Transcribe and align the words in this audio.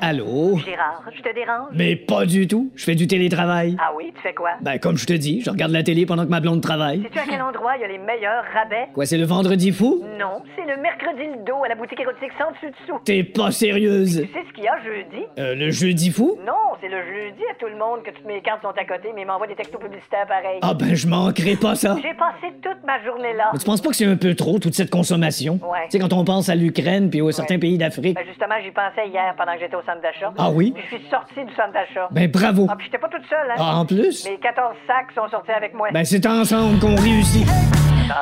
Allô? 0.00 0.56
Gérard, 0.58 1.02
je 1.14 1.20
te 1.22 1.34
dérange? 1.34 1.70
Mais 1.72 1.96
pas 1.96 2.24
du 2.24 2.46
tout. 2.46 2.70
Je 2.76 2.84
fais 2.84 2.94
du 2.94 3.06
télétravail. 3.06 3.76
Ah 3.80 3.90
oui, 3.96 4.12
tu 4.14 4.22
fais 4.22 4.32
quoi? 4.32 4.50
Ben, 4.60 4.78
comme 4.78 4.96
je 4.96 5.06
te 5.06 5.12
dis, 5.12 5.40
je 5.40 5.50
regarde 5.50 5.72
la 5.72 5.82
télé 5.82 6.06
pendant 6.06 6.24
que 6.24 6.30
ma 6.30 6.40
blonde 6.40 6.60
travaille. 6.60 7.02
Sais-tu 7.02 7.18
à 7.18 7.24
quel 7.28 7.42
endroit 7.42 7.76
il 7.76 7.82
y 7.82 7.84
a 7.84 7.88
les 7.88 7.98
meilleurs 7.98 8.44
rabais? 8.54 8.88
Quoi, 8.94 9.06
c'est 9.06 9.18
le 9.18 9.24
vendredi 9.24 9.72
fou? 9.72 10.04
Non, 10.18 10.42
c'est 10.54 10.64
le 10.64 10.80
mercredi 10.80 11.24
le 11.24 11.44
dos 11.44 11.64
à 11.64 11.68
la 11.68 11.74
boutique 11.74 12.00
érotique 12.00 12.30
sans 12.38 12.52
dessus 12.52 12.70
dessous. 12.80 13.00
T'es 13.04 13.24
pas 13.24 13.50
sérieuse? 13.50 14.22
Tu 14.22 14.32
sais 14.32 14.44
ce 14.48 14.52
qu'il 14.54 14.64
y 14.64 14.68
a 14.68 14.78
jeudi? 14.82 15.24
Euh, 15.38 15.54
le 15.54 15.70
jeudi 15.70 16.10
fou? 16.10 16.38
Non, 16.46 16.76
c'est 16.80 16.88
le 16.88 17.02
jeudi 17.02 17.42
à 17.50 17.54
tout 17.58 17.66
le 17.66 17.76
monde 17.76 18.02
que 18.04 18.10
toutes 18.10 18.26
mes 18.26 18.40
cartes 18.40 18.62
sont 18.62 18.68
à 18.68 18.84
côté, 18.84 19.08
mais 19.14 19.22
ils 19.22 19.26
m'envoient 19.26 19.46
des 19.48 19.56
textos 19.56 19.80
publicitaires 19.80 20.26
pareils. 20.26 20.60
Ah 20.62 20.74
ben, 20.74 20.94
je 20.94 21.08
manquerai 21.08 21.56
pas 21.56 21.74
ça. 21.74 21.96
J'ai 22.00 22.14
passé 22.14 22.54
toute 22.62 22.84
ma 22.86 23.02
journée 23.04 23.32
là. 23.34 23.50
Mais 23.52 23.58
tu 23.58 23.64
penses 23.66 23.80
pas 23.80 23.90
que 23.90 23.96
c'est 23.96 24.06
un 24.06 24.16
peu 24.16 24.34
trop, 24.34 24.58
toute 24.58 24.74
cette 24.74 24.90
consommation? 24.90 25.58
Ouais. 25.62 25.86
Tu 25.90 25.92
sais, 25.92 25.98
quand 25.98 26.12
on 26.12 26.24
pense 26.24 26.48
à 26.48 26.54
l'Ukraine 26.54 27.10
puis 27.10 27.20
aux 27.20 27.32
certains 27.32 27.58
pays 27.58 27.78
d'Afrique. 27.78 28.14
Ben 28.14 28.24
justement, 28.26 28.54
j'y 28.62 28.70
pensais 28.70 29.08
hier 29.08 29.34
pendant 29.36 29.54
que 29.54 29.60
j'étais 29.60 29.76
au 29.76 29.82
centre 29.88 30.02
d'achat. 30.02 30.32
Ah 30.36 30.50
oui? 30.50 30.72
Puis 30.72 30.82
je 30.90 30.96
suis 30.96 31.06
sortie 31.10 31.44
du 31.44 31.54
centre 31.54 31.72
d'achat. 31.72 32.08
Ben, 32.10 32.30
bravo. 32.30 32.66
Ah, 32.68 32.74
puis 32.76 32.86
j'étais 32.86 32.98
pas 32.98 33.08
toute 33.08 33.24
seule, 33.28 33.50
hein? 33.50 33.54
Ah, 33.58 33.76
en 33.78 33.86
plus? 33.86 34.24
Mes 34.26 34.38
14 34.38 34.74
sacs 34.86 35.12
sont 35.14 35.28
sortis 35.30 35.52
avec 35.52 35.72
moi. 35.74 35.88
Ben, 35.92 36.04
c'est 36.04 36.26
ensemble 36.26 36.78
qu'on 36.78 36.96
réussit. 36.96 37.46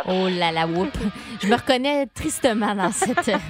Oh 0.07 0.29
là 0.29 0.53
là, 0.53 0.67
whoop. 0.67 0.91
Je 1.43 1.49
me 1.49 1.55
reconnais 1.55 2.07
tristement 2.07 2.75
dans 2.75 2.91
cette. 2.93 3.31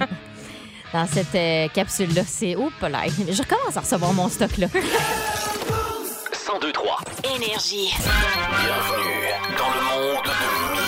Dans 0.93 1.05
cette 1.05 1.35
euh, 1.35 1.67
capsule-là, 1.73 2.21
c'est 2.25 2.55
oup 2.55 2.71
là. 2.81 2.99
Je 3.07 3.41
recommence 3.41 3.75
à 3.75 3.81
recevoir 3.81 4.13
mon 4.13 4.29
stock 4.29 4.55
là. 4.57 4.67
1023. 4.73 6.99
Énergie. 7.35 7.93
Bienvenue 7.97 9.33
dans 9.57 9.67
le 9.67 9.81
monde 9.83 10.23
de 10.23 10.31
Mi. 10.71 10.79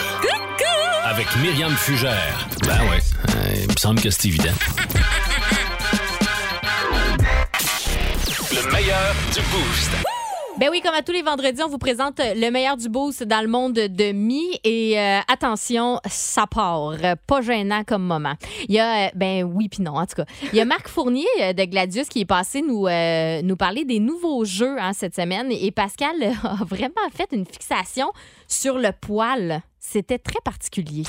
Avec 1.04 1.28
Myriam 1.42 1.72
Fugère. 1.72 2.48
Ben 2.66 2.80
ouais, 2.90 3.00
euh, 3.28 3.64
il 3.64 3.68
me 3.68 3.76
semble 3.78 4.00
que 4.00 4.10
c'est 4.10 4.30
évident. 4.30 4.54
Le 8.62 8.74
meilleur 8.74 9.14
du 9.34 9.40
boost. 9.52 9.92
Ben 10.60 10.68
oui, 10.70 10.82
comme 10.82 10.94
à 10.94 11.02
tous 11.02 11.14
les 11.14 11.22
vendredis, 11.22 11.64
on 11.64 11.70
vous 11.70 11.78
présente 11.78 12.20
le 12.20 12.50
meilleur 12.50 12.76
du 12.76 12.90
boost 12.90 13.24
dans 13.24 13.42
le 13.42 13.48
monde 13.48 13.74
de 13.74 14.12
mi. 14.12 14.60
Et 14.66 15.00
euh, 15.00 15.20
attention, 15.32 16.02
ça 16.10 16.46
part. 16.46 16.96
Pas 17.26 17.42
gênant 17.42 17.86
comme 17.86 18.04
moment. 18.04 18.34
Il 18.68 18.76
y 18.76 18.80
a, 18.80 19.06
euh, 19.06 19.10
ben 19.16 19.44
oui, 19.44 19.70
puis 19.70 19.82
non, 19.82 19.94
en 19.94 20.06
tout 20.06 20.16
cas. 20.16 20.26
Il 20.52 20.58
y 20.58 20.60
a 20.60 20.66
Marc 20.66 20.90
Fournier 20.90 21.26
euh, 21.42 21.54
de 21.54 21.64
Gladius 21.64 22.10
qui 22.10 22.20
est 22.20 22.26
passé 22.26 22.62
nous, 22.62 22.86
euh, 22.88 23.42
nous 23.44 23.56
parler 23.56 23.86
des 23.86 24.02
nouveaux 24.02 24.44
jeux 24.44 24.76
hein, 24.78 24.92
cette 24.92 25.16
semaine. 25.16 25.50
Et 25.52 25.72
Pascal 25.72 26.16
a 26.44 26.64
vraiment 26.66 27.10
fait 27.16 27.30
une 27.32 27.46
fixation 27.46 28.12
sur 28.50 28.78
le 28.78 28.92
poil. 28.92 29.62
C'était 29.80 30.20
très 30.20 30.42
particulier. 30.44 31.04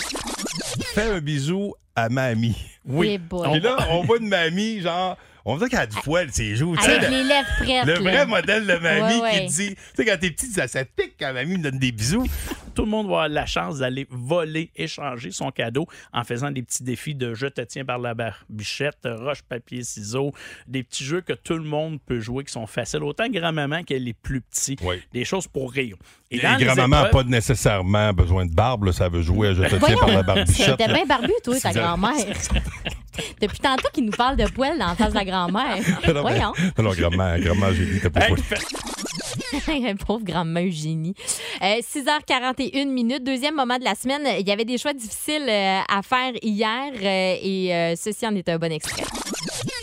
Fais 0.95 1.11
un 1.11 1.21
bisou 1.21 1.75
à 1.97 2.09
mamie. 2.09 2.57
Eh 3.03 3.19
boy. 3.19 3.51
Puis 3.51 3.61
là, 3.61 3.77
on 3.91 4.05
voit 4.05 4.19
une 4.19 4.29
mamie, 4.29 4.81
genre, 4.81 5.17
on 5.45 5.57
dirait 5.57 5.69
qu'elle 5.71 5.81
a 5.81 5.87
du 5.87 5.97
poil 6.05 6.31
ses 6.33 6.57
joues. 6.57 6.77
tu 6.77 6.83
sais, 6.83 6.91
Avec 6.97 7.11
le- 7.11 7.17
les 7.17 7.25
lèvres 7.25 7.49
prêtes. 7.59 7.87
Le 7.87 7.93
là. 7.95 8.01
vrai 8.01 8.27
modèle 8.27 8.67
de 8.67 8.75
mamie 8.77 9.15
Ouais, 9.17 9.21
ouais. 9.21 9.41
qui 9.47 9.53
dit, 9.53 9.75
tu 9.75 9.81
sais, 9.95 10.05
quand 10.05 10.17
t'es 10.21 10.31
petit, 10.31 10.47
ça, 10.47 10.69
ça 10.69 10.85
pique 10.85 11.15
quand 11.19 11.33
mamie 11.33 11.57
me 11.59 11.63
donne 11.63 11.79
des 11.79 11.93
bisous. 11.93 12.27
Tout 12.75 12.83
le 12.85 12.89
monde 12.91 13.07
va 13.07 13.13
avoir 13.15 13.29
la 13.29 13.47
chance 13.47 13.79
d'aller 13.79 14.07
voler, 14.11 14.71
échanger 14.77 15.33
son 15.33 15.51
cadeau 15.51 15.87
en 16.13 16.23
faisant 16.25 16.51
des 16.51 16.63
petits 16.63 16.85
défis 16.85 17.15
de 17.17 17.35
je 17.35 17.47
te 17.49 17.61
tiens 17.63 17.85
par 17.85 17.99
la 17.99 18.15
barbichette, 18.15 18.99
roche, 19.05 19.43
papier, 19.43 19.83
ciseaux, 19.83 20.33
des 20.69 20.83
petits 20.85 21.05
jeux 21.05 21.21
que 21.21 21.33
tout 21.33 21.55
le 21.55 21.65
monde 21.65 21.99
peut 22.07 22.21
jouer 22.21 22.45
qui 22.45 22.53
sont 22.53 22.67
faciles, 22.67 23.03
autant 23.03 23.29
grand-maman 23.29 23.83
qu'elle 23.83 24.07
est 24.09 24.13
plus 24.15 24.41
petite. 24.41 24.81
Oui. 24.83 24.97
Des 25.13 25.25
choses 25.25 25.47
pour 25.49 25.73
rire. 25.73 25.97
Et 26.33 26.39
grand-maman 26.39 27.03
n'a 27.03 27.05
pas 27.07 27.25
nécessairement 27.25 28.13
besoin 28.13 28.47
de 28.47 28.53
barbe, 28.53 28.85
là, 28.85 28.93
ça 28.93 29.09
veut 29.09 29.23
jouer 29.23 29.49
à 29.49 29.55
je 29.55 29.63
te 29.63 29.85
tiens 29.85 29.97
par 29.97 30.09
la 30.09 30.23
barbichette. 30.23 30.77
T'es 30.77 30.87
bien 30.87 31.05
barbu, 31.05 31.33
toi, 31.43 31.59
ta 31.59 31.73
grand-mère. 31.73 32.13
Depuis 33.41 33.59
tantôt 33.59 33.89
qu'il 33.93 34.05
nous 34.05 34.13
parle 34.13 34.37
de 34.37 34.45
poils 34.47 34.79
dans 34.79 34.87
la 34.87 34.95
face 34.95 35.11
de 35.11 35.15
la 35.15 35.25
grand-mère. 35.25 35.79
Voyons. 36.21 36.53
Non, 36.79 36.85
non, 36.85 36.93
grand-mère, 36.93 37.41
grand-mère, 37.41 37.75
j'ai 37.75 37.87
dit, 37.87 38.01
t'as 38.01 38.11
pas. 38.11 38.27
Pauvre 40.07 40.25
grand-mère 40.25 40.65
Eugénie. 40.65 41.15
Euh, 41.63 41.81
6h41 41.81 42.89
minutes, 42.89 43.25
deuxième 43.25 43.57
moment 43.57 43.79
de 43.79 43.85
la 43.85 43.97
semaine. 43.97 44.23
Il 44.39 44.47
y 44.47 44.53
avait 44.53 44.65
des 44.65 44.79
choix 44.79 44.93
difficiles 44.93 45.47
euh, 45.49 45.81
à 45.89 46.03
faire 46.03 46.33
hier 46.43 46.93
euh, 46.95 47.37
et 47.43 47.75
euh, 47.75 47.95
ceci 47.97 48.27
en 48.27 48.35
est 48.37 48.49
un 48.49 48.59
bon 48.59 48.71
extrait. 48.71 49.05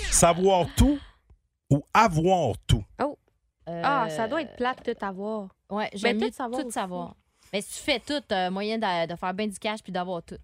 Savoir 0.10 0.68
tout 0.78 0.98
ou 1.70 1.84
avoir 1.94 2.54
tout? 2.66 2.84
Ah, 3.68 4.08
ça 4.10 4.28
doit 4.28 4.42
être 4.42 4.56
plate 4.56 4.86
de 4.86 4.94
t'avoir. 4.94 5.50
Ouais, 5.70 5.90
j'aime 5.94 6.18
Ben, 6.18 6.26
mieux 6.26 6.32
tout 6.32 6.72
savoir 6.72 7.10
tout. 7.10 7.16
Mais 7.54 7.62
si 7.62 7.74
tu 7.76 7.80
fais 7.80 8.00
tout, 8.00 8.22
euh, 8.32 8.50
moyen 8.52 8.78
de, 8.78 9.08
de 9.08 9.16
faire 9.16 9.34
bien 9.34 9.48
du 9.48 9.58
cash 9.60 9.82
puis 9.84 9.92
d'avoir 9.92 10.22
tout. 10.24 10.38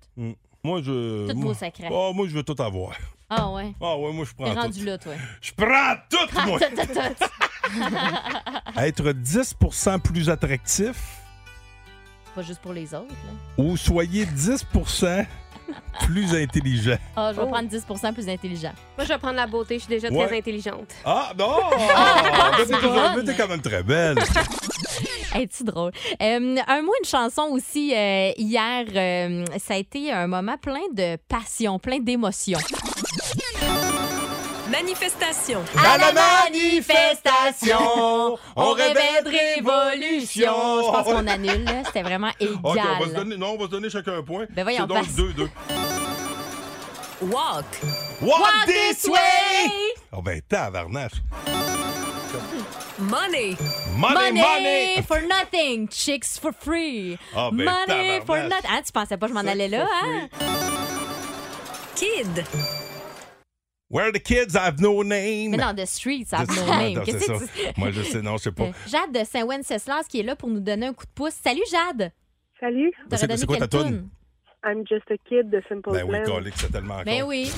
Moi, 0.65 0.81
je. 0.81 1.31
Moi, 1.33 1.45
vos 1.47 1.53
secrets. 1.53 1.89
Ah, 1.91 2.11
moi, 2.13 2.27
je 2.27 2.35
veux 2.35 2.43
tout 2.43 2.61
avoir. 2.61 2.91
Ah 3.29 3.49
ouais. 3.51 3.73
Ah, 3.81 3.97
ouais, 3.97 4.13
moi, 4.13 4.25
je 4.25 4.33
prends 4.33 4.53
rendu 4.53 4.79
tout. 4.79 4.85
là, 4.85 4.97
toi. 4.97 5.13
Je 5.41 5.51
prends 5.53 5.95
tout, 6.09 6.47
moi! 6.47 6.59
Tout, 6.59 6.75
tout, 6.75 6.93
tout. 6.93 7.69
Être 8.79 9.11
10% 9.11 9.99
plus 10.01 10.29
attractif 10.29 11.19
Pas 12.35 12.41
juste 12.43 12.61
pour 12.61 12.73
les 12.73 12.93
autres. 12.93 13.07
Là. 13.07 13.63
ou 13.63 13.75
soyez 13.77 14.25
10 14.25 14.65
plus 16.05 16.33
intelligent. 16.35 16.97
Ah, 17.15 17.31
je 17.33 17.37
vais 17.39 17.45
Oh. 17.45 17.51
prendre 17.51 17.69
10% 17.69 18.13
plus 18.13 18.27
intelligent. 18.29 18.73
Moi, 18.97 19.05
je 19.05 19.09
vais 19.09 19.17
prendre 19.17 19.35
la 19.35 19.47
beauté. 19.47 19.75
Je 19.75 19.83
suis 19.85 19.89
déjà 19.89 20.09
Ouais. 20.09 20.25
très 20.27 20.37
intelligente. 20.37 20.93
Ah, 21.05 21.31
non! 21.37 21.57
Mais 22.57 22.65
t'es- 22.65 22.71
bonne. 22.81 23.13
mais 23.17 23.23
t'es 23.23 23.33
quand 23.35 23.47
même 23.49 23.61
très 23.61 23.83
belle. 23.83 24.17
Hey, 25.35 25.47
c'est 25.51 25.63
drôle. 25.63 25.91
Euh, 26.21 26.57
un 26.67 26.81
mot, 26.83 26.91
une 27.03 27.09
chanson 27.09 27.47
aussi. 27.49 27.91
euh, 27.95 28.31
hier, 28.37 28.85
euh, 28.95 29.43
ça 29.57 29.73
a 29.73 29.77
été 29.77 30.11
un 30.11 30.27
moment 30.27 30.57
plein 30.59 30.87
de 30.93 31.17
passion, 31.27 31.79
plein 31.79 31.97
d'émotions. 31.97 32.59
Manifestation. 34.73 35.63
À 35.77 35.97
la 35.99 36.11
manifestation, 36.11 38.39
on 38.55 38.71
rêvait 38.71 39.21
de 39.23 39.29
révolution. 39.29 40.51
Je 40.81 40.91
pense 40.91 41.05
qu'on 41.05 41.27
annule, 41.27 41.63
là. 41.63 41.83
C'était 41.85 42.01
vraiment 42.01 42.31
égal. 42.39 42.55
OK, 42.63 42.79
on 42.79 42.99
va 43.03 43.09
se 43.09 43.13
donner, 43.13 43.37
non, 43.37 43.51
on 43.51 43.57
va 43.57 43.65
se 43.65 43.69
donner 43.69 43.91
chacun 43.91 44.17
un 44.17 44.23
point. 44.23 44.47
Ben 44.49 44.63
voyons, 44.63 44.79
C'est 44.81 44.87
donc 44.87 45.05
passe. 45.05 45.15
2-2. 45.15 45.47
Walk. 47.21 47.65
Walk 48.23 48.65
this 48.65 49.07
way! 49.07 49.69
Oh 50.11 50.23
ben, 50.23 50.41
tabarnache. 50.41 51.21
Money. 52.97 53.55
Money, 53.95 53.97
Money, 53.97 54.41
money! 54.41 55.03
for 55.07 55.21
nothing, 55.21 55.87
chicks 55.87 56.39
for 56.39 56.51
free. 56.51 57.19
Ah, 57.35 57.51
ben, 57.51 57.65
Money 57.65 58.21
for 58.25 58.37
nothing. 58.37 58.71
Hein, 58.71 58.81
tu 58.83 58.91
pensais 58.91 59.17
pas 59.17 59.27
que 59.27 59.33
je 59.33 59.37
m'en 59.37 59.47
allais 59.47 59.67
là, 59.67 59.85
hein? 60.03 60.29
Kid. 61.95 62.43
Where 63.89 64.11
the 64.11 64.19
kids 64.19 64.55
have 64.55 64.79
no 64.79 65.03
name. 65.03 65.51
Mais 65.51 65.57
non, 65.57 65.73
The 65.75 65.85
Streets 65.85 66.31
have 66.33 66.47
no 66.55 66.63
Ah, 66.71 66.77
name. 66.77 66.93
non, 66.95 67.03
Qu'est-ce 67.03 67.27
que. 67.27 67.79
Moi, 67.79 67.91
je 67.91 68.01
sais, 68.01 68.21
non, 68.21 68.37
je 68.37 68.43
sais 68.43 68.51
pas. 68.51 68.63
Euh, 68.63 68.71
Jade 68.87 69.11
de 69.13 69.23
Saint-Wenceslas 69.23 70.07
qui 70.09 70.19
est 70.21 70.23
là 70.23 70.35
pour 70.35 70.49
nous 70.49 70.59
donner 70.61 70.87
un 70.87 70.93
coup 70.93 71.05
de 71.05 71.11
pouce. 71.13 71.33
Salut, 71.43 71.61
Jade. 71.69 72.11
Salut, 72.59 72.91
T'aurais 73.09 73.37
c'est- 73.37 73.45
quoi 73.45 73.57
ta 73.57 73.67
toune? 73.67 74.09
I'm 74.65 74.83
just 74.87 75.03
a 75.11 75.17
kid 75.29 75.49
de 75.49 75.61
Simple 75.67 75.91
Ben 75.91 76.05
oui, 76.09 76.21
Plan. 76.23 76.39
c'est 76.55 76.71
tellement 76.71 77.03
Ben 77.03 77.21
con. 77.21 77.27
oui. 77.27 77.51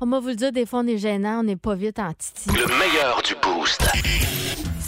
On 0.00 0.06
va 0.06 0.20
vous 0.20 0.28
le 0.28 0.34
dire, 0.34 0.52
des 0.52 0.66
fois, 0.66 0.80
on 0.80 0.86
est 0.86 0.98
gênant, 0.98 1.40
on 1.40 1.42
n'est 1.42 1.56
pas 1.56 1.74
vite 1.74 1.98
en 1.98 2.12
titi. 2.12 2.48
Le 2.50 2.66
meilleur 2.78 3.22
du 3.22 3.34
boost. 3.42 3.82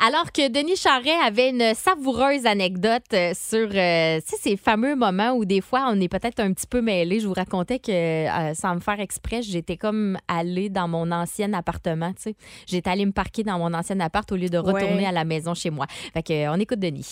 Alors 0.00 0.30
que 0.32 0.48
Denis 0.48 0.76
Charret 0.76 1.16
avait 1.26 1.50
une 1.50 1.74
savoureuse 1.74 2.46
anecdote 2.46 3.02
euh, 3.14 3.32
sur 3.34 3.68
euh, 3.74 4.20
ces 4.24 4.56
fameux 4.56 4.94
moments 4.94 5.32
où 5.32 5.44
des 5.44 5.60
fois 5.60 5.86
on 5.88 6.00
est 6.00 6.08
peut-être 6.08 6.38
un 6.38 6.52
petit 6.52 6.68
peu 6.68 6.80
mêlé. 6.80 7.18
Je 7.18 7.26
vous 7.26 7.34
racontais 7.34 7.80
que 7.80 7.90
euh, 7.90 8.54
sans 8.54 8.76
me 8.76 8.80
faire 8.80 9.00
exprès, 9.00 9.42
j'étais 9.42 9.76
comme 9.76 10.16
allée 10.28 10.68
dans 10.68 10.86
mon 10.86 11.10
ancien 11.10 11.52
appartement. 11.52 12.12
tu 12.12 12.22
sais. 12.22 12.36
J'étais 12.66 12.90
allée 12.90 13.06
me 13.06 13.12
parquer 13.12 13.42
dans 13.42 13.58
mon 13.58 13.74
ancien 13.74 13.98
appart 13.98 14.30
au 14.30 14.36
lieu 14.36 14.48
de 14.48 14.58
retourner 14.58 14.98
Ouais. 14.98 15.06
à 15.06 15.12
la 15.12 15.24
maison 15.24 15.54
chez 15.54 15.70
moi. 15.70 15.86
Fait 16.14 16.22
que, 16.22 16.32
euh, 16.32 16.52
on 16.52 16.60
écoute 16.60 16.78
Denis. 16.78 17.08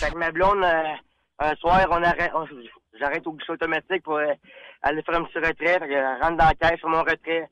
Fait 0.00 0.10
que 0.10 0.18
ma 0.18 0.30
blonde, 0.30 0.62
euh, 0.62 0.82
un 1.38 1.54
soir, 1.56 1.86
on 1.90 2.02
arrête, 2.02 2.30
on- 2.34 2.46
j'arrête 2.98 3.26
au 3.26 3.32
guichet 3.32 3.52
automatique 3.52 4.02
pour 4.04 4.16
euh, 4.16 4.26
aller 4.82 5.02
faire 5.02 5.16
un 5.18 5.24
petit 5.24 5.38
retrait. 5.38 5.78
Fait 5.78 5.88
que 5.88 6.22
rentre 6.22 6.36
dans 6.36 6.44
la 6.44 6.54
caisse 6.54 6.78
sur 6.78 6.90
mon 6.90 7.00
retrait. 7.00 7.48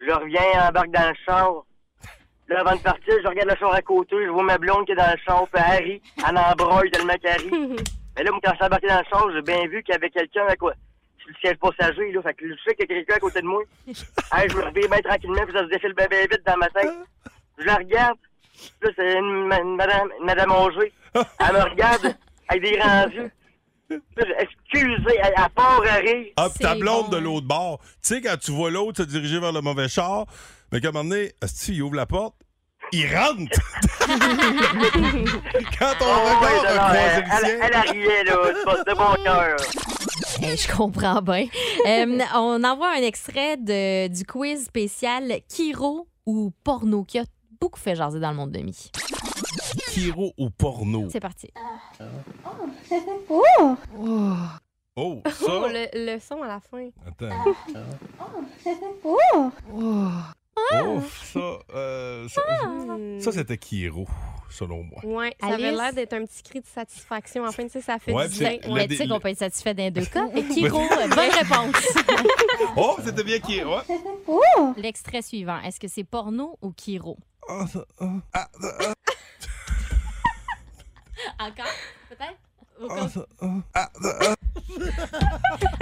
Je 0.00 0.10
reviens, 0.10 0.68
embarque 0.68 0.90
dans 0.90 1.08
le 1.08 1.14
char. 1.26 1.64
Là, 2.48 2.60
avant 2.60 2.76
de 2.76 2.80
partir, 2.80 3.14
je 3.22 3.28
regarde 3.28 3.50
le 3.50 3.56
char 3.56 3.72
à 3.74 3.82
côté, 3.82 4.16
je 4.24 4.30
vois 4.30 4.42
ma 4.42 4.56
blonde 4.58 4.86
qui 4.86 4.92
est 4.92 4.96
dans 4.96 5.10
le 5.10 5.18
char, 5.24 5.46
puis 5.52 5.62
rit. 5.84 6.02
Elle 6.28 6.38
embroille 6.38 6.90
tellement 6.90 7.14
qu'elle 7.22 7.40
rit. 7.42 7.50
Mais 8.16 8.24
là, 8.24 8.30
moi, 8.30 8.40
quand 8.42 8.50
je 8.52 8.56
suis 8.56 8.64
embarqué 8.64 8.86
dans 8.88 8.98
le 8.98 9.04
char, 9.10 9.26
j'ai 9.34 9.42
bien 9.42 9.66
vu 9.68 9.82
qu'il 9.82 9.92
y 9.92 9.96
avait 9.96 10.10
quelqu'un 10.10 10.46
à 10.48 10.56
quoi. 10.56 10.72
sur 11.18 11.28
le 11.28 11.34
siège 11.40 11.56
passager, 11.58 12.10
là. 12.12 12.22
Fait 12.22 12.34
que 12.34 12.48
je 12.48 12.54
sais 12.64 12.74
qu'il 12.74 12.88
y 12.88 12.92
a 12.92 12.96
quelqu'un 12.96 13.14
à 13.16 13.18
côté 13.20 13.40
de 13.42 13.46
moi. 13.46 13.62
hey, 13.86 14.48
je 14.48 14.56
me 14.56 14.62
réveille 14.64 14.88
bien 14.88 15.00
tranquillement, 15.02 15.44
puis 15.44 15.52
ça 15.52 15.60
se 15.64 15.68
défile 15.68 15.92
bien, 15.94 16.06
bien 16.08 16.20
vite 16.22 16.42
dans 16.46 16.56
ma 16.56 16.68
tête. 16.70 16.90
Je 17.58 17.64
la 17.64 17.74
regarde. 17.76 18.18
Là, 18.82 18.90
c'est 18.96 19.12
une, 19.18 19.46
ma- 19.46 19.60
une 19.60 19.76
madame, 19.76 20.08
une 20.18 20.26
madame. 20.26 20.50
Elle 21.14 21.54
me 21.54 21.62
regarde 21.70 22.16
avec 22.48 22.62
des 22.62 22.76
grands 22.78 23.08
yeux. 23.08 23.30
Excusez, 23.90 25.18
elle, 25.22 25.32
elle 25.36 25.48
part 25.54 25.82
à 25.88 25.94
rire. 25.96 26.26
Ah, 26.36 26.48
puis 26.50 26.58
ta 26.60 26.74
blonde 26.74 27.10
de 27.10 27.16
l'autre 27.16 27.46
bord. 27.46 27.78
Tu 28.02 28.14
sais, 28.14 28.20
quand 28.20 28.36
tu 28.38 28.50
vois 28.50 28.70
l'autre 28.70 29.02
se 29.02 29.08
diriger 29.08 29.38
vers 29.40 29.52
le 29.52 29.60
mauvais 29.60 29.88
char, 29.88 30.26
mais 30.72 30.80
qu'à 30.80 30.88
un 30.88 30.92
moment 30.92 31.08
donné, 31.08 31.32
asti, 31.40 31.74
il 31.74 31.82
ouvre 31.82 31.94
la 31.96 32.06
porte, 32.06 32.34
il 32.92 33.06
rentre. 33.14 33.60
quand 35.78 35.94
on 36.00 36.04
Oh, 36.04 36.38
regarde 36.40 36.42
ouais, 36.42 36.70
un 36.78 36.92
elle, 36.94 37.42
le 37.42 37.62
elle, 37.62 37.70
elle, 37.72 37.90
riait, 37.90 38.24
là, 38.24 38.34
de 38.86 38.94
bon 38.94 39.22
cœur. 39.24 39.56
Eh, 40.42 40.56
je 40.56 40.68
comprends 40.76 41.20
bien. 41.22 41.46
Euh, 41.86 42.18
on 42.34 42.62
envoie 42.64 42.90
un 42.92 43.02
extrait 43.02 43.56
de, 43.56 44.08
du 44.08 44.24
quiz 44.24 44.64
spécial 44.66 45.32
Kiro 45.48 46.06
ou 46.26 46.52
porno 46.64 47.04
qui 47.04 47.18
a 47.18 47.24
beaucoup 47.60 47.80
fait 47.80 47.96
jaser 47.96 48.20
dans 48.20 48.30
le 48.30 48.36
monde 48.36 48.52
de 48.52 48.60
mi. 48.60 48.90
Kiro 49.98 50.32
ou 50.38 50.50
porno? 50.50 51.08
C'est 51.10 51.20
parti. 51.20 51.50
Oh! 53.28 53.74
Oh, 54.96 55.22
ça? 55.26 55.32
Oh, 55.48 55.66
le, 55.68 55.86
le 56.14 56.18
son 56.20 56.42
à 56.42 56.48
la 56.48 56.60
fin. 56.60 56.88
Attends. 57.06 57.28
Oh! 59.04 59.50
Oh, 60.74 61.00
ça, 61.32 61.58
euh, 61.74 62.28
ça, 62.28 62.40
Hmm. 62.66 63.20
ça, 63.20 63.30
c'était 63.30 63.56
Kiro, 63.58 64.06
selon 64.50 64.82
moi. 64.82 65.00
Ouais, 65.04 65.32
ça 65.40 65.46
avait 65.54 65.70
l'air 65.70 65.92
d'être 65.92 66.14
un 66.14 66.24
petit 66.24 66.42
cri 66.42 66.60
de 66.60 66.66
satisfaction. 66.66 67.44
Enfin, 67.46 67.62
tu 67.64 67.70
sais, 67.70 67.80
ça 67.80 67.98
fait 68.00 68.12
Ouais, 68.12 68.28
du 68.28 68.38
bien. 68.40 68.58
le- 68.64 68.88
tu 68.88 68.96
sais 68.96 69.06
qu'on 69.06 69.20
peut 69.20 69.28
être 69.28 69.38
satisfait 69.38 69.72
les 69.74 69.92
deux 69.92 70.04
cas. 70.04 70.26
Et 70.34 70.42
Kiro, 70.48 70.78
bonne 70.88 71.30
réponse. 71.30 71.76
Oh, 72.76 72.96
c'était 73.04 73.22
bien 73.22 73.38
Kiro. 73.38 73.76
ouais. 73.76 74.72
L'extrait 74.76 75.22
suivant, 75.22 75.60
est-ce 75.62 75.78
que 75.78 75.86
c'est 75.88 76.02
porno 76.04 76.58
ou 76.60 76.72
Kiro? 76.72 77.16
Ah, 77.48 77.64
ça, 77.72 77.84
ah, 78.00 78.06
ah, 78.34 78.48
ah, 78.60 78.94
Encore? 81.38 81.72
Peut-être? 82.08 82.38
ah, 82.90 83.08
ça, 83.08 83.20
ah, 83.42 83.88
ah. 84.04 84.34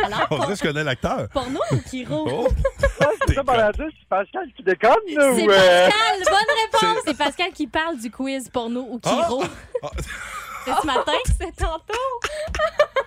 Alors, 0.05 0.27
On 0.31 0.37
dirait 0.39 0.53
que 0.53 0.59
je 0.59 0.63
connais 0.63 0.85
l'acteur. 0.85 1.29
porno 1.29 1.61
ou 1.73 1.77
Kiro? 1.91 2.27
Oh, 2.31 2.49
C'est 3.29 3.35
ça, 3.35 3.43
Balado, 3.43 3.85
c'est 3.91 4.09
Pascal 4.09 4.49
qui 4.57 4.63
déconne, 4.63 4.93
là, 5.15 5.33
C'est 5.35 5.47
ou... 5.47 5.51
euh, 5.51 5.89
Pascal, 5.89 6.23
bonne 6.25 6.57
réponse. 6.65 7.03
C'est 7.07 7.19
Pascal 7.19 7.53
qui 7.53 7.67
parle 7.67 7.99
du 7.99 8.11
quiz 8.11 8.49
porno 8.49 8.87
ou 8.89 8.99
Kiro. 8.99 9.43
Ah! 9.83 9.91
C'est 10.65 10.73
ce 10.81 10.87
matin. 10.87 11.13
C'est 11.39 11.55
tantôt. 11.57 11.93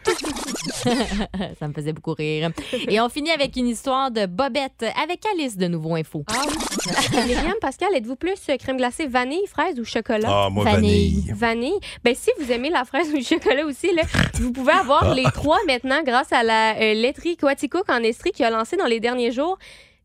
Ça 1.59 1.67
me 1.67 1.73
faisait 1.73 1.93
beaucoup 1.93 2.13
rire. 2.13 2.51
Et 2.87 2.99
on 2.99 3.09
finit 3.09 3.31
avec 3.31 3.55
une 3.55 3.67
histoire 3.67 4.11
de 4.11 4.25
Bobette 4.25 4.85
avec 5.01 5.23
Alice 5.33 5.57
de 5.57 5.67
Nouveau 5.67 5.95
Info. 5.95 6.23
Ah 6.27 6.43
oui. 6.47 7.25
Myriam, 7.27 7.55
Pascal, 7.61 7.89
êtes-vous 7.95 8.15
plus 8.15 8.39
euh, 8.49 8.57
crème 8.57 8.77
glacée 8.77 9.07
vanille, 9.07 9.45
fraise 9.47 9.79
ou 9.79 9.85
chocolat? 9.85 10.27
Ah, 10.29 10.49
moi, 10.49 10.63
Vanille. 10.63 11.23
vanille. 11.27 11.33
Vanille. 11.33 11.79
Ben, 12.03 12.15
si 12.15 12.29
vous 12.39 12.51
aimez 12.51 12.69
la 12.69 12.85
fraise 12.85 13.09
ou 13.13 13.17
le 13.17 13.23
chocolat 13.23 13.65
aussi, 13.65 13.93
là, 13.93 14.03
vous 14.35 14.51
pouvez 14.51 14.73
avoir 14.73 15.13
les 15.13 15.23
trois 15.33 15.59
maintenant 15.67 16.01
grâce 16.03 16.31
à 16.31 16.43
la 16.43 16.75
euh, 16.75 16.93
laiterie 16.93 17.37
Quaticook 17.37 17.89
en 17.89 18.03
Estrie 18.03 18.31
qui 18.31 18.43
a 18.43 18.49
lancé 18.49 18.77
dans 18.77 18.85
les 18.85 18.99
derniers 18.99 19.31
jours 19.31 19.57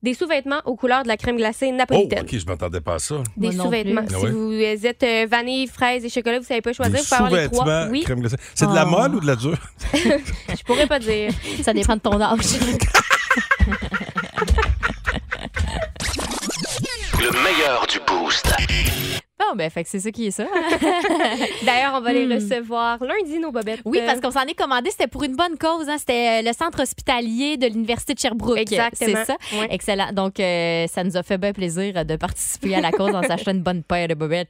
des 0.04 0.12
sous-vêtements 0.14 0.60
aux 0.66 0.76
couleurs 0.76 1.02
de 1.02 1.08
la 1.08 1.16
crème 1.16 1.36
glacée 1.38 1.70
Oh, 1.72 1.76
napolitaine. 1.76 2.20
OK, 2.24 2.36
je 2.38 2.44
m'attendais 2.46 2.80
pas 2.82 2.94
à 2.96 2.98
ça. 2.98 3.16
Des 3.38 3.50
sous-vêtements. 3.52 4.04
plus. 4.04 4.14
Ah 4.14 4.18
Si 4.20 4.24
ouais? 4.26 4.30
vous 4.30 4.86
êtes 4.86 5.02
euh, 5.02 5.26
vanille, 5.28 5.66
fraise 5.66 6.04
et 6.04 6.10
chocolat, 6.10 6.38
vous 6.38 6.44
savez 6.44 6.60
pas 6.60 6.72
choisir, 6.74 6.94
Des 6.94 7.00
vous 7.00 7.04
pouvez 7.08 7.16
avoir 7.16 7.30
les 7.42 7.48
trois. 7.48 7.64
sous-vêtements, 7.64 7.90
Oui, 7.90 8.02
crème 8.04 8.20
glacée. 8.20 8.36
C'est 8.54 8.68
de 8.68 8.74
la 8.74 8.84
Oh. 8.86 8.90
molle 8.90 9.14
ou 9.16 9.20
de 9.20 9.26
la 9.26 9.34
dure? 9.36 9.56
je 9.94 10.62
pourrais 10.64 10.86
pas 10.86 10.98
dire. 10.98 11.30
Ça 11.62 11.72
dépend 11.72 11.96
de 11.96 12.00
ton 12.00 12.20
âge. 12.20 12.38
Le 17.18 17.30
meilleur 17.42 17.86
du 17.86 17.98
boost. 18.06 18.52
Bon, 19.50 19.56
ben, 19.56 19.68
fait 19.70 19.84
que 19.84 19.90
c'est 19.90 20.00
ça 20.00 20.10
qui 20.10 20.26
est 20.26 20.30
ça. 20.30 20.44
D'ailleurs, 21.64 21.94
on 21.96 22.00
va 22.00 22.12
les 22.12 22.26
Hmm. 22.26 22.32
recevoir 22.34 22.98
lundi, 23.04 23.38
nos 23.38 23.50
bobettes. 23.52 23.80
Oui, 23.84 24.00
parce 24.06 24.20
qu'on 24.20 24.30
s'en 24.30 24.42
est 24.46 24.54
commandé. 24.54 24.90
C'était 24.90 25.06
pour 25.06 25.22
une 25.24 25.36
bonne 25.36 25.58
cause. 25.58 25.88
hein. 25.88 25.96
C'était 25.98 26.40
euh, 26.42 26.48
le 26.48 26.52
centre 26.54 26.80
hospitalier 26.82 27.56
de 27.56 27.66
l'Université 27.66 28.14
de 28.14 28.18
Sherbrooke. 28.18 28.58
Exactement. 28.58 29.16
C'est 29.16 29.24
ça? 29.24 29.36
Ouais. 29.58 29.68
Excellent. 29.70 30.12
Donc, 30.12 30.40
euh, 30.40 30.86
ça 30.86 31.04
nous 31.04 31.16
a 31.16 31.22
fait 31.22 31.38
bien 31.38 31.52
plaisir 31.52 32.04
de 32.04 32.16
participer 32.16 32.74
à 32.74 32.80
la 32.80 32.90
cause 32.92 33.14
en 33.14 33.22
s'achetant 33.26 33.50
une 33.52 33.62
bonne 33.62 33.82
paire 33.82 34.08
de 34.08 34.14
bobettes. 34.14 34.48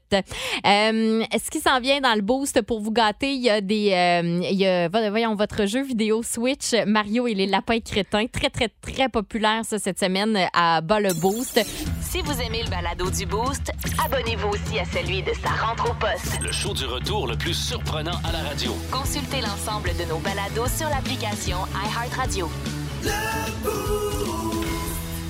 Euh, 0.66 1.24
ce 1.32 1.50
qui 1.50 1.60
s'en 1.60 1.80
vient 1.80 2.00
dans 2.00 2.14
le 2.14 2.22
boost 2.22 2.62
pour 2.62 2.80
vous 2.80 2.92
gâter, 2.92 3.32
il 3.32 3.42
y 3.42 3.50
a 3.50 3.60
des. 3.60 3.90
euh, 3.92 4.40
il 4.50 4.56
y 4.56 4.66
a, 4.66 4.88
vo- 4.88 5.10
voyons, 5.10 5.34
votre 5.34 5.66
jeu 5.66 5.82
vidéo 5.82 6.22
Switch, 6.22 6.72
Mario 6.86 7.26
et 7.26 7.34
les 7.34 7.46
lapins 7.46 7.80
crétins. 7.80 8.26
Très, 8.26 8.50
très, 8.50 8.68
très 8.68 9.08
populaire, 9.08 9.62
ça, 9.64 9.78
cette 9.78 9.98
semaine 9.98 10.38
à 10.52 10.80
bas 10.80 11.00
le 11.00 11.12
boost. 11.20 11.60
Si 12.00 12.20
vous 12.22 12.40
aimez 12.40 12.62
le 12.62 12.70
balado 12.70 13.10
du 13.10 13.26
Boost, 13.26 13.72
abonnez-vous 14.04 14.48
aussi 14.48 14.78
à 14.78 14.83
celui 14.92 15.22
de 15.22 15.32
sa 15.42 15.50
rentre 15.50 15.90
au 15.90 15.94
poste. 15.94 16.40
Le 16.40 16.52
show 16.52 16.74
du 16.74 16.86
retour 16.86 17.26
le 17.26 17.36
plus 17.36 17.54
surprenant 17.54 18.18
à 18.28 18.32
la 18.32 18.48
radio. 18.48 18.76
Consultez 18.90 19.40
l'ensemble 19.40 19.90
de 19.96 20.04
nos 20.08 20.18
balados 20.18 20.68
sur 20.68 20.88
l'application 20.88 21.58
iHeartRadio. 21.74 22.50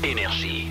Énergie. 0.03 0.69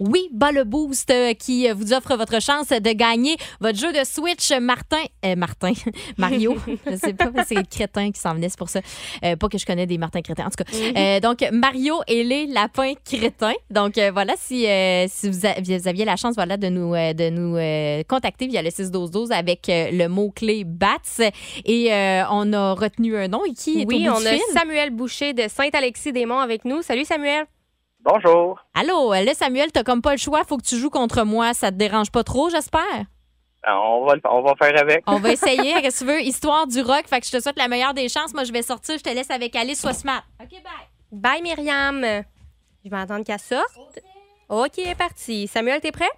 Oui, 0.00 0.28
bas 0.32 0.52
le 0.52 0.64
boost 0.64 1.10
euh, 1.10 1.34
qui 1.34 1.68
euh, 1.68 1.74
vous 1.74 1.92
offre 1.92 2.16
votre 2.16 2.40
chance 2.40 2.68
de 2.68 2.92
gagner 2.92 3.36
votre 3.60 3.78
jeu 3.78 3.92
de 3.92 4.04
Switch 4.04 4.50
Martin. 4.60 5.02
euh, 5.24 5.36
Martin. 5.36 5.72
Mario. 6.18 6.56
je 6.90 6.96
sais 6.96 7.14
pas, 7.14 7.30
c'est 7.46 7.68
Crétin 7.68 8.10
qui 8.10 8.20
s'en 8.20 8.34
venait, 8.34 8.48
c'est 8.48 8.58
pour 8.58 8.68
ça. 8.68 8.80
Euh, 9.24 9.36
pas 9.36 9.48
que 9.48 9.58
je 9.58 9.66
connais 9.66 9.86
des 9.86 9.98
Martin 9.98 10.20
Crétins, 10.22 10.46
en 10.46 10.50
tout 10.50 10.62
cas. 10.64 10.70
Euh, 10.96 11.20
donc, 11.20 11.44
Mario 11.52 11.96
et 12.08 12.24
les 12.24 12.46
lapins 12.46 12.92
crétins. 13.04 13.52
Donc, 13.70 13.98
voilà, 14.12 14.34
si, 14.38 14.66
si 15.08 15.28
vous, 15.30 15.46
a- 15.46 15.60
vous 15.60 15.88
aviez 15.88 16.04
la 16.04 16.16
chance 16.16 16.34
voilà, 16.34 16.56
de 16.56 16.68
nous, 16.68 16.92
de 16.92 17.30
nous 17.30 18.04
contacter 18.08 18.46
via 18.46 18.62
le 18.62 18.70
61212 18.70 19.32
avec 19.32 19.66
le 19.68 20.06
mot-clé 20.08 20.64
BATS. 20.64 21.20
Et 21.64 21.88
on 22.30 22.52
a 22.52 22.72
retenu 22.74 23.16
un 23.16 23.28
nom. 23.28 23.44
Et 23.44 23.52
qui 23.54 23.82
est 23.82 23.86
Oui, 23.86 24.08
au 24.08 24.12
bout 24.12 24.16
on 24.18 24.20
du 24.20 24.26
a 24.26 24.30
fil? 24.32 24.40
Samuel 24.52 24.90
Boucher 24.90 25.32
de 25.32 25.42
Saint-Alexis-des-Monts 25.48 26.38
avec 26.40 26.64
nous. 26.64 26.82
Salut, 26.82 27.04
Samuel. 27.04 27.44
Bonjour. 28.04 28.58
Allô, 28.74 29.12
là, 29.14 29.34
Samuel, 29.34 29.72
t'as 29.72 29.82
comme 29.82 30.02
pas 30.02 30.12
le 30.12 30.18
choix. 30.18 30.44
Faut 30.44 30.58
que 30.58 30.62
tu 30.64 30.76
joues 30.76 30.90
contre 30.90 31.24
moi. 31.24 31.54
Ça 31.54 31.70
te 31.70 31.76
dérange 31.76 32.10
pas 32.10 32.22
trop, 32.22 32.50
j'espère? 32.50 32.82
Euh, 33.66 33.70
On 33.72 34.04
va, 34.04 34.14
le- 34.16 34.20
on 34.30 34.42
va 34.42 34.54
faire 34.56 34.78
avec. 34.78 35.02
On 35.06 35.18
va 35.18 35.32
essayer. 35.32 35.80
Qu'est-ce 35.80 36.00
que 36.04 36.04
tu 36.04 36.10
veux? 36.12 36.20
Histoire 36.20 36.66
du 36.66 36.82
rock. 36.82 37.04
Fait 37.08 37.20
que 37.20 37.26
je 37.26 37.32
te 37.32 37.40
souhaite 37.40 37.56
la 37.58 37.66
meilleure 37.68 37.94
des 37.94 38.08
chances. 38.10 38.34
Moi, 38.34 38.44
je 38.44 38.52
vais 38.52 38.60
sortir. 38.62 38.98
Je 38.98 39.02
te 39.02 39.08
laisse 39.08 39.30
avec 39.30 39.56
Alice. 39.56 39.80
Sois 39.80 39.94
smart. 39.94 40.22
OK, 40.42 40.50
bye. 40.50 40.62
Bye, 41.12 41.42
Myriam. 41.42 42.02
Je 42.84 42.90
vais 42.90 42.96
attendre 42.96 43.24
qu'elle 43.24 43.38
sorte. 43.38 43.78
OK, 44.50 44.80
parti. 44.98 45.46
Samuel, 45.46 45.80
t'es 45.80 45.92
prêt? 45.92 46.10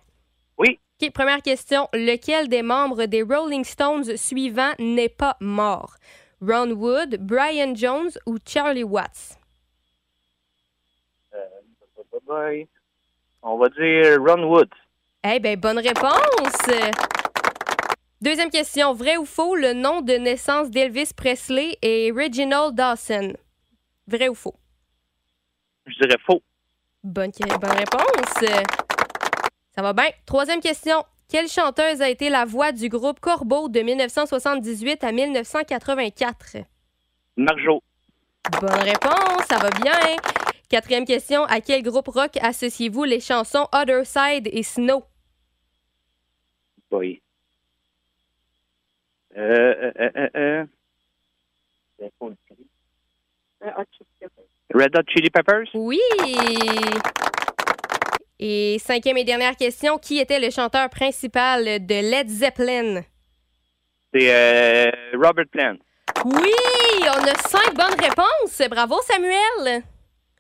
Oui. 0.59 0.81
OK, 1.01 1.13
première 1.13 1.41
question. 1.43 1.89
Lequel 1.93 2.49
des 2.49 2.63
membres 2.63 3.05
des 3.05 3.23
Rolling 3.23 3.63
Stones 3.65 4.17
suivants 4.17 4.73
n'est 4.81 5.09
pas 5.09 5.37
mort? 5.41 5.95
Ron 6.43 6.71
Wood, 6.73 7.19
Brian 7.21 7.75
Jones 7.77 8.11
ou 8.27 8.39
Charlie 8.45 8.83
Watts? 8.83 9.39
On 12.29 13.59
va 13.59 13.69
dire 13.69 14.19
Ron 14.21 14.45
Wood. 14.45 14.69
Eh 15.25 15.39
bien, 15.41 15.57
bonne 15.57 15.79
réponse! 15.79 16.71
Deuxième 18.21 18.51
question. 18.51 18.93
Vrai 18.95 19.17
ou 19.17 19.25
faux, 19.25 19.55
le 19.55 19.73
nom 19.73 20.01
de 20.01 20.15
naissance 20.15 20.71
d'Elvis 20.71 21.13
Presley 21.17 21.77
est 21.83 22.11
Reginald 22.11 22.75
Dawson? 22.75 23.35
Vrai 24.09 24.29
ou 24.29 24.35
faux? 24.35 24.55
Je 25.87 25.95
dirais 26.01 26.19
faux. 26.25 26.43
Bonne, 27.05 27.31
bonne 27.61 27.71
réponse. 27.71 28.45
Ça 29.75 29.83
va 29.83 29.93
bien. 29.93 30.09
Troisième 30.25 30.61
question. 30.61 31.05
Quelle 31.29 31.49
chanteuse 31.49 32.01
a 32.03 32.09
été 32.09 32.31
la 32.31 32.45
voix 32.45 32.73
du 32.73 32.89
groupe 32.89 33.21
Corbeau 33.21 33.69
de 33.69 33.81
1978 33.81 35.05
à 35.05 35.13
1984? 35.13 36.57
Marjo. 37.37 37.83
Bonne 38.61 38.83
réponse, 38.83 39.45
ça 39.49 39.59
va 39.59 39.71
bien. 39.71 39.93
Quatrième 40.69 41.05
question. 41.05 41.45
À 41.45 41.61
quel 41.61 41.83
groupe 41.83 42.09
rock 42.09 42.37
associez-vous 42.41 43.05
les 43.05 43.21
chansons 43.21 43.69
Other 43.73 44.05
Side 44.05 44.49
et 44.51 44.63
Snow? 44.63 45.05
Boy. 46.91 47.23
Euh, 49.37 49.93
euh, 50.01 50.11
euh, 50.17 50.29
euh. 50.37 50.65
Red 54.75 54.97
Hot 54.97 55.03
Chili 55.09 55.31
Peppers? 55.31 55.69
Oui! 55.75 56.01
Et 58.39 58.79
cinquième 58.81 59.17
et 59.19 59.25
dernière 59.25 59.57
question. 59.57 59.99
Qui 59.99 60.19
était 60.19 60.41
le 60.41 60.51
chanteur 60.51 60.91
principal 60.91 61.87
de 61.87 62.11
Led 62.11 62.29
Zeppelin? 62.29 63.03
C'est 64.13 64.35
euh, 64.35 64.91
Robert 65.15 65.47
Plant. 65.51 65.77
Oui! 66.25 66.53
On 67.03 67.25
a 67.25 67.35
cinq 67.35 67.75
bonnes 67.75 68.01
réponses. 68.01 68.63
Bravo, 68.69 69.01
Samuel! 69.03 69.85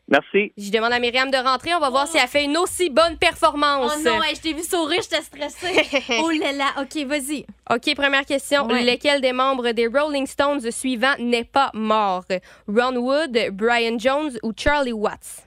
Merci. 0.08 0.52
Je 0.56 0.70
demande 0.70 0.92
à 0.92 1.00
Myriam 1.00 1.30
de 1.30 1.36
rentrer. 1.36 1.74
On 1.74 1.80
va 1.80 1.90
voir 1.90 2.06
si 2.06 2.16
elle 2.16 2.28
fait 2.28 2.44
une 2.44 2.56
aussi 2.56 2.90
bonne 2.90 3.16
performance. 3.16 3.92
Oh 3.96 4.02
non, 4.04 4.22
hey, 4.22 4.36
je 4.36 4.40
t'ai 4.40 4.52
vu 4.52 4.62
sourire, 4.62 5.00
j'étais 5.02 5.22
stressée. 5.22 6.04
oh 6.20 6.30
là 6.30 6.52
là, 6.52 6.66
OK, 6.80 7.04
vas-y. 7.06 7.44
OK, 7.70 7.94
première 7.96 8.24
question. 8.24 8.66
Ouais. 8.66 8.84
Lequel 8.84 9.20
des 9.20 9.32
membres 9.32 9.72
des 9.72 9.88
Rolling 9.88 10.26
Stones 10.26 10.70
suivants 10.70 11.16
n'est 11.18 11.44
pas 11.44 11.70
mort? 11.74 12.24
Ron 12.68 12.96
Wood, 12.96 13.36
Brian 13.52 13.98
Jones 13.98 14.38
ou 14.44 14.52
Charlie 14.56 14.92
Watts? 14.92 15.44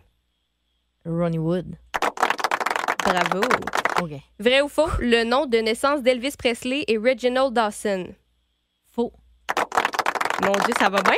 Ronnie 1.06 1.40
Wood. 1.40 1.78
Bravo. 3.06 3.42
OK. 4.02 4.12
Vrai 4.40 4.62
ou 4.62 4.68
faux? 4.68 4.90
Le 5.00 5.24
nom 5.24 5.46
de 5.46 5.58
naissance 5.58 6.02
d'Elvis 6.02 6.36
Presley 6.38 6.84
est 6.88 6.98
Reginald 6.98 7.54
Dawson. 7.54 8.08
Faux. 8.94 9.14
Mon 10.44 10.52
Dieu, 10.52 10.74
ça 10.78 10.90
va 10.90 11.02
bien? 11.02 11.18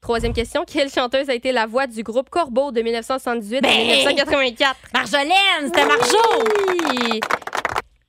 Troisième 0.00 0.32
question. 0.32 0.64
Quelle 0.64 0.90
chanteuse 0.90 1.28
a 1.30 1.34
été 1.34 1.52
la 1.52 1.66
voix 1.66 1.86
du 1.86 2.02
groupe 2.02 2.30
Corbeau 2.30 2.70
de 2.70 2.80
1978 2.82 3.56
à 3.58 3.60
Ben! 3.62 3.86
1984? 3.86 4.76
Marjolaine, 4.92 5.34
c'était 5.64 5.84
Marjo! 5.86 6.44
Oui! 7.00 7.20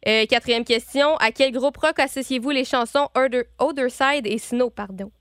Euh, 0.07 0.25
quatrième 0.27 0.63
question. 0.63 1.15
À 1.17 1.31
quel 1.31 1.51
groupe 1.51 1.77
rock 1.77 1.97
associez-vous 1.99 2.51
les 2.51 2.65
chansons 2.65 3.09
Other, 3.15 3.43
Other 3.59 3.89
Side 3.89 4.27
et 4.27 4.37
Snow, 4.37 4.69
pardon? 4.69 5.11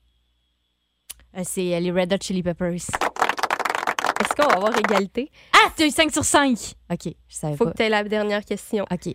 Euh, 1.37 1.41
C'est 1.43 1.73
euh, 1.75 1.79
les 1.79 1.91
Red 1.91 2.13
Hot 2.13 2.17
Chili 2.21 2.43
Peppers. 2.43 2.73
Est-ce 2.75 4.35
qu'on 4.35 4.47
va 4.47 4.55
avoir 4.55 4.77
égalité? 4.77 5.31
Ah, 5.53 5.71
tu 5.75 5.83
as 5.83 5.87
eu 5.87 5.91
5 5.91 6.11
sur 6.11 6.23
5. 6.23 6.57
OK, 6.91 6.99
je 7.05 7.11
savais 7.35 7.55
Faut 7.57 7.65
pas. 7.65 7.71
que 7.71 7.77
tu 7.77 7.83
aies 7.83 7.89
la 7.89 8.03
dernière 8.03 8.45
question. 8.45 8.85
OK. 8.91 9.13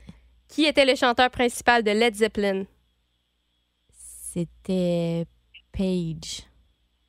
Qui 0.48 0.64
était 0.64 0.84
le 0.84 0.94
chanteur 0.96 1.30
principal 1.30 1.82
de 1.82 1.90
Led 1.92 2.14
Zeppelin? 2.14 2.64
C'était 4.32 5.26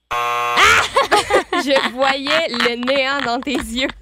Paige. 0.09 1.63
Je 1.65 1.91
voyais 1.91 2.47
le 2.49 2.75
néant 2.85 3.21
dans 3.25 3.39
tes 3.39 3.55
yeux. 3.55 3.87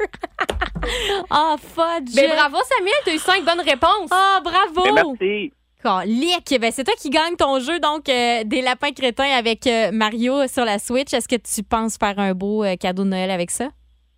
Ah, 1.30 1.56
fudge! 1.60 2.16
Ben 2.16 2.32
bravo, 2.32 2.58
Samuel, 2.64 2.94
t'as 3.06 3.14
eu 3.14 3.20
cinq 3.20 3.46
bonnes 3.46 3.62
réponses. 3.64 4.10
Ah, 4.10 4.42
bravo! 4.44 4.82
Ben, 4.84 4.96
merci. 4.96 5.54
Calique. 5.84 6.60
Ben, 6.60 6.72
c'est 6.72 6.84
toi 6.84 6.94
qui 6.98 7.10
gagne 7.10 7.36
ton 7.36 7.60
jeu, 7.60 7.80
donc 7.80 8.10
euh, 8.10 8.44
des 8.44 8.62
lapins 8.62 8.92
crétins 8.92 9.30
avec 9.38 9.68
euh, 9.68 9.92
Mario 9.92 10.48
sur 10.48 10.66
la 10.66 10.80
Switch. 10.80 11.14
Est-ce 11.14 11.28
que 11.28 11.36
tu 11.36 11.64
penses 11.64 11.98
faire 11.98 12.18
un 12.18 12.34
beau 12.34 12.64
euh, 12.64 12.76
cadeau 12.76 13.04
de 13.04 13.10
Noël 13.10 13.32
avec 13.32 13.52
ça? 13.52 13.70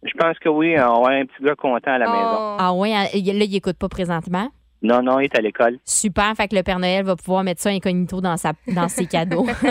Je 0.04 0.12
pense 0.18 0.38
que 0.40 0.50
oui, 0.50 0.74
on 0.76 0.78
va 0.78 0.86
avoir 0.86 1.12
un 1.12 1.26
petit 1.26 1.44
gars 1.44 1.56
content 1.56 1.92
à 1.92 1.98
la 1.98 2.06
maison. 2.06 2.38
Oh. 2.38 2.58
Ah 2.60 2.74
ouais, 2.74 2.94
hein, 2.94 3.04
là, 3.14 3.46
il 3.46 3.56
écoute 3.56 3.78
pas 3.78 3.90
présentement. 3.90 4.50
Non, 4.84 5.02
non, 5.02 5.20
il 5.20 5.26
est 5.26 5.38
à 5.38 5.42
l'école. 5.42 5.80
Super, 5.86 6.34
fait 6.36 6.50
que 6.50 6.56
le 6.56 6.62
Père 6.64 6.78
Noël 6.78 7.06
va 7.06 7.16
pouvoir 7.16 7.44
mettre 7.44 7.62
ça 7.62 7.70
incognito 7.70 8.20
dans, 8.20 8.36
sa, 8.38 8.52
dans 8.68 8.90
ses 8.90 9.06
cadeaux. 9.06 9.48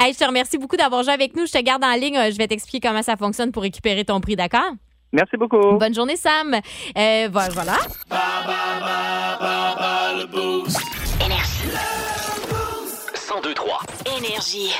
hey, 0.00 0.12
je 0.12 0.18
te 0.18 0.24
remercie 0.26 0.58
beaucoup 0.58 0.76
d'avoir 0.76 1.02
joué 1.02 1.12
avec 1.14 1.34
nous. 1.34 1.46
Je 1.46 1.52
te 1.52 1.62
garde 1.62 1.82
en 1.82 1.94
ligne. 1.94 2.18
Je 2.30 2.36
vais 2.36 2.46
t'expliquer 2.46 2.86
comment 2.86 3.02
ça 3.02 3.16
fonctionne 3.16 3.50
pour 3.50 3.62
récupérer 3.62 4.04
ton 4.04 4.20
prix, 4.20 4.36
d'accord? 4.36 4.72
Merci 5.12 5.36
beaucoup. 5.38 5.78
Bonne 5.78 5.94
journée, 5.94 6.16
Sam. 6.16 6.54
Euh, 6.98 7.28
vo- 7.30 7.40
voilà. 7.52 7.76
Énergie. 11.24 11.70
1023. 13.30 13.80
Énergie. 14.18 14.70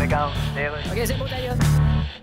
Regarde, 0.00 0.32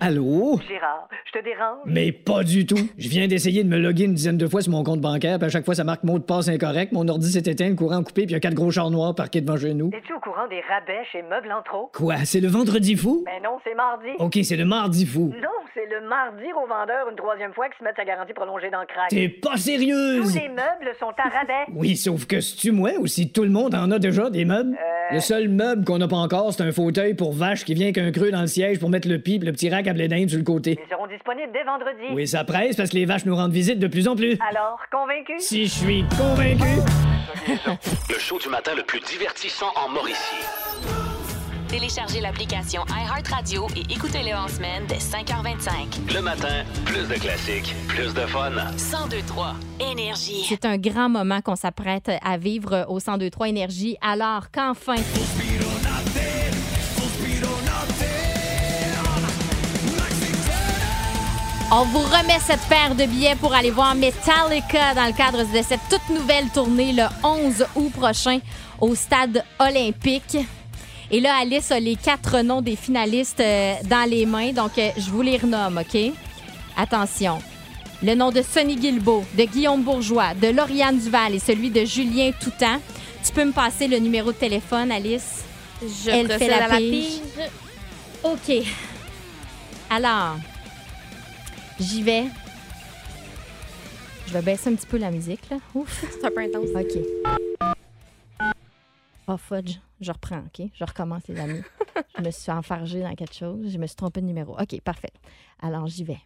Allô? 0.00 0.58
Gérard, 0.68 1.08
je 1.26 1.38
te 1.38 1.44
dérange? 1.44 1.78
Mais 1.86 2.12
pas 2.12 2.42
du 2.42 2.66
tout. 2.66 2.78
Je 2.98 3.08
viens 3.08 3.26
d'essayer 3.26 3.62
de 3.64 3.68
me 3.68 3.78
loguer 3.78 4.04
une 4.04 4.14
dizaine 4.14 4.36
de 4.38 4.46
fois 4.46 4.60
sur 4.60 4.72
mon 4.72 4.82
compte 4.84 5.00
bancaire, 5.00 5.38
puis 5.38 5.46
à 5.46 5.48
chaque 5.48 5.64
fois, 5.64 5.74
ça 5.74 5.84
marque 5.84 6.04
mot 6.04 6.18
de 6.18 6.24
passe 6.24 6.48
incorrect. 6.48 6.92
Mon 6.92 7.06
ordi 7.08 7.30
s'est 7.30 7.50
éteint, 7.50 7.68
le 7.68 7.74
courant 7.74 8.02
coupé, 8.02 8.22
puis 8.22 8.30
il 8.30 8.32
y 8.32 8.34
a 8.36 8.40
quatre 8.40 8.54
gros 8.54 8.70
chars 8.70 8.90
noirs 8.90 9.14
parqués 9.14 9.40
devant 9.40 9.56
chez 9.56 9.74
nous. 9.74 9.90
Es-tu 9.94 10.12
au 10.12 10.20
courant 10.20 10.46
des 10.48 10.60
rabais 10.68 11.04
chez 11.12 11.22
Meubles 11.22 11.52
en 11.52 11.62
trop? 11.62 11.90
Quoi? 11.94 12.16
C'est 12.24 12.40
le 12.40 12.48
vendredi 12.48 12.96
fou? 12.96 13.24
Ben 13.24 13.42
non, 13.42 13.58
c'est 13.64 13.74
mardi. 13.74 14.08
OK, 14.18 14.38
c'est 14.42 14.56
le 14.56 14.64
mardi 14.64 15.06
fou. 15.06 15.32
Non, 15.40 15.48
c'est 15.74 15.86
le 15.90 16.06
mardi 16.08 16.46
au 16.52 16.66
vendeur 16.66 17.08
une 17.10 17.16
troisième 17.16 17.52
fois 17.52 17.68
qui 17.68 17.78
se 17.78 17.84
met 17.84 17.90
sa 17.96 18.04
garantie 18.04 18.32
prolongée 18.32 18.70
dans 18.70 18.80
le 18.80 18.86
crack. 18.86 19.08
T'es 19.10 19.28
pas 19.28 19.52
Tous 19.52 19.58
sérieuse? 19.58 20.34
les 20.34 20.48
meubles 20.48 20.94
sont 20.98 21.12
à 21.18 21.28
rabais. 21.28 21.70
Oui, 21.74 21.96
sauf 21.96 22.26
que 22.26 22.40
si 22.40 22.56
tu 22.56 22.72
moi 22.72 22.90
ou 22.98 23.06
si 23.06 23.30
tout 23.30 23.42
le 23.44 23.50
monde 23.50 23.74
en 23.74 23.90
a 23.90 23.98
déjà 23.98 24.28
des 24.30 24.44
meubles? 24.44 24.74
Euh. 24.74 25.14
Le 25.14 25.20
seul 25.20 25.48
meuble 25.48 25.84
qu'on 25.84 25.98
n'a 25.98 26.08
pas 26.08 26.16
encore, 26.16 26.52
c'est 26.52 26.62
un 26.62 26.72
fauteuil 26.72 27.14
pour 27.14 27.32
vache 27.34 27.64
qui 27.64 27.74
vient 27.74 27.92
qu'un 27.92 28.10
creux 28.10 28.30
dans 28.30 28.40
le 28.40 28.46
siège 28.46 28.78
pour 28.80 28.88
mettre 28.88 29.06
le 29.08 29.18
pipe, 29.18 29.44
le 29.44 29.52
petit 29.52 29.68
rack 29.68 29.83
à 29.86 29.92
blé 29.92 30.08
d'Inde 30.08 30.28
sur 30.28 30.38
le 30.38 30.44
côté. 30.44 30.78
Ils 30.82 30.90
seront 30.90 31.06
disponibles 31.06 31.50
dès 31.52 31.64
vendredi. 31.64 32.12
Oui, 32.12 32.26
ça 32.26 32.44
presse 32.44 32.76
parce 32.76 32.90
que 32.90 32.96
les 32.96 33.04
vaches 33.04 33.24
nous 33.24 33.36
rendent 33.36 33.52
visite 33.52 33.78
de 33.78 33.86
plus 33.86 34.08
en 34.08 34.16
plus. 34.16 34.36
Alors, 34.48 34.80
convaincu? 34.90 35.34
Si 35.38 35.66
je 35.66 35.70
suis 35.70 36.04
convaincu. 36.16 36.80
Le 38.10 38.18
show 38.18 38.38
du 38.38 38.48
matin 38.48 38.72
le 38.76 38.82
plus 38.82 39.00
divertissant 39.00 39.72
en 39.76 39.88
Mauricie. 39.88 40.44
Téléchargez 41.68 42.20
l'application 42.20 42.82
iHeartRadio 42.88 43.66
et 43.76 43.92
écoutez-le 43.92 44.32
en 44.36 44.46
semaine 44.46 44.84
dès 44.88 44.98
5h25. 44.98 46.14
Le 46.14 46.20
matin, 46.20 46.62
plus 46.84 47.08
de 47.08 47.14
classiques, 47.14 47.74
plus 47.88 48.14
de 48.14 48.20
fun. 48.20 48.50
1023 48.50 49.54
Énergie. 49.80 50.46
C'est 50.48 50.64
un 50.66 50.78
grand 50.78 51.08
moment 51.08 51.40
qu'on 51.40 51.56
s'apprête 51.56 52.10
à 52.22 52.38
vivre 52.38 52.86
au 52.88 53.00
1023 53.00 53.48
Énergie, 53.48 53.96
alors 54.00 54.52
qu'enfin. 54.52 54.94
On 61.72 61.84
vous 61.86 62.00
remet 62.00 62.38
cette 62.40 62.60
paire 62.68 62.94
de 62.94 63.04
billets 63.04 63.36
pour 63.36 63.54
aller 63.54 63.70
voir 63.70 63.94
Metallica 63.94 64.94
dans 64.94 65.06
le 65.06 65.16
cadre 65.16 65.38
de 65.38 65.62
cette 65.62 65.80
toute 65.90 66.08
nouvelle 66.10 66.48
tournée 66.50 66.92
le 66.92 67.04
11 67.22 67.66
août 67.74 67.92
prochain 67.92 68.38
au 68.80 68.94
stade 68.94 69.42
olympique. 69.58 70.36
Et 71.10 71.20
là, 71.20 71.36
Alice 71.40 71.72
a 71.72 71.80
les 71.80 71.96
quatre 71.96 72.40
noms 72.42 72.62
des 72.62 72.76
finalistes 72.76 73.40
euh, 73.40 73.74
dans 73.84 74.08
les 74.08 74.26
mains, 74.26 74.52
donc 74.52 74.78
euh, 74.78 74.90
je 74.96 75.10
vous 75.10 75.22
les 75.22 75.36
renomme, 75.36 75.78
OK? 75.78 76.12
Attention. 76.76 77.40
Le 78.02 78.14
nom 78.14 78.30
de 78.30 78.42
Sonny 78.42 78.76
Guilbeault, 78.76 79.24
de 79.36 79.44
Guillaume 79.44 79.82
Bourgeois, 79.82 80.34
de 80.34 80.48
Lauriane 80.48 80.98
Duval 80.98 81.34
et 81.34 81.38
celui 81.38 81.70
de 81.70 81.84
Julien 81.84 82.30
Toutan. 82.38 82.78
Tu 83.24 83.32
peux 83.32 83.44
me 83.44 83.52
passer 83.52 83.88
le 83.88 83.98
numéro 83.98 84.32
de 84.32 84.36
téléphone, 84.36 84.92
Alice? 84.92 85.44
Je 85.82 86.10
Elle 86.10 86.30
fait 86.38 86.48
la 86.48 86.68
la 86.68 86.76
pige. 86.76 87.20
OK. 88.22 88.64
Alors, 89.90 90.36
j'y 91.80 92.02
vais. 92.02 92.26
Je 94.26 94.32
vais 94.32 94.42
baisser 94.42 94.70
un 94.70 94.74
petit 94.74 94.86
peu 94.86 94.98
la 94.98 95.10
musique, 95.10 95.48
là. 95.50 95.58
Ouf. 95.74 96.04
C'est 96.10 96.24
un 96.24 96.30
peu 96.30 96.40
intense. 96.40 96.68
OK. 96.74 97.74
Oh, 99.26 99.36
fudge. 99.36 99.78
Je 100.00 100.12
reprends, 100.12 100.40
OK? 100.40 100.66
Je 100.74 100.84
recommence, 100.84 101.26
les 101.28 101.38
amis. 101.38 101.62
je 102.18 102.22
me 102.22 102.30
suis 102.30 102.52
enfargée 102.52 103.00
dans 103.00 103.14
quelque 103.14 103.34
chose. 103.34 103.70
Je 103.70 103.78
me 103.78 103.86
suis 103.86 103.96
trompée 103.96 104.20
de 104.20 104.26
numéro. 104.26 104.52
OK, 104.58 104.80
parfait. 104.82 105.12
Alors, 105.60 105.86
j'y 105.86 106.04
vais. 106.04 106.20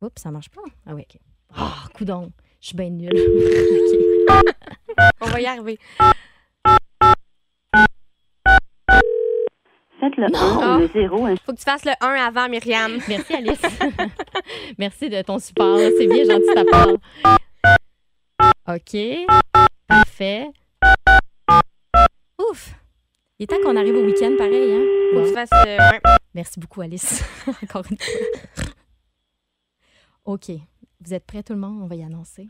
Oups, 0.00 0.20
ça 0.20 0.30
marche 0.30 0.50
pas. 0.50 0.62
Ah 0.86 0.94
oui, 0.94 1.02
OK. 1.02 1.20
Ah, 1.54 1.84
coudon. 1.94 2.32
Je 2.60 2.68
suis 2.68 2.76
bien 2.76 2.90
nulle. 2.90 3.12
OK. 3.14 5.06
On 5.20 5.26
va 5.26 5.40
y 5.40 5.46
arriver. 5.46 5.78
Faites 10.04 10.16
le 10.18 10.26
Non. 10.28 10.60
1 10.62 10.76
ou 10.76 10.80
le 10.80 10.88
0. 10.88 11.26
Faut 11.46 11.52
que 11.52 11.58
tu 11.58 11.64
fasses 11.64 11.84
le 11.86 11.92
1 11.98 12.06
avant, 12.26 12.46
Myriam. 12.50 12.98
Merci, 13.08 13.32
Alice. 13.34 13.62
Merci 14.78 15.08
de 15.08 15.22
ton 15.22 15.38
support. 15.38 15.78
C'est 15.78 16.06
bien 16.06 16.24
gentil 16.24 16.46
de 16.46 16.54
ta 16.54 16.64
part. 16.64 16.88
OK. 18.68 18.96
Parfait. 19.88 20.48
Ouf. 22.38 22.74
Il 23.38 23.44
est 23.44 23.46
temps 23.46 23.56
qu'on 23.62 23.76
arrive 23.76 23.94
au 23.94 24.04
week-end, 24.04 24.34
pareil, 24.36 24.74
hein? 24.74 24.82
Faut 25.14 25.22
que 25.22 25.28
tu 25.28 25.34
fasses. 25.34 25.50
euh, 25.66 25.78
ouais. 25.78 26.00
Merci 26.34 26.60
beaucoup, 26.60 26.82
Alice. 26.82 27.24
Encore 27.62 27.84
une 27.90 27.96
fois. 27.96 28.64
OK. 30.26 30.50
Vous 31.00 31.14
êtes 31.14 31.24
prêts, 31.24 31.42
tout 31.42 31.54
le 31.54 31.60
monde? 31.60 31.80
On 31.82 31.86
va 31.86 31.94
y 31.94 32.02
annoncer. 32.02 32.46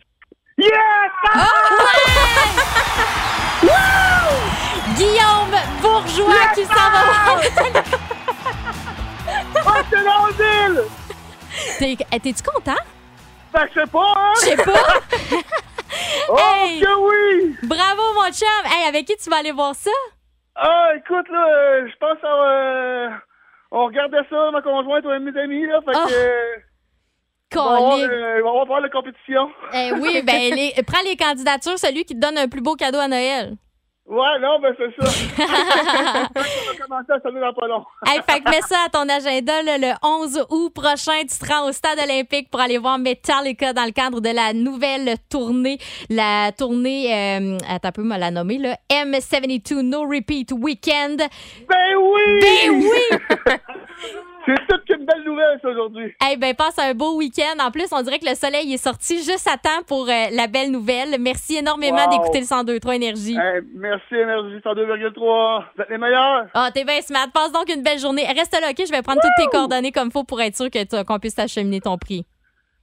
Guillaume 4.96 5.54
Bourgeois 5.80 6.46
qui 6.54 6.64
s'en 6.64 6.74
va 6.74 7.02
voir. 7.24 7.40
T'es- 11.78 11.96
eh, 12.12 12.20
T'es-tu 12.20 12.42
content? 12.42 12.72
Ben, 13.52 13.66
je 13.74 13.80
sais 13.80 13.86
pas, 13.86 14.14
hein? 14.16 14.32
Je 14.36 14.40
sais 14.40 14.56
pas. 14.56 14.72
Oh, 16.28 16.36
Hey! 16.38 16.80
que 16.80 16.94
oui! 16.96 17.56
Bravo, 17.62 18.02
mon 18.14 18.30
chum. 18.32 18.48
Hey, 18.64 18.88
avec 18.88 19.06
qui 19.06 19.16
tu 19.16 19.30
vas 19.30 19.36
aller 19.36 19.52
voir 19.52 19.74
ça? 19.74 19.90
Ah, 20.56 20.88
écoute, 20.96 21.28
là, 21.30 21.86
je 21.86 21.92
pense 22.00 22.18
à... 22.24 22.26
euh, 22.26 23.10
on 23.70 23.84
regardait 23.86 24.22
ça, 24.30 24.50
ma 24.50 24.60
conjointe 24.62 25.04
ou 25.04 25.08
mes 25.20 25.38
amis, 25.40 25.66
là, 25.66 25.78
fait 25.84 25.92
Oh! 25.94 26.06
que... 26.08 26.73
on 27.56 27.96
va 27.96 28.02
euh, 28.04 28.42
on 28.44 28.64
voir 28.66 28.80
la 28.80 28.88
compétition. 28.88 29.48
Eh 29.72 29.92
oui, 29.92 30.22
ben 30.26 30.54
les- 30.54 30.74
prends 30.86 31.02
les 31.04 31.16
candidatures, 31.16 31.78
celui 31.78 32.04
qui 32.04 32.14
te 32.14 32.20
donne 32.20 32.38
un 32.38 32.48
plus 32.48 32.60
beau 32.62 32.74
cadeau 32.74 32.98
à 32.98 33.08
Noël. 33.08 33.56
Ouais, 34.06 34.38
non, 34.38 34.60
ben 34.60 34.74
c'est 34.76 35.02
ça. 35.02 35.10
on 36.34 36.34
va 36.34 36.78
commencer 36.78 37.12
à 37.12 37.20
sonner 37.22 37.40
dans 37.40 37.54
pas 37.54 37.66
long. 37.66 37.82
Hey, 38.06 38.20
fait 38.28 38.40
que 38.40 38.50
mets 38.50 38.60
ça 38.60 38.76
à 38.84 38.90
ton 38.90 39.08
agenda 39.08 39.62
là, 39.62 39.78
le 39.78 39.94
11 40.02 40.44
août 40.50 40.74
prochain. 40.74 41.22
Tu 41.22 41.38
te 41.38 41.50
rends 41.50 41.66
au 41.66 41.72
stade 41.72 41.98
olympique 41.98 42.50
pour 42.50 42.60
aller 42.60 42.76
voir 42.76 42.98
Metallica 42.98 43.72
dans 43.72 43.86
le 43.86 43.92
cadre 43.92 44.20
de 44.20 44.28
la 44.28 44.52
nouvelle 44.52 45.16
tournée. 45.30 45.78
La 46.10 46.52
tournée, 46.52 47.14
euh, 47.14 47.56
attends 47.66 47.88
un 47.88 47.92
peu, 47.92 48.02
me 48.02 48.18
la 48.18 48.30
nommer, 48.30 48.58
là, 48.58 48.76
M72 48.90 49.80
No 49.80 50.02
Repeat 50.02 50.52
Weekend. 50.52 51.22
Ben 51.66 51.96
oui! 51.96 52.40
Ben 52.42 52.70
oui! 52.72 53.54
C'est 54.46 54.66
toute 54.68 54.84
qu'une 54.84 55.04
belle 55.06 55.24
nouvelle, 55.24 55.58
ça, 55.62 55.68
aujourd'hui. 55.68 56.12
Eh 56.30 56.36
ben, 56.36 56.54
passe 56.54 56.78
un 56.78 56.92
beau 56.94 57.16
week-end. 57.16 57.58
En 57.64 57.70
plus, 57.70 57.86
on 57.92 58.02
dirait 58.02 58.18
que 58.18 58.28
le 58.28 58.34
soleil 58.34 58.72
est 58.74 58.82
sorti 58.82 59.22
juste 59.24 59.48
à 59.48 59.56
temps 59.56 59.82
pour 59.86 60.08
euh, 60.08 60.26
la 60.32 60.46
belle 60.46 60.70
nouvelle. 60.70 61.16
Merci 61.18 61.56
énormément 61.56 62.04
Wow. 62.06 62.10
d'écouter 62.10 62.40
le 62.40 62.46
102.3 62.46 62.94
Énergie. 62.96 63.36
Hey, 63.36 63.60
merci, 63.74 64.14
Énergie 64.14 64.56
102,3. 64.58 65.64
Vous 65.76 65.82
êtes 65.82 65.90
les 65.90 65.98
meilleurs. 65.98 66.46
Ah, 66.54 66.70
t'es 66.74 66.84
bien 66.84 67.00
smart. 67.00 67.28
Passe 67.32 67.52
donc 67.52 67.68
une 67.74 67.82
belle 67.82 67.98
journée. 67.98 68.24
Reste 68.26 68.52
là, 68.60 68.68
OK? 68.70 68.82
Je 68.86 68.90
vais 68.92 69.02
prendre 69.02 69.20
toutes 69.22 69.30
tes 69.38 69.46
coordonnées 69.50 69.92
comme 69.92 70.10
faut 70.10 70.24
pour 70.24 70.40
être 70.40 70.56
sûr 70.56 70.70
que 70.70 71.02
qu'on 71.04 71.18
puisse 71.18 71.34
t'acheminer 71.36 71.80
ton 71.80 71.96
prix. 71.96 72.24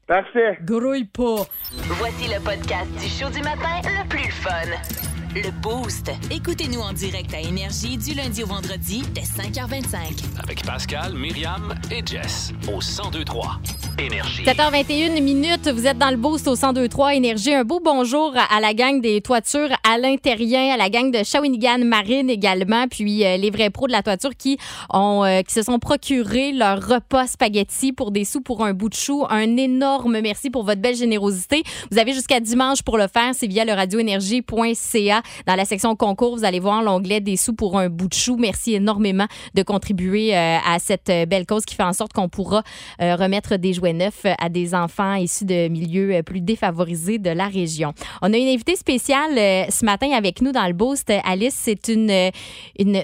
Parfait. 0.08 0.58
Grouille 0.64 1.06
pas. 1.06 1.44
Voici 1.72 2.28
le 2.28 2.44
podcast 2.44 2.90
du 3.00 3.08
show 3.08 3.30
du 3.30 3.42
matin 3.44 3.80
le 3.84 4.08
plus 4.10 4.32
fun. 4.32 5.11
Le 5.34 5.50
Boost. 5.62 6.12
Écoutez-nous 6.30 6.82
en 6.82 6.92
direct 6.92 7.34
à 7.34 7.40
Énergie 7.40 7.98
du 7.98 8.14
lundi 8.14 8.44
au 8.44 8.48
vendredi 8.48 9.02
dès 9.14 9.22
5h25. 9.22 10.42
Avec 10.44 10.66
Pascal, 10.66 11.14
Myriam 11.14 11.74
et 11.90 12.06
Jess 12.06 12.52
au 12.68 12.80
1023 12.80 13.62
Énergie. 14.02 14.44
7h21 14.44 15.22
minutes, 15.22 15.70
vous 15.70 15.86
êtes 15.86 16.00
dans 16.00 16.10
le 16.10 16.18
boost 16.18 16.48
au 16.48 16.56
1023 16.56 17.14
Énergie. 17.14 17.54
Un 17.54 17.64
beau 17.64 17.80
bonjour 17.80 18.34
à 18.36 18.60
la 18.60 18.74
gang 18.74 19.00
des 19.00 19.22
toitures 19.22 19.70
à 19.88 20.00
l'intérieur, 20.00 20.74
à 20.74 20.78
la 20.78 20.90
gang 20.90 21.12
de 21.12 21.24
Shawinigan 21.24 21.86
Marine 21.86 22.28
également, 22.28 22.88
puis 22.88 23.24
euh, 23.24 23.38
les 23.38 23.52
vrais 23.52 23.70
pros 23.70 23.86
de 23.86 23.92
la 23.92 24.02
toiture 24.02 24.32
qui 24.36 24.58
ont 24.90 25.24
euh, 25.24 25.42
qui 25.42 25.54
se 25.54 25.62
sont 25.62 25.78
procurés 25.78 26.52
leur 26.52 26.82
repas 26.82 27.28
spaghetti 27.28 27.94
pour 27.94 28.10
des 28.10 28.26
sous 28.26 28.42
pour 28.42 28.66
un 28.66 28.74
bout 28.74 28.90
de 28.90 28.96
chou. 28.96 29.26
Un 29.30 29.56
énorme 29.58 30.20
merci 30.22 30.50
pour 30.50 30.64
votre 30.64 30.82
belle 30.82 30.96
générosité. 30.96 31.62
Vous 31.92 32.00
avez 32.00 32.14
jusqu'à 32.14 32.40
dimanche 32.40 32.82
pour 32.82 32.98
le 32.98 33.08
faire, 33.08 33.36
c'est 33.36 33.48
via 33.48 33.66
le 33.66 33.74
radioénergie.ca. 33.74 35.22
Dans 35.46 35.56
la 35.56 35.66
section 35.66 35.96
concours, 35.96 36.38
vous 36.38 36.46
allez 36.46 36.60
voir 36.60 36.82
l'onglet 36.82 37.20
des 37.20 37.38
sous 37.38 37.54
pour 37.54 37.78
un 37.78 37.90
bout 37.90 38.08
de 38.08 38.16
chou. 38.16 38.38
Merci 38.40 38.74
énormément 38.74 39.28
de 39.54 39.62
contribuer 39.62 40.36
euh, 40.36 40.58
à 40.66 40.80
cette 40.80 41.10
euh, 41.10 41.28
belle 41.28 41.46
cause 41.46 41.66
qui 41.66 41.76
fait 41.76 41.84
en 41.84 41.94
sorte 41.94 42.14
qu'on 42.14 42.30
pourra 42.30 42.64
remettre 43.00 43.58
des 43.58 43.74
jouets 43.74 43.91
à 44.38 44.50
des 44.50 44.74
enfants 44.74 45.16
issus 45.16 45.46
de 45.46 45.68
milieux 45.68 46.22
plus 46.24 46.42
défavorisés 46.42 47.18
de 47.18 47.30
la 47.30 47.48
région. 47.48 47.94
On 48.22 48.34
a 48.34 48.38
une 48.38 48.48
invitée 48.48 48.76
spéciale 48.76 49.38
euh, 49.38 49.66
ce 49.70 49.86
matin 49.86 50.12
avec 50.12 50.42
nous 50.42 50.52
dans 50.52 50.66
le 50.68 50.74
Boost. 50.74 51.12
Alice, 51.24 51.56
c'est 51.58 51.88
une, 51.88 52.10
euh. 52.10 52.30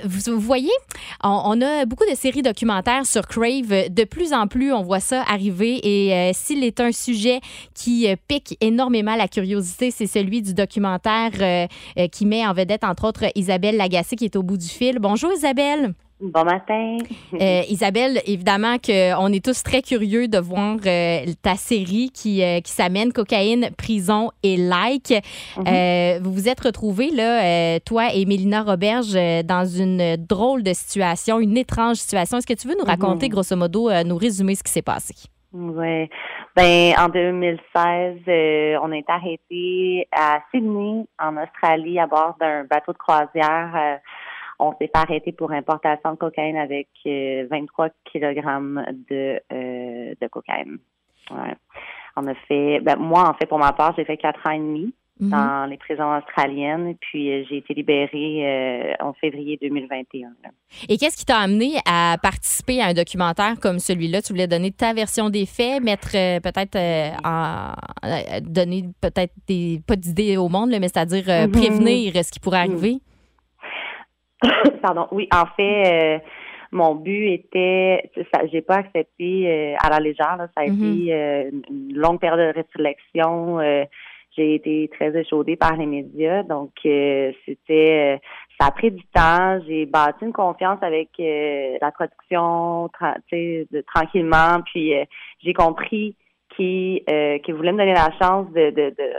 Vous, 0.06 0.40
voyez, 0.40 0.72
on, 1.24 1.62
a 1.62 1.86
beaucoup 1.86 2.06
de 2.10 2.16
séries 2.16 2.42
documentaires 2.42 3.06
sur 3.06 3.28
Crave. 3.28 3.90
De 3.90 4.04
plus 4.04 4.34
en 4.34 4.48
plus, 4.48 4.74
on 4.74 4.82
voit 4.82 5.00
ça 5.00 5.24
arriver. 5.28 5.80
Et 5.84 6.14
euh, 6.14 6.32
s'il 6.34 6.64
est 6.64 6.80
un 6.80 6.92
sujet 6.92 7.40
qui 7.74 8.08
pique 8.28 8.58
énormément 8.62 9.16
la 9.16 9.28
curiosité, 9.28 9.92
c'est 9.92 10.08
celui 10.08 10.42
du 10.42 10.54
documentaire 10.54 11.68
qui 12.12 12.26
met 12.26 12.46
en 12.46 12.54
vedette, 12.54 12.84
entre 12.84 13.08
autres, 13.08 13.26
Isabelle 13.36 13.78
Lagacé 13.78 14.16
qui 14.16 14.26
est 14.26 14.36
au 14.36 14.44
bout 14.44 14.58
du 14.58 14.68
fil. 14.68 15.00
Bonjour, 15.00 15.32
Isabelle. 15.34 15.94
Bon 16.20 16.44
matin. 16.44 16.98
Euh, 17.34 17.62
Isabelle, 17.70 18.22
évidemment 18.26 18.78
qu'on 18.78 19.32
est 19.34 19.44
tous 19.44 19.62
très 19.62 19.82
curieux 19.82 20.28
de 20.28 20.40
voir 20.40 20.78
euh, 20.86 21.20
ta 21.44 21.56
série 21.56 22.10
qui, 22.12 22.42
euh, 22.42 22.62
qui 22.62 22.72
s'amène 22.72 23.12
Cocaïne, 23.12 23.70
Prison 23.78 24.32
et 24.44 24.56
Like. 24.58 25.12
Euh, 25.58 26.20
vous 26.24 26.32
vous 26.32 26.48
êtes 26.50 26.62
retrouvés, 26.62 27.12
là, 27.12 27.80
toi 27.82 28.14
et 28.14 28.26
Mélina 28.26 28.64
Roberge, 28.64 29.14
dans 29.44 29.66
une 29.66 30.16
drôle 30.16 30.64
de 30.64 30.74
situation, 30.74 31.40
une 31.40 31.58
étrange 31.58 31.98
situation. 31.98 32.38
Est-ce 32.38 32.48
que 32.48 32.54
tu 32.54 32.68
veux 32.68 32.76
nous 32.80 32.86
raconter, 32.86 33.28
Mhm. 33.28 33.32
grosso 33.34 33.56
modo, 33.56 33.90
nous 34.04 34.16
résumer 34.18 34.56
ce 34.56 34.64
qui 34.64 34.72
s'est 34.72 34.82
passé? 34.82 35.14
Ouais. 35.54 36.10
Ben, 36.56 36.94
en 36.98 37.10
2016, 37.10 38.18
euh, 38.28 38.80
on 38.82 38.92
est 38.92 39.08
arrêté 39.10 40.08
à 40.12 40.40
Sydney, 40.52 41.06
en 41.20 41.38
Australie, 41.38 42.00
à 42.00 42.08
bord 42.08 42.36
d'un 42.40 42.64
bateau 42.64 42.94
de 42.94 42.98
croisière. 42.98 43.72
Euh, 43.76 43.96
on 44.60 44.74
s'est 44.80 44.88
pas 44.88 45.02
arrêté 45.02 45.32
pour 45.32 45.52
importation 45.52 46.12
de 46.12 46.18
cocaïne 46.18 46.58
avec 46.58 46.88
euh, 47.06 47.46
23 47.50 47.90
kilogrammes 48.12 48.84
de, 49.10 49.40
euh, 49.54 50.14
de 50.20 50.28
cocaïne. 50.28 50.78
Ouais. 51.32 51.54
On 52.16 52.26
a 52.28 52.34
fait, 52.48 52.80
ben, 52.82 52.96
moi, 52.98 53.30
en 53.30 53.34
fait, 53.36 53.46
pour 53.46 53.60
ma 53.60 53.74
part, 53.74 53.94
j'ai 53.98 54.06
fait 54.06 54.18
quatre 54.18 54.40
ans 54.48 54.54
et 54.54 54.60
demi 54.60 54.94
Mhm. 55.20 55.30
dans 55.32 55.66
les 55.68 55.78
prisons 55.78 56.16
australiennes, 56.16 56.96
puis 57.02 57.32
euh, 57.32 57.44
j'ai 57.50 57.58
été 57.58 57.74
libérée 57.74 58.44
euh, 58.46 58.94
en 59.00 59.14
février 59.14 59.58
2021. 59.60 60.30
là. 60.44 60.50
Et 60.88 60.98
qu'est-ce 61.00 61.18
qui 61.18 61.26
t'a 61.26 61.38
amené 61.40 61.72
à 61.88 62.18
participer 62.22 62.82
à 62.84 62.86
un 62.90 62.94
documentaire 62.94 63.56
comme 63.60 63.80
celui-là? 63.80 64.22
Tu 64.22 64.34
voulais 64.34 64.46
donner 64.46 64.70
ta 64.72 64.94
version 64.94 65.32
des 65.32 65.48
faits, 65.48 65.82
mettre 65.82 66.10
euh, 66.16 66.40
peut-être 66.40 66.76
euh, 66.76 67.10
en 67.26 67.72
euh, 68.06 68.40
donner 68.42 68.84
peut-être 69.02 69.34
des 69.48 69.82
pas 69.88 69.96
d'idées 69.96 70.38
au 70.38 70.50
monde, 70.50 70.70
là, 70.70 70.80
mais 70.80 70.88
c'est-à-dire 70.88 71.24
euh, 71.30 71.48
Mhm. 71.48 71.52
prévenir 71.52 72.14
ce 72.24 72.32
qui 72.32 72.40
pourrait 72.40 72.60
arriver? 72.60 72.98
Pardon. 74.82 75.08
Oui, 75.12 75.28
en 75.34 75.46
fait, 75.56 76.18
euh, 76.18 76.20
mon 76.72 76.96
but 76.96 77.32
était, 77.32 78.10
ça, 78.34 78.42
j'ai 78.52 78.62
pas 78.62 78.76
accepté 78.76 79.48
euh, 79.48 79.76
à 79.80 79.90
la 79.90 80.00
légère. 80.00 80.38
Là, 80.38 80.48
ça 80.56 80.62
a 80.62 80.66
été 80.66 81.14
euh, 81.14 81.50
une 81.70 81.94
longue 81.96 82.20
période 82.20 82.54
de 82.56 82.60
réflexion. 82.60 83.60
euh, 83.60 83.86
j'ai 84.36 84.54
été 84.54 84.88
très 84.94 85.20
échaudée 85.20 85.56
par 85.56 85.76
les 85.78 85.88
médias, 85.88 86.44
donc 86.44 86.70
euh, 86.86 87.32
c'était, 87.44 88.18
euh, 88.18 88.18
ça 88.60 88.68
a 88.68 88.72
pris 88.72 88.92
du 88.92 89.04
temps. 89.08 89.60
J'ai 89.66 89.88
bâti 89.88 90.26
une 90.26 90.32
confiance 90.34 90.78
avec 90.84 91.10
euh, 91.20 91.76
la 91.82 91.92
production, 91.92 92.88
tra- 92.90 93.18
de- 93.32 93.82
tranquillement. 93.94 94.62
Puis 94.72 94.94
euh, 94.94 95.06
j'ai 95.44 95.54
compris 95.54 96.16
qu'ils 96.56 97.02
euh, 97.10 97.40
qu'ils 97.40 97.56
voulaient 97.56 97.72
me 97.72 97.80
donner 97.80 97.96
la 97.96 98.12
chance 98.22 98.48
de, 98.52 98.70
de 98.70 98.90
de 98.92 99.14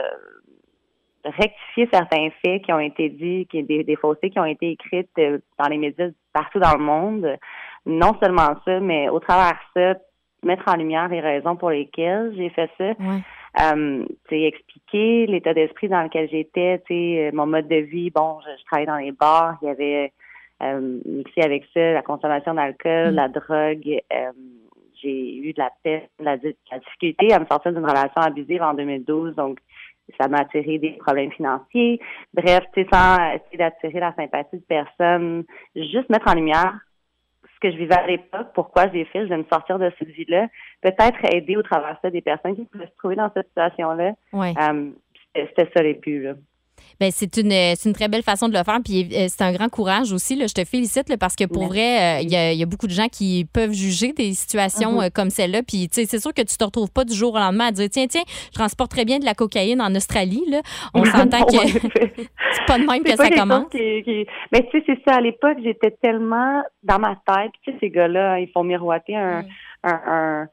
rectifier 1.25 1.89
certains 1.91 2.29
faits 2.43 2.63
qui 2.63 2.73
ont 2.73 2.79
été 2.79 3.09
dits, 3.09 3.47
qui 3.49 3.63
des, 3.63 3.83
des 3.83 3.95
faussetés 3.95 4.29
qui 4.29 4.39
ont 4.39 4.45
été 4.45 4.71
écrites 4.71 5.09
euh, 5.19 5.39
dans 5.57 5.67
les 5.67 5.77
médias 5.77 6.09
partout 6.33 6.59
dans 6.59 6.73
le 6.77 6.83
monde. 6.83 7.37
Non 7.85 8.13
seulement 8.21 8.55
ça, 8.65 8.79
mais 8.79 9.09
au 9.09 9.19
travers 9.19 9.57
de 9.75 9.93
ça, 9.93 9.99
mettre 10.43 10.63
en 10.67 10.75
lumière 10.75 11.07
les 11.09 11.19
raisons 11.19 11.55
pour 11.55 11.69
lesquelles 11.69 12.33
j'ai 12.35 12.49
fait 12.49 12.69
ça. 12.77 12.93
Euh, 13.61 14.05
expliquer 14.29 15.25
l'état 15.25 15.53
d'esprit 15.53 15.89
dans 15.89 16.03
lequel 16.03 16.29
j'étais, 16.29 16.81
euh, 16.91 17.31
mon 17.33 17.47
mode 17.47 17.67
de 17.67 17.77
vie. 17.77 18.09
Bon, 18.11 18.39
je, 18.45 18.59
je 18.59 18.65
travaillais 18.65 18.87
dans 18.87 18.97
les 18.97 19.11
bars, 19.11 19.57
il 19.61 19.67
y 19.67 19.71
avait 19.71 20.13
euh, 20.61 20.99
mixé 21.05 21.41
avec 21.41 21.65
ça 21.73 21.93
la 21.93 22.01
consommation 22.03 22.53
d'alcool, 22.53 23.15
la 23.15 23.27
drogue. 23.27 24.01
euh, 24.13 24.31
j'ai 25.01 25.37
eu 25.37 25.53
de 25.53 25.59
la 25.59 25.71
peine, 25.83 26.01
de 26.19 26.25
la, 26.25 26.37
de 26.37 26.53
la 26.71 26.79
difficulté 26.79 27.33
à 27.33 27.39
me 27.39 27.45
sortir 27.45 27.71
d'une 27.71 27.85
relation 27.85 28.21
abusive 28.21 28.61
en 28.61 28.73
2012, 28.73 29.35
donc 29.35 29.59
ça 30.19 30.27
m'a 30.27 30.39
attiré 30.39 30.77
des 30.77 30.91
problèmes 30.91 31.31
financiers. 31.31 31.99
Bref, 32.33 32.63
tu 32.73 32.81
sais, 32.81 32.87
sans 32.91 33.15
essayer 33.33 33.57
d'attirer 33.57 33.99
la 33.99 34.13
sympathie 34.15 34.57
de 34.57 34.63
personne, 34.67 35.43
juste 35.75 36.09
mettre 36.09 36.29
en 36.29 36.35
lumière 36.35 36.79
ce 37.43 37.67
que 37.67 37.71
je 37.71 37.77
vivais 37.77 37.95
à 37.95 38.07
l'époque, 38.07 38.47
pourquoi 38.53 38.89
j'ai 38.91 39.05
fait, 39.05 39.23
je 39.23 39.29
vais 39.29 39.37
me 39.37 39.45
sortir 39.51 39.79
de 39.79 39.91
cette 39.99 40.07
vie-là, 40.09 40.47
peut-être 40.81 41.33
aider 41.33 41.57
au 41.57 41.61
travers 41.61 41.93
de 41.93 41.97
ça 42.01 42.09
des 42.09 42.21
personnes 42.21 42.55
qui 42.55 42.65
pouvaient 42.65 42.87
se 42.87 42.97
trouver 42.97 43.15
dans 43.15 43.29
cette 43.33 43.47
situation-là. 43.49 44.13
Ouais. 44.31 44.53
Euh, 44.61 44.91
c'était 45.35 45.47
c'était 45.49 45.71
ça 45.75 45.83
les 45.83 45.95
buts, 45.95 46.23
là. 46.23 46.33
Ben, 46.99 47.11
c'est 47.11 47.37
une, 47.37 47.51
c'est 47.51 47.85
une 47.89 47.93
très 47.95 48.07
belle 48.07 48.23
façon 48.23 48.47
de 48.49 48.57
le 48.57 48.63
faire. 48.63 48.79
Puis 48.83 49.07
euh, 49.13 49.25
c'est 49.29 49.41
un 49.43 49.51
grand 49.53 49.69
courage 49.69 50.11
aussi. 50.11 50.35
Là. 50.35 50.47
Je 50.47 50.53
te 50.53 50.63
félicite 50.65 51.09
là, 51.09 51.17
parce 51.17 51.35
que 51.35 51.45
pour 51.45 51.61
Merci. 51.63 51.73
vrai, 51.75 52.19
euh, 52.19 52.21
il 52.21 52.29
y, 52.31 52.35
a, 52.35 52.51
il 52.53 52.59
y 52.59 52.63
a 52.63 52.65
beaucoup 52.65 52.87
de 52.87 52.91
gens 52.93 53.07
qui 53.07 53.47
peuvent 53.53 53.71
juger 53.73 54.13
des 54.13 54.33
situations 54.33 55.01
euh, 55.01 55.07
comme 55.13 55.29
celle-là. 55.29 55.61
Puis 55.63 55.87
c'est 55.91 56.19
sûr 56.19 56.33
que 56.33 56.41
tu 56.41 56.57
te 56.57 56.63
retrouves 56.63 56.91
pas 56.91 57.05
du 57.05 57.13
jour 57.13 57.33
au 57.33 57.37
lendemain 57.37 57.67
à 57.67 57.71
dire 57.71 57.87
tiens, 57.91 58.07
tiens, 58.07 58.23
je 58.27 58.57
transporte 58.57 58.91
très 58.91 59.05
bien 59.05 59.19
de 59.19 59.25
la 59.25 59.33
cocaïne 59.33 59.81
en 59.81 59.93
Australie. 59.95 60.43
Là. 60.49 60.61
On 60.93 61.03
s'entend 61.05 61.43
que 61.45 61.57
c'est 62.53 62.65
pas 62.67 62.77
de 62.79 62.85
même 62.85 63.03
que 63.03 63.15
ça 63.15 63.29
commence. 63.29 63.63
chose 63.63 63.71
qui- 63.71 64.03
qui- 64.03 64.25
Mais 64.51 64.67
tu 64.71 64.79
sais, 64.79 64.83
c'est 64.87 64.99
ça. 65.07 65.17
À 65.17 65.21
l'époque, 65.21 65.57
j'étais 65.63 65.91
tellement 66.01 66.61
dans 66.83 66.99
ma 66.99 67.15
tête. 67.25 67.51
Puis, 67.53 67.61
tu 67.65 67.71
sais, 67.71 67.77
ces 67.81 67.89
gars-là, 67.89 68.39
ils 68.39 68.49
font 68.53 68.63
miroiter 68.63 69.15
un, 69.15 69.43
un, 69.83 69.99
un, 70.07 70.47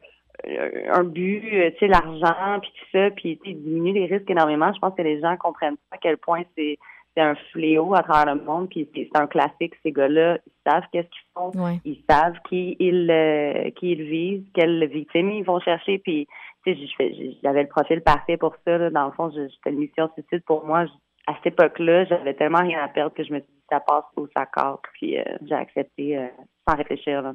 un 0.49 1.05
but, 1.05 1.43
euh, 1.53 1.71
tu 1.73 1.79
sais, 1.79 1.87
l'argent, 1.89 2.61
puis 2.61 2.71
tout 2.79 2.99
ça. 2.99 3.11
Puis, 3.11 3.39
ils 3.45 3.63
diminuent 3.63 3.95
les 3.95 4.07
risques 4.07 4.31
énormément. 4.31 4.73
Je 4.73 4.79
pense 4.79 4.95
que 4.95 5.03
les 5.03 5.21
gens 5.21 5.37
comprennent 5.37 5.77
pas 5.91 5.97
à 5.97 5.99
quel 5.99 6.17
point 6.17 6.43
c'est 6.57 6.79
c'est 7.17 7.23
un 7.23 7.35
fléau 7.51 7.95
à 7.95 8.03
travers 8.03 8.35
le 8.35 8.43
monde. 8.43 8.69
Puis, 8.69 8.89
c'est 8.95 9.09
un 9.15 9.27
classique. 9.27 9.75
Ces 9.83 9.91
gars-là, 9.91 10.39
ils 10.47 10.71
savent 10.71 10.85
qu'est-ce 10.93 11.09
qu'ils 11.09 11.27
font. 11.35 11.51
Ouais. 11.55 11.81
Ils 11.85 12.03
savent 12.09 12.37
qui 12.49 12.77
ils, 12.79 13.11
euh, 13.11 13.71
qui 13.71 13.93
ils 13.93 14.03
visent, 14.03 14.45
quelle 14.53 14.87
victime 14.87 15.31
ils 15.31 15.45
vont 15.45 15.59
chercher. 15.61 15.99
Puis, 15.99 16.29
tu 16.67 16.77
sais, 16.99 17.37
j'avais 17.43 17.63
le 17.63 17.69
profil 17.69 18.03
parfait 18.03 18.37
pour 18.37 18.55
ça. 18.67 18.77
là. 18.77 18.91
Dans 18.91 19.07
le 19.07 19.13
fond, 19.13 19.31
c'était 19.31 19.71
une 19.71 19.79
mission 19.79 20.11
suicide 20.13 20.45
pour 20.45 20.67
moi. 20.67 20.85
À 21.27 21.35
cette 21.37 21.55
époque-là, 21.55 22.05
j'avais 22.05 22.35
tellement 22.35 22.61
rien 22.61 22.85
à 22.85 22.89
perdre 22.89 23.15
que 23.15 23.25
je 23.25 23.33
me 23.33 23.39
suis 23.39 23.49
dit 23.49 23.65
ça 23.71 23.81
passe 23.81 24.05
ou 24.17 24.27
ça 24.37 24.45
casse. 24.47 24.79
Puis, 24.93 25.19
euh, 25.19 25.25
j'ai 25.47 25.55
accepté 25.55 26.19
euh, 26.19 26.27
sans 26.69 26.77
réfléchir. 26.77 27.23
Là. 27.23 27.33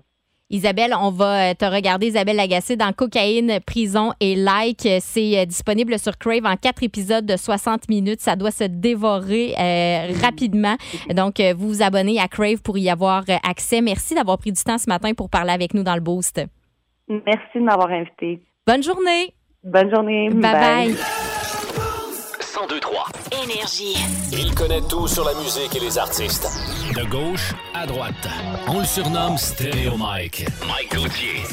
Isabelle, 0.51 0.93
on 0.99 1.11
va 1.11 1.51
euh, 1.51 1.53
te 1.53 1.63
regarder, 1.63 2.07
Isabelle 2.07 2.35
Lagacé, 2.35 2.75
dans 2.75 2.91
Cocaïne, 2.91 3.59
Prison 3.65 4.11
et 4.19 4.35
Like. 4.35 4.87
C'est 4.99 5.39
euh, 5.39 5.45
disponible 5.45 5.97
sur 5.97 6.17
Crave 6.17 6.45
en 6.45 6.57
quatre 6.57 6.83
épisodes 6.83 7.25
de 7.25 7.37
60 7.37 7.87
minutes. 7.87 8.19
Ça 8.19 8.35
doit 8.35 8.51
se 8.51 8.65
dévorer 8.65 9.53
euh, 9.57 10.11
rapidement. 10.21 10.75
Donc, 11.09 11.39
euh, 11.39 11.53
vous 11.57 11.69
vous 11.69 11.81
abonnez 11.81 12.19
à 12.19 12.27
Crave 12.27 12.61
pour 12.61 12.77
y 12.77 12.89
avoir 12.89 13.23
euh, 13.29 13.35
accès. 13.49 13.81
Merci 13.81 14.13
d'avoir 14.13 14.37
pris 14.37 14.51
du 14.51 14.61
temps 14.61 14.77
ce 14.77 14.89
matin 14.89 15.13
pour 15.13 15.29
parler 15.29 15.51
avec 15.51 15.73
nous 15.73 15.83
dans 15.83 15.95
le 15.95 16.01
Boost. 16.01 16.41
Merci 17.07 17.55
de 17.55 17.61
m'avoir 17.61 17.89
invité. 17.89 18.41
Bonne 18.67 18.83
journée. 18.83 19.33
Bonne 19.63 19.89
journée. 19.89 20.29
Bye 20.29 20.41
bye. 20.41 21.20
1023. 22.67 23.07
Énergie. 23.43 23.97
Il 24.31 24.53
connaît 24.53 24.81
tout 24.81 25.07
sur 25.07 25.23
la 25.23 25.33
musique 25.33 25.75
et 25.75 25.79
les 25.79 25.97
artistes. 25.97 26.47
De 26.95 27.03
gauche 27.09 27.53
à 27.73 27.87
droite. 27.87 28.27
On 28.67 28.79
le 28.79 28.85
surnomme 28.85 29.37
Stéréo 29.37 29.97
Mike. 29.97 30.45
Mike 30.67 30.95
Gauthier. 30.95 31.43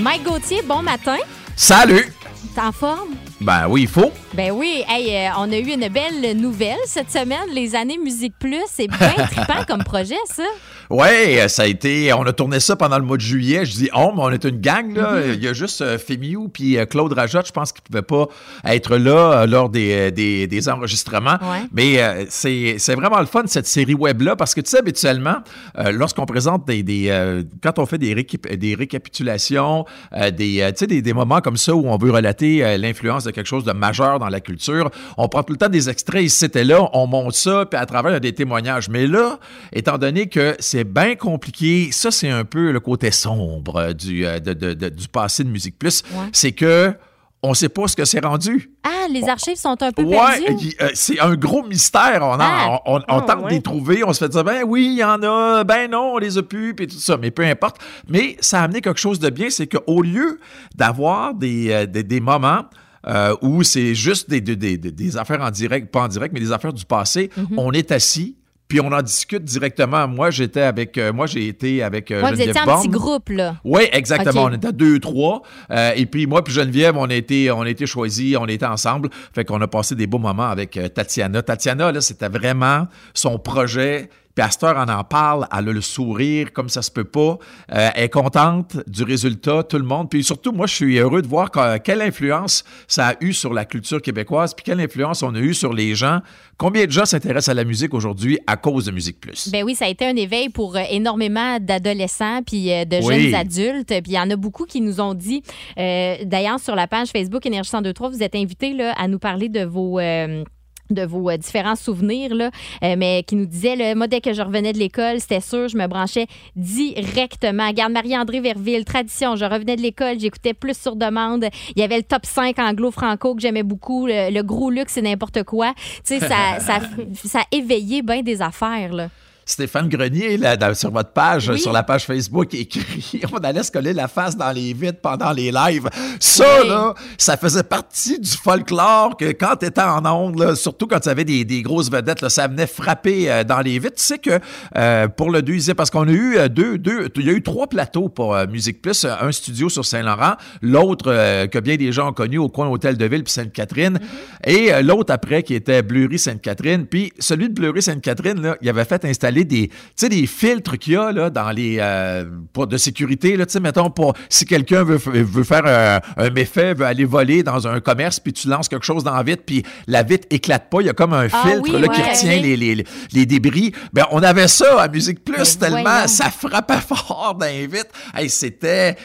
Mike 0.00 0.22
Gauthier, 0.22 0.62
bon 0.62 0.82
matin. 0.82 1.18
Salut! 1.56 2.12
T'es 2.54 2.60
en 2.60 2.72
forme? 2.72 3.10
Ben 3.40 3.66
oui, 3.68 3.82
il 3.82 3.88
faut. 3.88 4.12
Ben 4.38 4.52
oui, 4.52 4.84
hey, 4.88 5.16
euh, 5.16 5.30
on 5.38 5.50
a 5.50 5.56
eu 5.58 5.66
une 5.66 5.88
belle 5.88 6.36
nouvelle 6.36 6.78
cette 6.86 7.10
semaine, 7.10 7.48
les 7.52 7.74
années 7.74 7.98
Musique 7.98 8.34
Plus. 8.38 8.62
C'est 8.68 8.86
bien 8.86 9.12
trippant 9.32 9.64
comme 9.66 9.82
projet, 9.82 10.14
ça. 10.26 10.44
Ouais, 10.90 11.48
ça 11.48 11.64
a 11.64 11.66
été. 11.66 12.12
On 12.12 12.22
a 12.22 12.32
tourné 12.32 12.60
ça 12.60 12.76
pendant 12.76 12.98
le 12.98 13.04
mois 13.04 13.16
de 13.16 13.22
juillet. 13.22 13.66
Je 13.66 13.72
dis 13.72 13.90
oh, 13.92 14.12
mais 14.14 14.22
on 14.22 14.30
est 14.30 14.44
une 14.44 14.60
gang, 14.60 14.94
là. 14.94 15.20
Mm-hmm. 15.20 15.34
Il 15.34 15.42
y 15.42 15.48
a 15.48 15.52
juste 15.52 15.82
euh, 15.82 15.98
Fémiou 15.98 16.48
puis 16.48 16.78
euh, 16.78 16.86
Claude 16.86 17.12
Rajotte, 17.12 17.48
je 17.48 17.52
pense 17.52 17.72
qu'ils 17.72 17.82
ne 17.90 18.00
pouvaient 18.00 18.02
pas 18.02 18.28
être 18.64 18.96
là 18.96 19.40
euh, 19.42 19.46
lors 19.46 19.70
des, 19.70 19.92
euh, 19.92 20.10
des, 20.12 20.46
des 20.46 20.68
enregistrements. 20.68 21.38
Ouais. 21.42 21.66
Mais 21.72 22.00
euh, 22.00 22.24
c'est 22.28 22.76
c'est 22.78 22.94
vraiment 22.94 23.18
le 23.18 23.26
fun, 23.26 23.42
cette 23.46 23.66
série 23.66 23.94
web-là, 23.94 24.36
parce 24.36 24.54
que 24.54 24.60
tu 24.60 24.70
sais, 24.70 24.78
habituellement, 24.78 25.38
euh, 25.78 25.90
lorsqu'on 25.90 26.26
présente 26.26 26.64
des. 26.64 26.84
des 26.84 27.08
euh, 27.08 27.42
quand 27.60 27.80
on 27.80 27.86
fait 27.86 27.98
des, 27.98 28.14
récap- 28.14 28.54
des 28.54 28.76
récapitulations, 28.76 29.84
euh, 30.14 30.30
des, 30.30 30.60
euh, 30.62 30.70
des, 30.86 31.02
des 31.02 31.12
moments 31.12 31.40
comme 31.40 31.56
ça 31.56 31.74
où 31.74 31.88
on 31.88 31.98
veut 31.98 32.12
relater 32.12 32.64
euh, 32.64 32.76
l'influence 32.78 33.24
de 33.24 33.32
quelque 33.32 33.48
chose 33.48 33.64
de 33.64 33.72
majeur 33.72 34.20
dans 34.20 34.27
la 34.30 34.40
culture, 34.40 34.90
on 35.16 35.28
prend 35.28 35.42
tout 35.42 35.52
le 35.52 35.58
temps 35.58 35.68
des 35.68 35.88
extraits 35.88 36.22
ici 36.22 36.46
et 36.54 36.64
là, 36.64 36.88
on 36.92 37.06
monte 37.06 37.34
ça, 37.34 37.66
puis 37.66 37.78
à 37.78 37.86
travers, 37.86 38.10
il 38.12 38.14
y 38.14 38.16
a 38.16 38.20
des 38.20 38.34
témoignages. 38.34 38.88
Mais 38.88 39.06
là, 39.06 39.38
étant 39.72 39.98
donné 39.98 40.28
que 40.28 40.56
c'est 40.58 40.84
bien 40.84 41.14
compliqué, 41.16 41.90
ça, 41.92 42.10
c'est 42.10 42.30
un 42.30 42.44
peu 42.44 42.70
le 42.72 42.80
côté 42.80 43.10
sombre 43.10 43.76
euh, 43.76 43.92
du, 43.92 44.26
euh, 44.26 44.38
de- 44.40 44.52
de- 44.54 44.74
de- 44.74 44.88
du 44.88 45.08
passé 45.08 45.44
de 45.44 45.48
Musique 45.50 45.78
Plus, 45.78 46.02
Ouais. 46.12 46.26
c'est 46.32 46.52
que 46.52 46.92
on 47.40 47.54
sait 47.54 47.68
pas 47.68 47.86
ce 47.86 47.94
que 47.94 48.04
c'est 48.04 48.24
rendu. 48.24 48.72
Ah, 48.82 49.06
les 49.12 49.28
archives 49.28 49.54
sont 49.56 49.80
un 49.80 49.92
peu 49.92 50.02
Ouais, 50.02 50.16
perdues. 50.44 50.74
euh, 50.80 50.88
c'est 50.94 51.20
un 51.20 51.36
gros 51.36 51.62
mystère. 51.62 52.18
On, 52.22 52.32
en- 52.34 52.38
Ah. 52.40 52.80
on, 52.84 52.98
Ah, 53.06 53.20
tente 53.20 53.42
ouais. 53.44 53.50
de 53.50 53.54
les 53.54 53.62
trouver. 53.62 54.02
On 54.02 54.12
se 54.12 54.18
fait 54.18 54.28
dire, 54.28 54.42
ben 54.42 54.64
oui, 54.66 54.86
il 54.94 54.98
y 54.98 55.04
en 55.04 55.22
a, 55.22 55.62
ben 55.62 55.88
non, 55.88 56.14
on 56.14 56.18
les 56.18 56.36
a 56.36 56.42
pu, 56.42 56.74
puis 56.74 56.88
tout 56.88 56.98
ça. 56.98 57.16
Mais 57.16 57.30
peu 57.30 57.44
importe. 57.44 57.76
Mais 58.08 58.36
ça 58.40 58.60
a 58.60 58.64
amené 58.64 58.80
quelque 58.80 58.98
chose 58.98 59.20
de 59.20 59.30
bien, 59.30 59.50
c'est 59.50 59.68
qu'au 59.68 60.02
lieu 60.02 60.40
d'avoir 60.74 61.32
des, 61.32 61.70
euh, 61.70 61.86
des, 61.86 62.02
des 62.02 62.18
moments 62.20 62.64
euh, 63.06 63.34
où 63.42 63.62
c'est 63.62 63.94
juste 63.94 64.28
des, 64.30 64.40
des, 64.40 64.56
des- 64.56 64.76
des 64.78 65.16
affaires 65.16 65.40
en 65.42 65.50
direct, 65.50 65.90
pas 65.90 66.02
en 66.02 66.08
direct, 66.08 66.32
mais 66.34 66.40
des 66.40 66.52
affaires 66.52 66.72
du 66.72 66.84
passé, 66.84 67.30
Mhm. 67.36 67.58
on 67.58 67.72
est 67.72 67.92
assis. 67.92 68.36
Puis 68.66 68.80
on 68.82 68.92
en 68.92 69.00
discute 69.00 69.44
directement. 69.44 70.06
Moi, 70.06 70.30
j'étais 70.30 70.60
avec, 70.60 70.98
euh, 70.98 71.10
moi 71.10 71.24
j'ai 71.26 71.48
été 71.48 71.82
avec 71.82 72.10
euh, 72.10 72.16
Ouais, 72.16 72.32
vous 72.32 72.36
Geneviève 72.36 72.50
étiez 72.50 72.70
en 72.70 72.78
petit 72.78 72.88
groupe, 72.90 73.30
là. 73.30 73.56
Oui, 73.64 73.84
exactement. 73.92 74.44
On 74.44 74.52
était 74.52 74.68
à 74.68 74.72
deux, 74.72 74.98
trois. 74.98 75.40
Euh, 75.70 75.92
et 75.96 76.04
puis 76.04 76.26
moi 76.26 76.44
puis 76.44 76.52
Geneviève, 76.52 76.94
on 76.98 77.06
a 77.08 77.14
été, 77.14 77.50
on 77.50 77.62
a 77.62 77.70
été 77.70 77.86
choisis, 77.86 78.36
on 78.38 78.44
était 78.44 78.66
ensemble. 78.66 79.08
Fait 79.34 79.46
qu'on 79.46 79.58
a 79.62 79.66
passé 79.68 79.94
des 79.94 80.06
beaux 80.06 80.18
moments 80.18 80.50
avec 80.50 80.78
Tatiana. 80.94 81.40
Tatiana, 81.40 81.92
là, 81.92 82.02
c'était 82.02 82.28
vraiment 82.28 82.86
son 83.14 83.38
projet. 83.38 84.10
Puis 84.38 84.46
heure, 84.68 84.76
on 84.76 84.88
en 84.92 85.02
parle, 85.04 85.46
elle 85.52 85.68
a 85.68 85.72
le 85.72 85.80
sourire 85.80 86.52
comme 86.52 86.68
ça 86.68 86.80
se 86.82 86.90
peut 86.90 87.04
pas. 87.04 87.38
Euh, 87.72 87.88
elle 87.94 88.04
est 88.04 88.08
contente 88.08 88.76
du 88.86 89.02
résultat, 89.02 89.64
tout 89.64 89.78
le 89.78 89.84
monde. 89.84 90.08
Puis 90.10 90.22
surtout, 90.22 90.52
moi, 90.52 90.66
je 90.66 90.74
suis 90.74 90.96
heureux 90.98 91.22
de 91.22 91.26
voir 91.26 91.50
que- 91.50 91.78
quelle 91.78 92.00
influence 92.02 92.64
ça 92.86 93.08
a 93.08 93.14
eu 93.20 93.32
sur 93.32 93.52
la 93.52 93.64
culture 93.64 94.00
québécoise, 94.00 94.54
puis 94.54 94.64
quelle 94.64 94.80
influence 94.80 95.22
on 95.22 95.34
a 95.34 95.38
eu 95.40 95.54
sur 95.54 95.72
les 95.72 95.94
gens. 95.96 96.20
Combien 96.56 96.86
de 96.86 96.90
gens 96.90 97.04
s'intéressent 97.04 97.48
à 97.48 97.54
la 97.54 97.64
musique 97.64 97.94
aujourd'hui 97.94 98.38
à 98.46 98.56
cause 98.56 98.84
de 98.86 98.90
Musique 98.92 99.20
Plus? 99.20 99.48
Ben 99.50 99.64
oui, 99.64 99.74
ça 99.74 99.86
a 99.86 99.88
été 99.88 100.06
un 100.06 100.16
éveil 100.16 100.48
pour 100.48 100.76
euh, 100.76 100.82
énormément 100.90 101.58
d'adolescents 101.60 102.42
puis 102.46 102.72
euh, 102.72 102.84
de 102.84 102.98
Oui. 103.02 103.30
jeunes 103.30 103.34
adultes. 103.34 103.88
Puis 103.88 104.02
il 104.06 104.12
y 104.14 104.18
en 104.20 104.30
a 104.30 104.36
beaucoup 104.36 104.64
qui 104.66 104.80
nous 104.80 105.00
ont 105.00 105.14
dit, 105.14 105.42
euh, 105.78 106.16
d'ailleurs 106.24 106.60
sur 106.60 106.74
la 106.76 106.86
page 106.86 107.08
Facebook 107.08 107.44
Énergie 107.46 107.70
1023, 107.72 108.08
vous 108.10 108.22
êtes 108.22 108.34
invités 108.34 108.72
là, 108.72 108.92
à 108.98 109.08
nous 109.08 109.18
parler 109.18 109.48
de 109.48 109.64
vos... 109.64 109.98
euh, 110.00 110.44
de 110.90 111.02
vos 111.02 111.30
euh, 111.30 111.36
différents 111.36 111.76
souvenirs, 111.76 112.34
là, 112.34 112.50
euh, 112.82 112.94
mais 112.96 113.24
qui 113.26 113.36
nous 113.36 113.46
disaient, 113.46 113.76
là, 113.76 113.94
moi, 113.94 114.06
dès 114.06 114.20
que 114.20 114.32
je 114.32 114.42
revenais 114.42 114.72
de 114.72 114.78
l'école, 114.78 115.20
c'était 115.20 115.40
sûr, 115.40 115.68
je 115.68 115.76
me 115.76 115.86
branchais 115.86 116.26
directement. 116.56 117.70
Garde 117.72 117.92
Marie-André 117.92 118.40
Verville, 118.40 118.84
tradition, 118.84 119.36
je 119.36 119.44
revenais 119.44 119.76
de 119.76 119.82
l'école, 119.82 120.18
j'écoutais 120.18 120.54
plus 120.54 120.78
sur 120.78 120.96
demande. 120.96 121.46
Il 121.76 121.80
y 121.80 121.82
avait 121.82 121.98
le 121.98 122.02
top 122.02 122.26
5 122.26 122.58
anglo-franco 122.58 123.34
que 123.34 123.40
j'aimais 123.40 123.62
beaucoup, 123.62 124.06
le, 124.06 124.32
le 124.32 124.42
gros 124.42 124.70
luxe, 124.70 124.92
c'est 124.94 125.02
n'importe 125.02 125.42
quoi. 125.44 125.72
Tu 126.06 126.18
sais, 126.18 126.20
ça, 126.20 126.58
ça, 126.60 126.80
ça 127.14 127.40
a 127.40 127.56
éveillé 127.56 128.02
bien 128.02 128.22
des 128.22 128.42
affaires, 128.42 128.92
là. 128.92 129.08
Stéphane 129.50 129.88
Grenier, 129.88 130.36
là, 130.36 130.56
dans- 130.58 130.74
sur 130.74 130.90
votre 130.90 131.12
page, 131.12 131.48
Oui. 131.48 131.58
sur 131.58 131.72
la 131.72 131.82
page 131.82 132.04
Facebook, 132.04 132.52
écrit 132.54 133.20
on 133.32 133.38
allait 133.38 133.62
se 133.62 133.72
coller 133.72 133.94
la 133.94 134.06
face 134.06 134.36
dans 134.36 134.52
les 134.52 134.74
vitres 134.74 135.00
pendant 135.00 135.32
les 135.32 135.50
lives. 135.50 135.88
Ça, 136.20 136.44
Oui. 136.62 136.68
là, 136.68 136.92
ça 137.16 137.36
faisait 137.38 137.62
partie 137.62 138.18
du 138.20 138.30
folklore 138.30 139.16
que 139.16 139.32
quand 139.32 139.56
tu 139.60 139.66
étais 139.66 139.80
en 139.80 140.04
ondes, 140.04 140.38
là, 140.38 140.54
surtout 140.54 140.86
quand 140.86 141.00
tu 141.00 141.08
avais 141.08 141.24
des, 141.24 141.44
des 141.46 141.62
grosses 141.62 141.90
vedettes, 141.90 142.20
là, 142.20 142.28
ça 142.28 142.46
venait 142.46 142.66
frapper 142.66 143.30
euh, 143.30 143.42
dans 143.44 143.60
les 143.60 143.78
vitres. 143.78 143.96
Tu 143.96 144.02
sais 144.04 144.18
que 144.18 144.38
euh, 144.76 145.08
pour 145.08 145.30
le 145.30 145.40
deuxième, 145.40 145.76
parce 145.76 145.90
qu'on 145.90 146.06
a 146.06 146.12
eu 146.12 146.36
euh, 146.36 146.48
deux, 146.48 146.76
deux, 146.76 147.08
il 147.16 147.26
y 147.26 147.30
a 147.30 147.32
eu 147.32 147.42
trois 147.42 147.66
plateaux 147.68 148.08
pour 148.10 148.34
euh, 148.34 148.46
Musique 148.46 148.82
Plus, 148.82 149.06
un 149.06 149.32
studio 149.32 149.68
sur 149.70 149.84
Saint-Laurent, 149.84 150.34
l'autre 150.60 151.46
que 151.46 151.58
bien 151.58 151.76
des 151.76 151.90
gens 151.92 152.10
ont 152.10 152.12
connu 152.12 152.36
au 152.38 152.48
coin 152.50 152.68
Hôtel 152.68 152.96
de 152.98 153.04
Ville 153.06 153.24
puis 153.24 153.32
Sainte-Catherine, 153.32 153.98
et 154.44 154.72
euh, 154.74 154.82
l'autre 154.82 155.12
après 155.12 155.42
qui 155.42 155.54
était 155.54 155.82
Bleury 155.82 156.18
Sainte-Catherine. 156.18 156.86
Puis 156.86 157.12
celui 157.18 157.48
de 157.48 157.54
Bleury 157.54 157.80
Sainte-Catherine, 157.82 158.40
là, 158.42 158.56
il 158.60 158.68
avait 158.68 158.84
fait 158.84 159.04
installer 159.06 159.37
des, 159.44 159.70
des 160.00 160.26
filtres 160.26 160.78
qu'il 160.78 160.94
y 160.94 160.96
a 160.96 161.12
là, 161.12 161.30
dans 161.30 161.50
les 161.50 161.76
euh, 161.80 162.24
pour 162.52 162.66
de 162.66 162.76
sécurité. 162.76 163.36
Là, 163.36 163.44
mettons, 163.60 163.90
pour 163.90 164.14
si 164.28 164.44
quelqu'un 164.44 164.84
veut, 164.84 164.96
veut 164.96 165.44
faire 165.44 165.66
un, 165.66 166.00
un 166.22 166.30
méfait, 166.30 166.74
veut 166.74 166.86
aller 166.86 167.04
voler 167.04 167.42
dans 167.42 167.66
un 167.66 167.80
commerce, 167.80 168.20
puis 168.20 168.32
tu 168.32 168.48
lances 168.48 168.68
quelque 168.68 168.86
chose 168.86 169.04
dans 169.04 169.14
la 169.14 169.22
vitre, 169.22 169.42
puis 169.44 169.62
la 169.86 170.02
vitre 170.02 170.26
éclate 170.30 170.70
pas, 170.70 170.80
il 170.80 170.86
y 170.86 170.90
a 170.90 170.92
comme 170.92 171.12
un 171.12 171.28
Ah 171.32 171.42
filtre 171.46 171.74
oui, 171.74 171.80
là, 171.80 171.88
qui 171.88 172.02
retient 172.02 172.40
les, 172.40 172.56
les, 172.56 172.84
les 173.12 173.26
débris. 173.26 173.72
Ben, 173.92 174.04
on 174.10 174.22
avait 174.22 174.48
ça 174.48 174.80
à 174.80 174.88
Musique 174.88 175.24
Plus 175.24 175.58
tellement 175.58 175.82
voyons. 175.82 176.06
ça 176.06 176.30
frappait 176.30 176.80
fort 176.88 177.36
dans 177.38 177.46
les 177.46 177.66
vitres. 177.66 177.90
Hey, 178.14 178.28
c'était, 178.28 178.96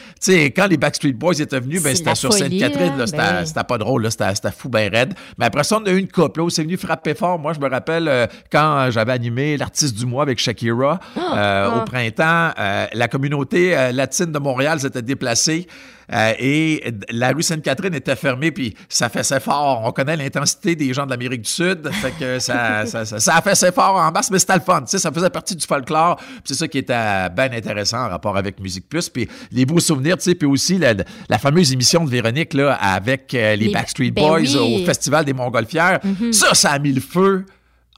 quand 0.50 0.66
les 0.66 0.76
Backstreet 0.76 1.12
Boys 1.12 1.40
étaient 1.40 1.60
venus, 1.60 1.82
ben, 1.82 1.94
c'était 1.94 2.14
sur 2.14 2.32
Sainte-Catherine, 2.32 2.94
c'était 3.06 3.18
Ben 3.18 3.46
c'était 3.46 3.64
pas 3.64 3.78
drôle, 3.78 4.08
c'était 4.10 4.50
fou 4.56 4.68
ben 4.68 4.90
raide. 4.90 5.14
Mais 5.38 5.46
après 5.46 5.64
ça, 5.64 5.78
on 5.80 5.86
a 5.86 5.90
eu 5.90 5.98
une 5.98 6.08
couple, 6.08 6.42
c'est 6.50 6.62
venu 6.62 6.76
frapper 6.76 7.14
fort. 7.14 7.38
Moi, 7.38 7.52
je 7.52 7.60
me 7.60 7.68
rappelle 7.68 8.08
euh, 8.08 8.26
quand 8.50 8.88
j'avais 8.90 9.12
animé 9.12 9.56
l'artiste 9.56 9.96
du 9.96 10.06
mois 10.06 10.23
avec 10.24 10.38
Shakira 10.40 10.98
euh, 11.16 11.20
Ah. 11.32 11.76
au 11.78 11.84
printemps, 11.84 12.50
euh, 12.58 12.86
la 12.92 13.08
communauté 13.08 13.76
euh, 13.76 13.92
latine 13.92 14.32
de 14.32 14.38
Montréal 14.38 14.80
s'était 14.80 15.02
déplacée. 15.02 15.66
euh, 16.12 16.32
et 16.38 16.84
la 17.10 17.30
rue 17.30 17.42
Sainte-Catherine 17.42 17.94
était 17.94 18.14
fermée, 18.16 18.50
puis 18.52 18.74
ça 18.90 19.08
faisait 19.08 19.40
fort. 19.40 19.80
On 19.86 19.90
connaît 19.90 20.18
l'intensité 20.18 20.76
des 20.76 20.92
gens 20.92 21.06
de 21.06 21.10
l'Amérique 21.10 21.40
du 21.42 21.48
Sud, 21.50 21.88
fait 21.92 22.12
que 22.20 22.38
ça, 22.40 22.84
ça, 22.86 23.06
ça, 23.06 23.18
ça 23.18 23.36
a 23.36 23.40
fait 23.40 23.74
fort 23.74 23.96
en 23.96 24.12
masse, 24.12 24.30
mais 24.30 24.38
c'était 24.38 24.56
le 24.56 24.60
fun. 24.60 24.82
Ça 24.84 25.10
faisait 25.10 25.30
partie 25.30 25.56
du 25.56 25.66
folklore, 25.66 26.20
c'est 26.44 26.52
ça 26.52 26.68
qui 26.68 26.76
était 26.78 27.30
bien 27.30 27.50
intéressant 27.52 28.04
en 28.04 28.08
rapport 28.10 28.36
avec 28.36 28.60
Musique 28.60 28.86
Plus, 28.86 29.08
puis 29.08 29.26
les 29.50 29.64
beaux 29.64 29.80
souvenirs, 29.80 30.16
puis 30.18 30.46
aussi 30.46 30.76
la, 30.76 30.92
la 31.30 31.38
fameuse 31.38 31.72
émission 31.72 32.04
de 32.04 32.10
Véronique 32.10 32.52
là, 32.52 32.74
avec 32.74 33.32
euh, 33.32 33.56
les, 33.56 33.68
Les- 33.68 33.72
Backstreet 33.72 34.10
ben 34.10 34.26
Boys 34.28 34.40
oui. 34.40 34.82
au 34.82 34.84
Festival 34.84 35.24
des 35.24 35.32
Montgolfières. 35.32 36.00
Ça, 36.32 36.52
ça 36.52 36.72
a 36.72 36.78
mis 36.78 36.92
le 36.92 37.00
feu 37.00 37.46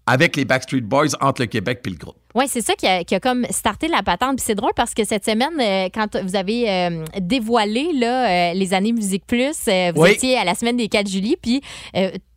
avec 0.06 0.36
les 0.36 0.44
Backstreet 0.44 0.82
Boys 0.82 1.16
entre 1.20 1.42
le 1.42 1.46
Québec 1.46 1.80
puis 1.82 1.92
le 1.92 1.98
groupe. 1.98 2.25
Oui, 2.36 2.44
c'est 2.48 2.60
ça 2.60 2.74
qui 2.74 2.86
a, 2.86 3.02
qui 3.02 3.14
a 3.14 3.20
comme 3.20 3.46
starté 3.48 3.88
la 3.88 4.02
patente. 4.02 4.36
Puis 4.36 4.44
c'est 4.46 4.54
drôle 4.54 4.72
parce 4.76 4.92
que 4.92 5.04
cette 5.04 5.24
semaine, 5.24 5.58
euh, 5.58 5.88
quand 5.92 6.22
vous 6.22 6.36
avez 6.36 6.70
euh, 6.70 7.02
dévoilé 7.18 7.92
là, 7.94 8.50
euh, 8.50 8.54
les 8.54 8.74
années 8.74 8.92
Musique 8.92 9.26
Plus, 9.26 9.56
vous 9.94 10.02
Oui. 10.02 10.10
étiez 10.10 10.36
à 10.36 10.44
la 10.44 10.54
semaine 10.54 10.76
des 10.76 10.88
4 10.88 11.08
juillet, 11.08 11.38
puis 11.40 11.62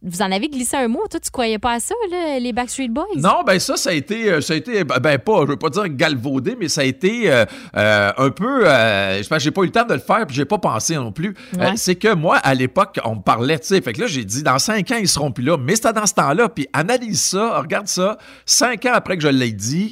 vous 0.02 0.22
en 0.22 0.32
avez 0.32 0.48
glissé 0.48 0.78
un 0.78 0.88
mot. 0.88 1.02
Toi, 1.12 1.20
tu 1.20 1.30
croyais 1.30 1.60
pas 1.60 1.74
à 1.74 1.80
ça, 1.82 1.94
là, 2.10 2.40
les 2.40 2.54
Backstreet 2.54 2.88
Boys? 2.88 3.04
Non, 3.18 3.44
ben 3.46 3.60
ça, 3.60 3.76
ça 3.76 3.90
a 3.90 3.94
été, 3.94 4.40
ça 4.40 4.54
a 4.54 4.56
été, 4.56 4.86
ben 4.86 4.98
ben, 5.00 5.20
pas, 5.20 5.42
je 5.42 5.48
veux 5.48 5.58
pas 5.58 5.70
dire 5.70 5.90
galvaudé, 5.90 6.56
mais 6.58 6.70
ça 6.70 6.80
a 6.82 6.84
été 6.86 7.30
un 7.74 8.30
peu, 8.30 8.64
je 8.64 9.28
pense 9.28 9.44
j'ai 9.44 9.52
pas 9.52 9.64
eu 9.64 9.66
le 9.66 9.72
temps 9.72 9.84
de 9.86 9.96
le 9.96 10.00
faire, 10.00 10.26
puis 10.26 10.38
j'ai 10.38 10.46
pas 10.46 10.58
pensé 10.58 10.96
non 10.96 11.12
plus. 11.12 11.36
Ouais. 11.58 11.74
c'est 11.76 11.96
que 11.96 12.14
moi, 12.14 12.38
à 12.38 12.54
l'époque, 12.54 12.98
on 13.04 13.16
me 13.16 13.22
parlait, 13.22 13.60
tu 13.60 13.68
sais, 13.68 13.82
fait 13.82 13.92
que 13.92 14.00
là, 14.00 14.08
j'ai 14.08 14.24
dit, 14.24 14.42
dans 14.44 14.60
cinq 14.60 14.90
ans, 14.92 14.98
ils 14.98 15.10
seront 15.10 15.32
plus 15.32 15.44
là, 15.44 15.58
mais 15.58 15.76
c'était 15.76 15.92
dans 15.92 16.06
ce 16.06 16.14
temps-là, 16.14 16.48
puis 16.48 16.68
analyse 16.72 17.20
ça, 17.22 17.60
regarde 17.60 17.88
ça, 17.88 18.18
cinq 18.46 18.86
ans 18.86 18.94
après 18.94 19.18
que 19.18 19.24
je 19.24 19.28
l'ai 19.28 19.52
dit, 19.52 19.89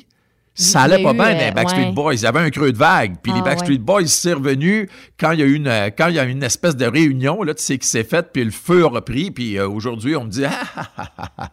ça 0.57 0.81
allait 0.81 1.03
pas 1.03 1.11
eu, 1.11 1.15
bien, 1.17 1.35
euh, 1.35 1.45
les 1.45 1.51
Backstreet 1.51 1.85
ouais. 1.85 1.91
Boys. 1.91 2.15
Il 2.15 2.21
y 2.21 2.25
avait 2.25 2.39
un 2.39 2.49
creux 2.49 2.71
de 2.71 2.77
vague. 2.77 3.15
Puis 3.21 3.31
Ah, 3.33 3.37
les 3.37 3.43
Backstreet 3.43 3.73
ouais. 3.73 3.77
Boys, 3.77 4.07
c'est 4.07 4.33
revenu 4.33 4.89
quand 5.19 5.31
il 5.31 5.39
y 5.39 5.43
a 5.43 5.45
eu 5.45 5.53
une, 5.53 5.67
euh, 5.67 5.89
quand 5.95 6.07
il 6.07 6.15
y 6.15 6.19
a 6.19 6.25
eu 6.25 6.29
une 6.31 6.43
espèce 6.43 6.75
de 6.75 6.85
réunion, 6.85 7.43
là, 7.43 7.53
tu 7.53 7.63
sais, 7.63 7.77
qui 7.77 7.87
s'est 7.87 8.03
faite, 8.03 8.29
puis 8.33 8.43
le 8.43 8.51
feu 8.51 8.85
a 8.85 8.89
repris. 8.89 9.31
Puis 9.31 9.57
euh, 9.57 9.69
aujourd'hui, 9.69 10.15
on 10.15 10.23
me 10.25 10.29
dit, 10.29 10.45
ah, 10.45 10.51
ah, 10.75 10.89
ah, 10.97 11.11
ah, 11.17 11.31
ah. 11.37 11.51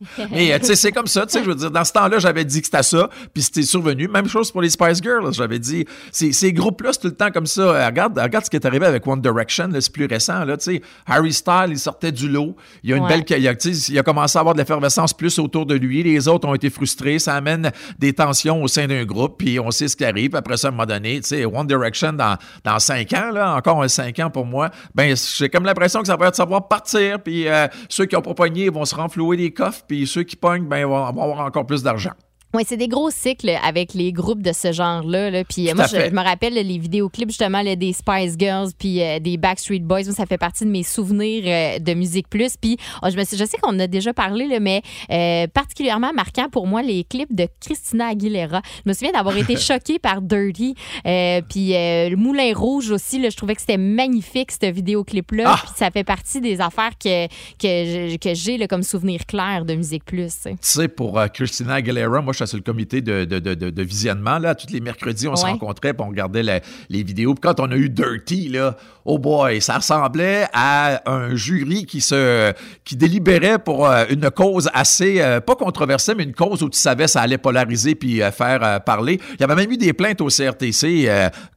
Mais 0.30 0.52
euh, 0.52 0.58
tu 0.58 0.66
sais, 0.66 0.76
c'est 0.76 0.92
comme 0.92 1.06
ça, 1.06 1.24
tu 1.24 1.32
sais, 1.32 1.42
je 1.42 1.48
veux 1.48 1.54
dire, 1.54 1.70
dans 1.70 1.84
ce 1.84 1.92
temps-là, 1.92 2.18
j'avais 2.18 2.44
dit 2.44 2.60
que 2.60 2.66
c'était 2.66 2.82
ça, 2.82 3.08
puis 3.32 3.42
c'était 3.42 3.62
survenu. 3.62 4.08
Même 4.08 4.28
chose 4.28 4.52
pour 4.52 4.60
les 4.60 4.68
Spice 4.70 5.00
Girls, 5.02 5.32
j'avais 5.32 5.58
dit, 5.58 5.86
ces, 6.12 6.32
ces 6.32 6.52
groupes-là, 6.52 6.90
c'est 6.92 7.00
tout 7.00 7.06
le 7.08 7.14
temps 7.14 7.30
comme 7.30 7.46
ça. 7.46 7.62
Euh, 7.62 7.86
regarde, 7.86 8.18
regarde 8.18 8.44
ce 8.44 8.50
qui 8.50 8.56
est 8.56 8.66
arrivé 8.66 8.84
avec 8.84 9.06
One 9.06 9.20
Direction, 9.22 9.70
c'est 9.80 9.92
plus 9.92 10.06
récent, 10.06 10.44
là, 10.44 10.56
tu 10.56 10.64
sais. 10.64 10.82
Harry 11.06 11.32
Styles, 11.32 11.68
il 11.70 11.78
sortait 11.78 12.12
du 12.12 12.28
lot. 12.28 12.56
Il 12.82 12.90
y 12.90 12.92
a 12.92 12.96
une 12.96 13.04
Ouais. 13.04 13.22
belle, 13.22 13.38
il 13.38 13.48
a, 13.48 13.54
il 13.88 13.98
a 13.98 14.02
commencé 14.02 14.36
à 14.36 14.40
avoir 14.40 14.54
de 14.54 14.60
l'effervescence 14.60 15.14
plus 15.14 15.38
autour 15.38 15.64
de 15.64 15.74
lui. 15.74 16.02
Les 16.02 16.28
autres 16.28 16.46
ont 16.48 16.54
été 16.54 16.68
frustrés. 16.70 17.18
Ça 17.18 17.34
amène 17.34 17.70
des 17.98 18.12
tensions 18.12 18.62
au 18.62 18.68
sein 18.68 18.86
d'un 18.86 19.04
groupe, 19.04 19.36
puis 19.38 19.58
on 19.60 19.70
sait 19.70 19.88
ce 19.88 19.96
qui 19.96 20.04
arrive. 20.04 20.34
Après 20.36 20.56
ça, 20.56 20.68
à 20.68 20.70
un 20.70 20.72
moment 20.72 20.86
donné, 20.86 21.20
tu 21.20 21.28
sais, 21.28 21.44
One 21.44 21.66
Direction, 21.66 22.12
dans, 22.12 22.36
dans 22.64 22.78
cinq 22.78 23.12
ans, 23.12 23.30
là, 23.32 23.54
encore 23.54 23.82
un 23.82 23.88
cinq 23.88 24.18
ans 24.18 24.28
pour 24.30 24.44
moi, 24.44 24.70
ben, 24.94 25.14
j'ai 25.16 25.48
comme 25.48 25.64
l'impression 25.64 26.00
que 26.00 26.06
ça 26.06 26.16
va 26.16 26.28
être 26.28 26.36
savoir 26.36 26.68
partir, 26.68 27.20
puis 27.22 27.48
euh, 27.48 27.66
ceux 27.88 28.06
qui 28.06 28.16
ont 28.16 28.22
pas 28.22 28.34
pogné 28.34 28.68
vont 28.68 28.84
se 28.84 28.94
renflouer 28.94 29.36
les 29.36 29.52
coffres, 29.52 29.82
puis 29.86 30.06
ceux 30.06 30.22
qui 30.22 30.36
pognent, 30.36 30.66
ben, 30.66 30.86
vont, 30.86 31.12
vont 31.12 31.22
avoir 31.22 31.40
encore 31.40 31.66
plus 31.66 31.82
d'argent. 31.82 32.12
Oui, 32.54 32.62
c'est 32.66 32.76
des 32.76 32.88
gros 32.88 33.10
cycles 33.10 33.50
avec 33.62 33.92
les 33.92 34.12
groupes 34.12 34.40
de 34.40 34.52
ce 34.52 34.72
genre-là. 34.72 35.30
là. 35.30 35.44
Puis 35.44 35.68
euh, 35.68 35.74
moi, 35.74 35.86
je, 35.86 35.96
me 36.10 36.22
rappelle 36.22 36.54
les 36.54 36.78
vidéoclips 36.78 37.28
justement 37.28 37.60
là, 37.60 37.76
des 37.76 37.92
Spice 37.92 38.36
Girls 38.38 38.70
puis 38.78 39.02
euh, 39.02 39.18
des 39.18 39.36
Backstreet 39.36 39.80
Boys. 39.80 40.04
Moi, 40.04 40.14
ça 40.14 40.24
fait 40.24 40.38
partie 40.38 40.64
de 40.64 40.70
mes 40.70 40.82
souvenirs 40.82 41.42
euh, 41.46 41.78
de 41.78 41.92
Musique 41.92 42.28
Plus. 42.30 42.56
Puis 42.56 42.78
oh, 43.02 43.08
je, 43.10 43.16
me 43.16 43.24
suis- 43.24 43.36
je 43.36 43.44
sais 43.44 43.58
qu'on 43.58 43.74
en 43.74 43.78
a 43.80 43.86
déjà 43.86 44.14
parlé, 44.14 44.46
là, 44.46 44.60
mais 44.60 44.80
euh, 45.10 45.46
particulièrement 45.48 46.12
marquant 46.14 46.48
pour 46.48 46.66
moi 46.66 46.80
les 46.82 47.04
clips 47.04 47.34
de 47.34 47.46
Christina 47.60 48.08
Aguilera. 48.08 48.62
Je 48.84 48.88
me 48.88 48.94
souviens 48.94 49.12
d'avoir 49.12 49.36
été 49.36 49.56
choquée 49.58 49.98
par 49.98 50.22
Dirty. 50.22 50.74
Puis 51.04 51.74
euh, 51.74 52.08
le 52.08 52.16
Moulin 52.16 52.52
Rouge 52.54 52.90
aussi, 52.90 53.18
là, 53.18 53.28
je 53.28 53.36
trouvais 53.36 53.54
que 53.54 53.60
c'était 53.60 53.76
magnifique 53.76 54.50
ce 54.52 54.70
vidéoclip-là. 54.70 55.44
Ah! 55.46 55.60
Puis 55.62 55.72
ça 55.76 55.90
fait 55.90 56.04
partie 56.04 56.40
des 56.40 56.60
affaires 56.62 56.96
que, 56.96 57.26
que, 57.26 58.34
j'ai 58.34 58.66
comme 58.66 58.82
souvenir 58.82 59.26
clair 59.26 59.64
de 59.66 59.74
Musique 59.74 60.04
Plus. 60.06 60.32
tu 60.42 60.50
sais. 60.62 60.88
Pour 60.88 61.20
Christina 61.34 61.74
Aguilera, 61.74 62.22
moi, 62.22 62.32
je 62.32 62.45
sur 62.46 62.56
le 62.56 62.62
comité 62.62 63.00
de, 63.02 63.24
de, 63.24 63.38
de, 63.38 63.54
de- 63.54 63.70
de 63.70 63.82
visionnement. 63.82 64.38
Là. 64.38 64.54
Tous 64.54 64.72
les 64.72 64.80
mercredis, 64.80 65.28
on 65.28 65.36
se 65.36 65.44
Ouais. 65.44 65.50
rencontrait 65.52 65.92
puis 65.94 66.02
on 66.04 66.08
regardait 66.08 66.42
la- 66.42 66.60
les 66.88 67.02
vidéos. 67.02 67.34
Puis 67.34 67.40
quand 67.42 67.60
on 67.60 67.70
a 67.70 67.76
eu 67.76 67.88
Dirty, 67.88 68.48
là, 68.48 68.76
oh 69.06 69.18
boy, 69.18 69.60
ça 69.62 69.76
ressemblait 69.76 70.46
à 70.52 71.00
un 71.10 71.34
jury 71.34 71.86
qui 71.86 72.00
se 72.00 72.52
qui 72.84 72.96
délibérait 72.96 73.58
pour 73.58 73.86
euh, 73.86 74.04
une 74.10 74.28
cause 74.30 74.68
assez, 74.74 75.20
euh, 75.20 75.40
pas 75.40 75.54
controversée, 75.54 76.14
mais 76.14 76.24
une 76.24 76.34
cause 76.34 76.62
où 76.62 76.68
tu 76.68 76.78
savais 76.78 77.06
ça 77.06 77.20
allait 77.22 77.38
polariser 77.38 77.94
puis 77.94 78.20
euh, 78.22 78.30
faire 78.30 78.82
parler. 78.84 79.20
Il 79.34 79.40
y 79.40 79.44
avait 79.44 79.54
même 79.54 79.70
eu 79.70 79.76
des 79.76 79.92
plaintes 79.92 80.20
au 80.20 80.28
CRTC 80.28 81.08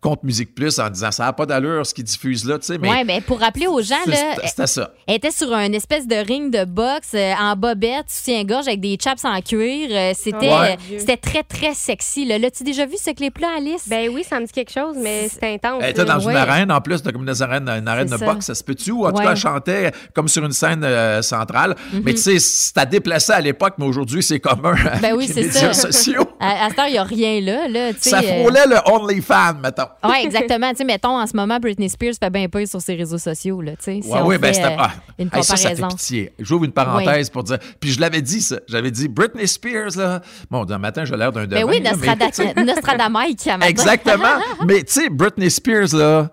contre 0.01 0.25
Musique 0.25 0.53
Plus 0.55 0.79
en 0.79 0.89
disant 0.89 1.11
ça 1.11 1.25
n'a 1.25 1.33
pas 1.33 1.45
d'allure 1.45 1.85
ce 1.85 1.93
qu'ils 1.93 2.03
diffusent 2.03 2.45
là, 2.45 2.57
tu 2.59 2.67
sais. 2.67 2.77
Mais 2.77 2.89
Ouais, 2.89 3.03
ben 3.03 3.21
pour 3.21 3.39
rappeler 3.39 3.67
aux 3.67 3.81
gens, 3.81 3.95
là, 4.05 4.15
c'était- 4.45 4.67
ça. 4.67 4.93
Elle 5.07 5.15
était 5.15 5.31
sur 5.31 5.51
une 5.53 5.73
espèce 5.73 6.07
de 6.07 6.15
ring 6.15 6.51
de 6.53 6.65
boxe 6.65 7.15
en 7.39 7.55
bobette, 7.55 8.05
soutien-gorge 8.09 8.67
avec 8.67 8.79
des 8.81 8.97
chaps 9.03 9.25
en 9.25 9.41
cuir. 9.41 9.89
C'était, 10.15 10.37
Ouais. 10.49 10.77
euh, 10.91 10.97
c'était 10.99 11.17
très, 11.17 11.43
très 11.43 11.73
sexy. 11.73 12.25
Là. 12.25 12.37
L'as-tu 12.37 12.63
déjà 12.63 12.85
vu 12.85 12.95
ce 13.03 13.11
clip-là, 13.11 13.47
Alice? 13.57 13.87
Ben 13.87 14.09
oui, 14.13 14.23
ça 14.27 14.39
me 14.39 14.45
dit 14.45 14.51
quelque 14.51 14.71
chose, 14.71 14.95
mais 14.97 15.27
c'est 15.29 15.53
intense. 15.53 15.81
Elle 15.83 15.91
était 15.91 16.05
dans 16.05 16.19
une 16.19 16.35
arène, 16.35 16.71
en 16.71 16.81
plus, 16.81 17.01
de, 17.01 17.11
comme 17.11 17.23
une 17.23 17.29
arène, 17.41 17.67
une 17.69 17.87
arène 17.87 18.07
de 18.09 18.17
ça. 18.17 18.25
boxe, 18.25 18.45
ça 18.47 18.55
se 18.55 18.63
peut-tu? 18.63 18.91
Ou 18.91 19.05
en 19.05 19.11
tout 19.11 19.17
cas, 19.21 19.31
elle 19.31 19.37
chantait 19.37 19.91
comme 20.13 20.27
sur 20.27 20.43
une 20.45 20.51
scène 20.51 20.83
euh, 20.83 21.21
centrale. 21.21 21.75
Mhm. 21.93 22.01
Mais 22.05 22.13
tu 22.13 22.21
sais, 22.21 22.39
c'était 22.39 22.85
déplacé 22.85 23.33
à 23.33 23.41
l'époque, 23.41 23.73
mais 23.77 23.85
aujourd'hui, 23.85 24.23
c'est 24.23 24.39
commun 24.39 24.75
Ben 25.01 25.13
oui, 25.15 25.27
les 25.35 25.43
médias 25.43 25.73
ça. 25.73 25.91
sociaux. 25.91 26.25
À, 26.41 26.65
à 26.67 26.69
cette 26.69 26.79
heure, 26.79 26.87
il 26.87 26.91
n'y 26.93 26.97
a 26.97 27.03
rien 27.03 27.41
là. 27.41 27.67
là 27.67 27.91
Ça 27.99 28.19
euh, 28.19 28.21
frôlait 28.21 28.65
le 28.65 28.77
OnlyFans, 28.89 29.55
mettons. 29.61 29.87
Oui, 30.05 30.15
exactement. 30.23 30.69
Tu 30.71 30.77
sais, 30.77 30.83
mettons, 30.85 31.19
en 31.19 31.27
ce 31.27 31.35
moment, 31.35 31.59
Britney 31.59 31.89
Spears 31.89 32.13
fait 32.17 32.29
bien 32.29 32.47
pire 32.47 32.65
sur 32.67 32.79
ses 32.81 32.95
réseaux 32.95 33.17
sociaux. 33.17 33.61
Là, 33.61 33.71
tu 33.73 33.77
sais, 33.81 33.99
si 34.01 34.07
Ouais, 34.09 34.19
on 34.21 34.25
oui, 34.27 34.37
ben 34.37 34.53
c'était 34.53 34.67
euh, 34.67 34.85
une 35.17 35.29
hey, 35.33 35.43
ça, 35.43 35.57
ça 35.57 35.75
fait 35.75 35.87
pitié. 35.87 36.31
J'ouvre 36.39 36.63
une 36.63 36.71
parenthèse 36.71 37.29
pour 37.29 37.43
dire. 37.43 37.57
Puis 37.81 37.91
je 37.91 37.99
l'avais 37.99 38.21
dit, 38.21 38.41
ça. 38.41 38.57
J'avais 38.69 38.91
dit 38.91 39.09
Britney 39.09 39.47
Spears, 39.47 39.97
là. 39.97 40.21
Bon, 40.49 40.63
d'un 40.63 40.77
matin, 40.77 41.03
j'ai 41.03 41.17
l'air 41.17 41.31
d'un 41.33 41.45
Ben 41.45 41.59
devin. 41.61 41.63
oui, 41.69 41.81
là, 41.81 41.91
mais- 41.99 42.07
Nostrada- 42.07 42.63
Nostradamite. 42.63 43.47
à 43.47 43.57
matin. 43.57 43.67
Exactement. 43.69 44.27
mais 44.65 44.83
tu 44.83 44.93
sais, 44.93 45.09
Britney 45.09 45.49
Spears, 45.49 45.93
là, 45.93 46.29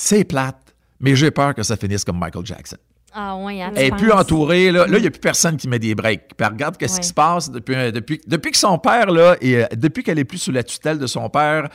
c'est 0.00 0.22
plate. 0.22 0.74
Mais 1.00 1.16
j'ai 1.16 1.30
peur 1.32 1.54
que 1.54 1.62
ça 1.64 1.76
finisse 1.76 2.04
comme 2.04 2.18
Michael 2.18 2.46
Jackson. 2.46 2.76
Ah 3.12 3.36
ouais, 3.36 3.60
hein, 3.62 3.72
Elle 3.74 3.86
est 3.86 3.90
penses? 3.90 4.00
plus 4.00 4.12
entourée. 4.12 4.70
Là, 4.70 4.86
là 4.86 4.98
il 4.98 5.00
n'y 5.00 5.06
a 5.08 5.10
plus 5.10 5.20
personne 5.20 5.56
qui 5.56 5.66
met 5.68 5.78
des 5.80 5.94
breaks. 5.96 6.34
Puis 6.36 6.46
regarde 6.46 6.76
qu'est-ce 6.76 6.94
Ouais. 6.94 7.00
qui 7.00 7.08
se 7.08 7.14
passe 7.14 7.50
depuis, 7.50 7.74
depuis, 7.92 8.20
depuis 8.26 8.50
que 8.52 8.58
son 8.58 8.78
père, 8.78 9.06
là, 9.10 9.36
et 9.40 9.56
euh, 9.56 9.66
depuis 9.76 10.02
qu'elle 10.04 10.18
est 10.20 10.24
plus 10.24 10.38
sous 10.38 10.52
la 10.52 10.62
tutelle 10.62 10.98
de 10.98 11.06
son 11.08 11.28
père, 11.28 11.68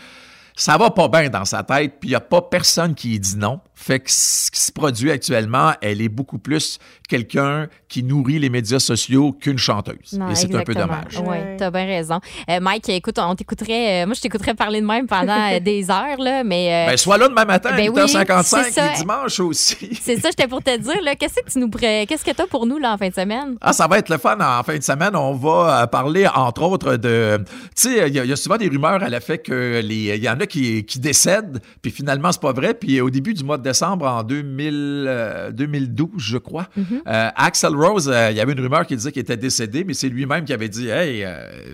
ça 0.55 0.77
va 0.77 0.89
pas 0.91 1.07
bien 1.09 1.29
dans 1.29 1.43
sa 1.45 1.63
tête. 1.63 1.95
Puis 1.99 2.09
il 2.09 2.11
n'y 2.11 2.15
a 2.15 2.21
pas 2.21 2.41
personne 2.41 2.95
qui 2.95 3.19
dit 3.19 3.35
non. 3.35 3.59
Fait 3.85 3.99
que 3.99 4.09
ce 4.09 4.49
qui 4.49 4.61
se 4.61 4.71
produit 4.71 5.11
actuellement, 5.11 5.71
elle 5.81 6.01
est 6.01 6.07
beaucoup 6.07 6.37
plus 6.39 6.79
quelqu'un 7.09 7.67
qui 7.89 8.01
nourrit 8.01 8.39
les 8.39 8.49
médias 8.49 8.79
sociaux 8.79 9.33
qu'une 9.33 9.57
chanteuse. 9.57 10.13
Non, 10.13 10.29
et 10.29 10.35
c'est 10.35 10.55
un 10.55 10.63
peu 10.63 10.73
dommage. 10.73 11.19
Oui, 11.25 11.35
t'as 11.57 11.69
bien 11.69 11.85
raison. 11.85 12.21
Euh, 12.49 12.59
Mike, 12.61 12.87
écoute, 12.87 13.19
on 13.19 13.35
t'écouterait. 13.35 14.03
euh, 14.03 14.05
moi, 14.05 14.15
je 14.15 14.21
t'écouterais 14.21 14.53
parler 14.53 14.79
de 14.79 14.85
même 14.85 15.05
pendant 15.05 15.37
euh, 15.51 15.59
des 15.61 15.91
heures, 15.91 16.17
là, 16.17 16.45
mais. 16.45 16.85
euh, 16.87 16.91
Ben, 16.91 16.97
sois 16.97 17.17
là 17.17 17.27
demain 17.27 17.43
matin 17.43 17.71
à 17.73 17.75
ben 17.77 17.89
oui, 17.89 18.01
8h55 18.01 18.43
c'est 18.43 18.71
ça. 18.71 18.93
et 18.93 18.97
dimanche 18.97 19.39
aussi. 19.41 19.89
C'est 20.01 20.15
ça, 20.17 20.29
j'étais 20.29 20.47
pour 20.47 20.63
te 20.63 20.75
dire, 20.77 21.01
là. 21.03 21.15
Qu'est-ce 21.15 21.35
que 21.35 21.51
tu 21.51 21.59
nous 21.59 21.69
pré- 21.69 22.05
Qu'est-ce 22.07 22.23
que 22.23 22.31
t'as 22.31 22.47
pour 22.47 22.65
nous, 22.65 22.77
là, 22.77 22.93
en 22.93 22.97
fin 22.97 23.09
de 23.09 23.13
semaine? 23.13 23.57
Ah, 23.59 23.73
ça 23.73 23.87
va 23.87 23.99
être 23.99 24.09
le 24.09 24.17
fun 24.17 24.37
en 24.39 24.63
fin 24.63 24.77
de 24.77 24.83
semaine. 24.83 25.13
On 25.15 25.33
va 25.33 25.87
parler, 25.87 26.25
entre 26.33 26.63
autres, 26.63 26.95
de. 26.95 27.37
Tu 27.75 27.89
sais, 27.89 28.07
il 28.09 28.15
y, 28.15 28.27
y 28.27 28.31
a 28.31 28.35
souvent 28.37 28.55
des 28.57 28.69
rumeurs 28.69 29.03
à 29.03 29.09
l'effet 29.09 29.39
que 29.39 29.81
les. 29.83 30.15
Il 30.15 30.23
y 30.23 30.29
en 30.29 30.39
a 30.39 30.45
qui, 30.45 30.85
qui 30.85 30.99
décèdent, 30.99 31.61
puis 31.81 31.91
finalement, 31.91 32.31
c'est 32.31 32.41
pas 32.41 32.53
vrai. 32.53 32.73
Puis 32.73 33.01
au 33.01 33.09
début 33.09 33.33
du 33.33 33.43
mois 33.43 33.57
de 33.57 33.72
décembre, 33.73 34.05
en 34.07 34.23
2000, 34.23 35.05
euh, 35.07 35.51
2012, 35.51 36.09
je 36.17 36.37
crois, 36.37 36.67
euh, 36.77 37.29
Axel 37.35 37.75
Rose, 37.75 38.09
euh, 38.13 38.29
il 38.31 38.37
y 38.37 38.39
avait 38.39 38.53
une 38.53 38.59
rumeur 38.61 38.85
qui 38.85 38.95
disait 38.95 39.11
qu'il 39.11 39.21
était 39.21 39.37
décédé, 39.37 39.83
mais 39.83 39.93
c'est 39.93 40.09
lui-même 40.09 40.45
qui 40.45 40.53
avait 40.53 40.69
dit 40.69 40.87
Hey, 40.89 41.25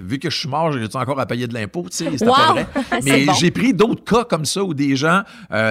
vu 0.02 0.18
que 0.20 0.30
je 0.30 0.38
suis 0.38 0.48
mort, 0.50 0.72
j'ai 0.72 0.86
encore 0.96 1.20
à 1.20 1.26
payer 1.26 1.48
de 1.48 1.54
l'impôt. 1.54 1.86
Tu 1.92 1.98
sais, 1.98 2.12
c'était 2.12 2.26
Wow! 2.26 2.36
vrai. 2.54 2.68
Mais 3.04 3.26
bon. 3.26 3.34
j'ai 3.34 3.52
pris 3.52 3.74
d'autres 3.74 4.04
cas 4.04 4.24
comme 4.24 4.46
ça 4.46 4.64
où 4.64 4.74
des 4.74 4.96
gens, 4.96 5.24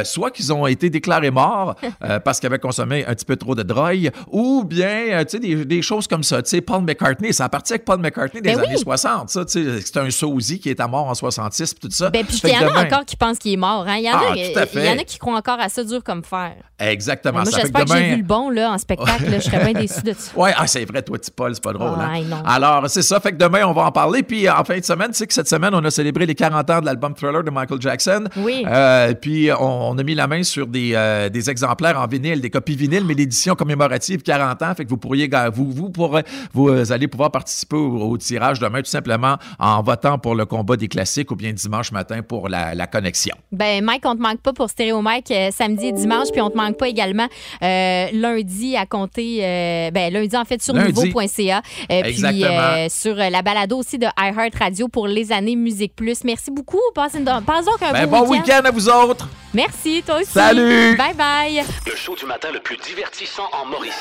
soit 0.05 0.31
qu'ils 0.31 0.53
ont 0.53 0.67
été 0.67 0.91
déclarés 0.91 1.31
morts 1.31 1.75
parce 2.25 2.41
qu'ils 2.41 2.47
avaient 2.49 2.59
consommé 2.59 3.05
un 3.07 3.14
petit 3.14 3.25
peu 3.25 3.37
trop 3.37 3.55
de 3.55 3.62
drogue, 3.62 4.11
ou 4.31 4.64
bien, 4.64 5.25
tu 5.25 5.31
sais, 5.31 5.38
des, 5.38 5.64
des 5.64 5.83
choses 5.83 6.07
comme 6.07 6.23
ça. 6.23 6.43
Tu 6.43 6.51
sais, 6.51 6.61
Paul 6.61 6.83
McCartney, 6.83 7.33
ça 7.33 7.45
a 7.47 7.49
parti 7.49 7.73
avec 7.73 7.85
Paul 7.85 7.99
McCartney 8.01 8.41
des 8.43 8.51
Ben 8.55 8.61
oui. 8.61 8.67
années 8.67 8.77
60, 8.77 9.31
ça. 9.31 9.45
Tu 9.45 9.64
sais, 9.64 9.81
c'est 9.81 9.97
un 9.99 10.11
sosie 10.11 10.59
qui 10.61 10.69
est 10.71 10.81
à 10.81 10.87
mort 10.88 11.07
en 11.07 11.14
66, 11.14 11.75
puis 11.75 11.88
tout 11.88 11.95
ça. 11.95 12.11
Ben, 12.11 12.25
puis 12.25 12.41
il 12.45 12.51
y 12.51 12.57
en 12.59 12.69
a 12.75 12.85
encore 12.85 13.05
qui 13.05 13.17
pensent 13.17 13.38
qu'il 13.38 13.53
est 13.53 13.57
mort. 13.57 13.87
Hein? 13.88 13.97
Il 13.99 14.05
y 14.05 14.11
en 14.11 14.14
a, 14.14 14.19
Ah, 14.31 14.67
fait. 14.67 14.69
il 14.75 14.85
y 14.85 14.88
en 14.91 14.99
a 14.99 15.05
qui 15.05 15.19
croient 15.19 15.37
encore 15.37 15.61
à 15.61 15.69
ça 15.69 15.85
dur 15.85 16.03
comme 16.05 16.17
I'm 16.18 16.22
fine. 16.22 16.67
Exactement. 16.79 17.41
moi, 17.41 17.45
ça 17.47 17.53
fait 17.59 17.62
j'espère 17.62 17.85
que, 17.85 17.93
j'ai 17.93 18.11
vu 18.11 18.17
le 18.19 18.23
bon 18.23 18.51
là, 18.51 18.73
en 18.73 18.79
spectacle. 18.79 19.31
là. 19.31 19.38
je 19.38 19.45
serais 19.45 19.73
bien 19.73 19.81
déçu 19.81 20.01
de 20.03 20.12
ça. 20.17 20.33
Ouais, 20.37 20.53
ah, 20.57 20.67
c'est 20.67 20.85
vrai, 20.85 21.03
toi, 21.03 21.19
tu 21.19 21.31
Paul, 21.31 21.55
c'est 21.55 21.62
pas 21.62 21.73
drôle. 21.73 21.88
hein? 21.99 22.11
Ouais, 22.12 22.23
non. 22.23 22.43
Alors, 22.45 22.88
c'est 22.88 23.03
ça. 23.03 23.19
Fait 23.21 23.33
que 23.33 23.37
demain, 23.37 23.64
on 23.67 23.73
va 23.73 23.83
en 23.83 23.93
parler. 23.93 24.23
Puis, 24.23 24.49
en 24.49 24.64
fin 24.64 24.79
de 24.79 24.85
semaine, 24.85 25.09
tu 25.09 25.14
sais 25.19 25.27
que 25.27 25.35
cette 25.35 25.49
semaine, 25.49 25.75
on 25.75 25.85
a 25.85 25.91
célébré 25.91 26.27
les 26.27 26.35
40 26.35 26.71
ans 26.71 26.81
de 26.81 26.87
l'album 26.87 27.14
Thriller 27.14 27.43
de 27.43 27.51
Michael 27.51 27.81
Jackson. 27.81 28.25
Oui. 28.37 28.64
Euh, 28.67 29.14
puis, 29.14 29.51
on, 29.53 29.91
on 29.91 29.99
a 29.99 30.03
mis 30.03 30.14
la 30.14 30.27
main 30.27 30.43
sur 30.43 30.67
des, 30.67 30.93
euh, 30.95 31.29
des 31.29 31.51
exemplaires 31.51 31.99
en 32.01 32.07
vinyle, 32.07 32.41
des 32.41 32.51
copies 32.51 32.77
vinyles, 32.77 33.05
mais 33.05 33.14
l'édition 33.14 33.55
commémorative 33.55 34.23
40 34.23 34.62
ans. 34.62 34.75
Fait 34.77 34.85
que 34.85 34.91
vous 34.91 34.97
pourriez, 34.99 35.29
vous, 35.53 35.71
vous, 35.73 35.91
pourrez, 35.91 36.25
vous 36.53 36.69
euh, 36.69 36.93
allez 36.93 37.09
pouvoir 37.09 37.31
participer 37.31 37.77
au, 37.77 38.11
au 38.11 38.17
tirage 38.19 38.59
demain, 38.61 38.81
tout 38.81 38.91
simplement 38.91 39.37
en 39.59 39.83
votant 39.83 40.19
pour 40.19 40.35
le 40.35 40.47
combat 40.47 40.77
des 40.77 40.88
classiques 40.88 41.31
ou 41.31 41.37
bien 41.37 41.53
dimanche 41.53 41.93
matin 41.93 42.23
pour 42.23 42.49
la, 42.49 42.75
la 42.75 42.87
connexion. 42.87 43.35
Ben, 43.53 43.85
Mike, 43.85 44.03
on 44.05 44.14
te 44.17 44.21
manque 44.23 44.41
pas 44.41 44.53
pour 44.53 44.71
Stéréo 44.71 45.03
Mike 45.03 45.33
samedi 45.53 45.87
et 45.87 45.93
dimanche, 45.93 46.29
puis 46.33 46.41
on 46.41 46.51
te 46.51 46.57
manque 46.57 46.67
pas 46.72 46.88
également 46.88 47.28
euh, 47.62 48.07
lundi 48.12 48.76
à 48.76 48.87
compter, 48.87 49.40
euh, 49.42 49.90
ben, 49.90 50.12
lundi 50.12 50.37
en 50.37 50.44
fait 50.44 50.62
sur 50.62 50.74
nouveau.ca, 50.74 51.62
euh, 51.90 52.02
puis 52.02 52.44
euh, 52.44 52.88
sur 52.88 53.14
la 53.14 53.42
balado 53.42 53.78
aussi 53.78 53.98
de 53.98 54.07
iHeart 54.18 54.54
Radio 54.59 54.88
pour 54.88 55.07
les 55.07 55.33
années 55.33 55.57
Musique 55.57 55.94
Plus. 55.94 56.24
Merci 56.24 56.50
beaucoup. 56.50 56.81
Passez 56.94 57.18
une, 57.18 57.24
passe 57.24 57.64
donc 57.64 57.83
un 57.83 57.92
Ben, 57.92 58.07
bon 58.07 58.28
week-end 58.28 58.62
à 58.64 58.70
vous 58.70 58.88
autres! 58.88 59.28
Merci, 59.54 60.02
toi 60.04 60.16
aussi. 60.16 60.31
Salut! 60.31 60.96
Bye 60.96 61.14
bye. 61.14 61.62
Le 61.87 61.96
show 61.96 62.14
du 62.14 62.26
matin 62.26 62.48
le 62.52 62.61
plus 62.61 62.76
divertissant 62.76 63.48
en 63.52 63.66
Mauricie. 63.66 63.94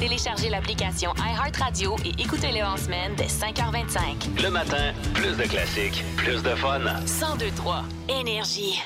Téléchargez 0.00 0.48
l'application 0.48 1.12
iHeartRadio 1.18 1.94
et 2.06 2.22
écoutez-le 2.22 2.64
en 2.64 2.78
semaine 2.78 3.12
dès 3.18 3.26
5h25. 3.26 4.42
Le 4.42 4.48
matin, 4.48 4.94
plus 5.12 5.36
de 5.36 5.42
classiques, 5.42 6.02
plus 6.16 6.42
de 6.42 6.54
fun. 6.54 6.78
1023 6.78 7.84
Énergie. 8.08 8.80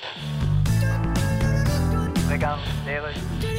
Regarde, 2.35 2.59
les 2.85 2.99
rues. 2.99 3.54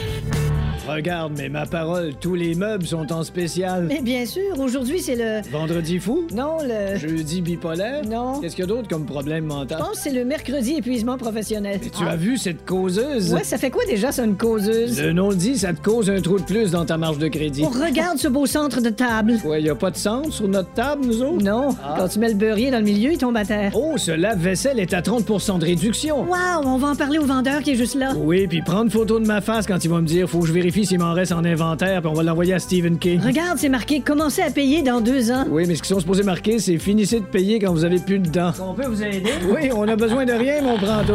Regarde, 0.88 1.34
mais 1.36 1.50
ma 1.50 1.66
parole, 1.66 2.14
tous 2.22 2.36
les 2.36 2.54
meubles 2.54 2.86
sont 2.86 3.12
en 3.12 3.24
spécial. 3.24 3.86
Mais 3.90 4.02
bien 4.02 4.26
sûr, 4.26 4.60
aujourd'hui, 4.60 5.00
c'est 5.00 5.16
le. 5.16 5.42
Vendredi 5.52 5.98
fou? 6.00 6.26
Non, 6.32 6.58
le. 6.62 6.98
Jeudi 6.98 7.42
bipolaire? 7.42 8.04
Non. 8.06 8.40
Qu'est-ce 8.40 8.56
qu'il 8.56 8.64
y 8.66 8.68
a 8.68 8.70
d'autre 8.70 8.88
comme 8.88 9.06
problème 9.06 9.46
Je 9.46 9.56
mental? 9.56 9.78
pense 9.80 9.92
que 9.92 9.98
c'est 9.98 10.12
le 10.14 10.26
mercredi 10.26 10.76
épuisement 10.78 11.18
professionnel. 11.18 11.80
Tu 11.98 12.04
as 12.06 12.16
vu 12.16 12.38
cette 12.38 12.66
causeuse? 12.66 13.34
Ouais, 13.34 13.44
ça 13.44 13.58
fait 13.58 13.72
quoi 13.72 13.84
déjà, 13.86 14.12
ça, 14.12 14.24
une 14.26 14.38
causeuse? 14.38 15.02
Le 15.02 15.12
nom 15.12 15.30
le 15.30 15.36
dit, 15.36 15.58
ça 15.58 15.74
te 15.74 15.82
cause 15.82 16.08
un 16.10 16.22
trou 16.22 16.38
de 16.38 16.44
plus 16.44 16.72
dans 16.72 16.86
ta 16.86 16.98
marge 16.98 17.18
de 17.18 17.28
crédit. 17.30 17.64
On 17.64 17.70
regarde 17.70 18.20
ce 18.20 18.28
beau 18.28 18.46
centre 18.46 18.80
de 18.80 18.90
table. 18.90 19.40
Ouais, 19.44 19.64
y 19.64 19.70
a 19.70 19.76
pas 19.76 19.90
de 19.90 19.98
centre 19.98 20.32
sur 20.32 20.48
notre 20.48 20.72
table, 20.74 21.06
nous 21.08 21.22
autres? 21.24 21.44
Non, 21.44 21.70
Ah. 21.84 21.96
quand 21.98 22.10
tu 22.10 22.20
mets 22.20 22.30
le 22.30 22.36
beurrier 22.36 22.70
dans 22.70 22.80
le 22.80 22.84
milieu, 22.86 23.12
il 23.12 23.18
tombe 23.18 23.38
à 23.38 23.46
terre. 23.46 23.72
Oh, 23.76 23.98
ce 23.98 24.12
lave-vaisselle 24.12 24.80
est 24.80 24.94
à 24.94 25.02
30% 25.02 25.58
de 25.58 25.66
réduction. 25.66 26.22
Wow, 26.26 26.62
on 26.66 26.78
va 26.78 26.90
en 26.90 26.96
parler 26.96 27.18
au 27.18 27.26
vendeur 27.26 27.62
qui 27.64 27.72
est 27.72 27.76
juste 27.76 27.96
là. 27.96 28.14
Oui, 28.16 28.46
puis 28.48 28.62
prendre 28.62 28.92
photo 28.92 29.20
de 29.20 29.26
ma 29.26 29.42
face 29.42 29.66
quand 29.66 29.84
il 29.84 29.90
va 29.90 30.00
me 30.02 30.06
dire 30.08 30.30
faut 30.30 30.40
que 30.42 30.48
je 30.48 30.54
vérifie 30.54 30.75
vérifie 30.76 30.86
s'il 30.86 31.00
m'en 31.00 31.14
reste 31.14 31.32
en 31.32 31.46
inventaire, 31.46 32.02
puis 32.02 32.10
on 32.10 32.14
va 32.14 32.24
l'envoyer 32.24 32.54
à 32.54 32.60
Stephen 32.60 33.00
King. 33.00 33.22
Regarde, 33.22 33.58
c'est 33.58 33.70
marqué 33.70 34.02
commencez 34.02 34.42
à 34.42 34.52
payer 34.52 34.82
dans 34.82 35.00
deux 35.00 35.32
ans. 35.32 35.46
Oui, 35.48 35.66
mais 35.68 35.76
ce 35.76 35.82
qu'ils 35.82 35.96
sont 35.96 36.02
supposés 36.02 36.24
marquer, 36.24 36.60
c'est 36.60 36.78
finissez 36.78 37.22
de 37.22 37.26
payer 37.26 37.60
quand 37.60 37.72
vous 37.72 37.86
avez 37.86 38.00
plus 38.00 38.20
de 38.20 38.28
dents. 38.28 38.52
On 38.60 38.74
peut 38.74 38.88
vous 38.88 39.02
aider? 39.02 39.32
Oui, 39.48 39.70
on 39.74 39.88
a 39.88 39.96
besoin 39.96 40.26
de 40.26 40.34
rien, 40.34 40.62
mais 40.62 40.70
on 40.72 40.78
prend 40.78 41.04
tout. 41.04 41.14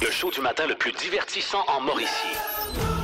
Le 0.00 0.10
show 0.10 0.30
du 0.30 0.40
matin 0.40 0.64
le 0.68 0.74
plus 0.74 0.92
divertissant 0.92 1.58
en 1.68 1.82
Mauricie. 1.82 2.99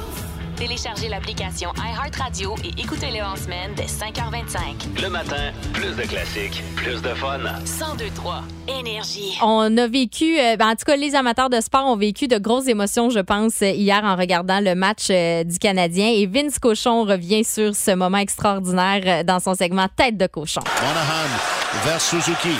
Téléchargez 0.56 1.10
l'application 1.10 1.70
iHeartRadio 1.76 2.54
et 2.64 2.80
écoutez-le 2.80 3.22
en 3.22 3.36
semaine 3.36 3.72
dès 3.76 3.84
5h25. 3.84 5.02
Le 5.02 5.10
matin, 5.10 5.52
plus 5.74 5.94
de 5.94 6.02
classiques, 6.02 6.62
plus 6.76 7.02
de 7.02 7.10
fun. 7.10 7.38
1023 7.38 8.42
Énergie. 8.66 9.36
On 9.42 9.76
a 9.76 9.86
vécu, 9.86 10.38
euh, 10.40 10.56
ben, 10.56 10.68
en 10.70 10.74
tout 10.74 10.86
cas, 10.86 10.96
les 10.96 11.14
amateurs 11.14 11.50
de 11.50 11.60
sport 11.60 11.86
ont 11.86 11.96
vécu 11.96 12.26
de 12.26 12.38
grosses 12.38 12.68
émotions, 12.68 13.10
je 13.10 13.20
pense, 13.20 13.60
euh, 13.60 13.70
hier 13.70 14.02
en 14.02 14.16
regardant 14.16 14.60
le 14.60 14.74
match 14.74 15.08
euh, 15.10 15.44
du 15.44 15.58
Canadien. 15.58 16.08
Et 16.08 16.26
Vince 16.26 16.58
Cochon 16.58 17.04
revient 17.04 17.44
sur 17.44 17.76
ce 17.76 17.90
moment 17.90 18.18
extraordinaire 18.18 19.02
euh, 19.04 19.22
dans 19.24 19.40
son 19.40 19.54
segment 19.54 19.88
Tête 19.94 20.16
de 20.16 20.26
cochon. 20.26 20.62
Monahan 20.80 21.84
vers 21.84 22.00
Suzuki. 22.00 22.56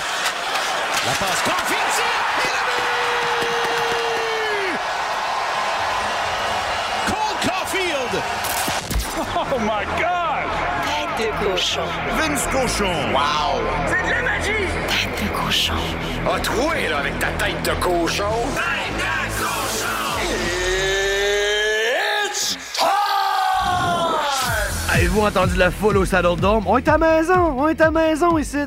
La 1.07 1.13
passe. 1.13 2.16
Cochon. 11.57 11.81
Vince 12.19 12.47
Cochon. 12.49 12.93
Wow! 13.15 13.63
C'est 13.87 14.03
de 14.07 14.11
la 14.11 14.23
magie! 14.23 14.69
Tête 14.89 15.25
de 15.25 15.29
cochon. 15.35 15.73
A 16.31 16.39
troué, 16.41 16.89
là, 16.91 16.99
avec 16.99 17.19
ta 17.19 17.29
tête 17.29 17.63
de 17.65 17.71
cochon. 17.81 18.25
Tête 18.55 18.93
de 18.99 19.43
cochon! 19.43 20.21
It's 22.27 22.59
time! 22.75 22.85
Avez-vous 24.93 25.23
entendu 25.23 25.57
la 25.57 25.71
foule 25.71 25.97
au 25.97 26.05
Saddle 26.05 26.39
Dome? 26.39 26.65
On 26.67 26.77
est 26.77 26.89
à 26.89 26.99
la 26.99 27.17
maison, 27.17 27.55
on 27.59 27.69
est 27.69 27.81
à 27.81 27.85
la 27.85 27.91
maison 27.91 28.37
ici. 28.37 28.59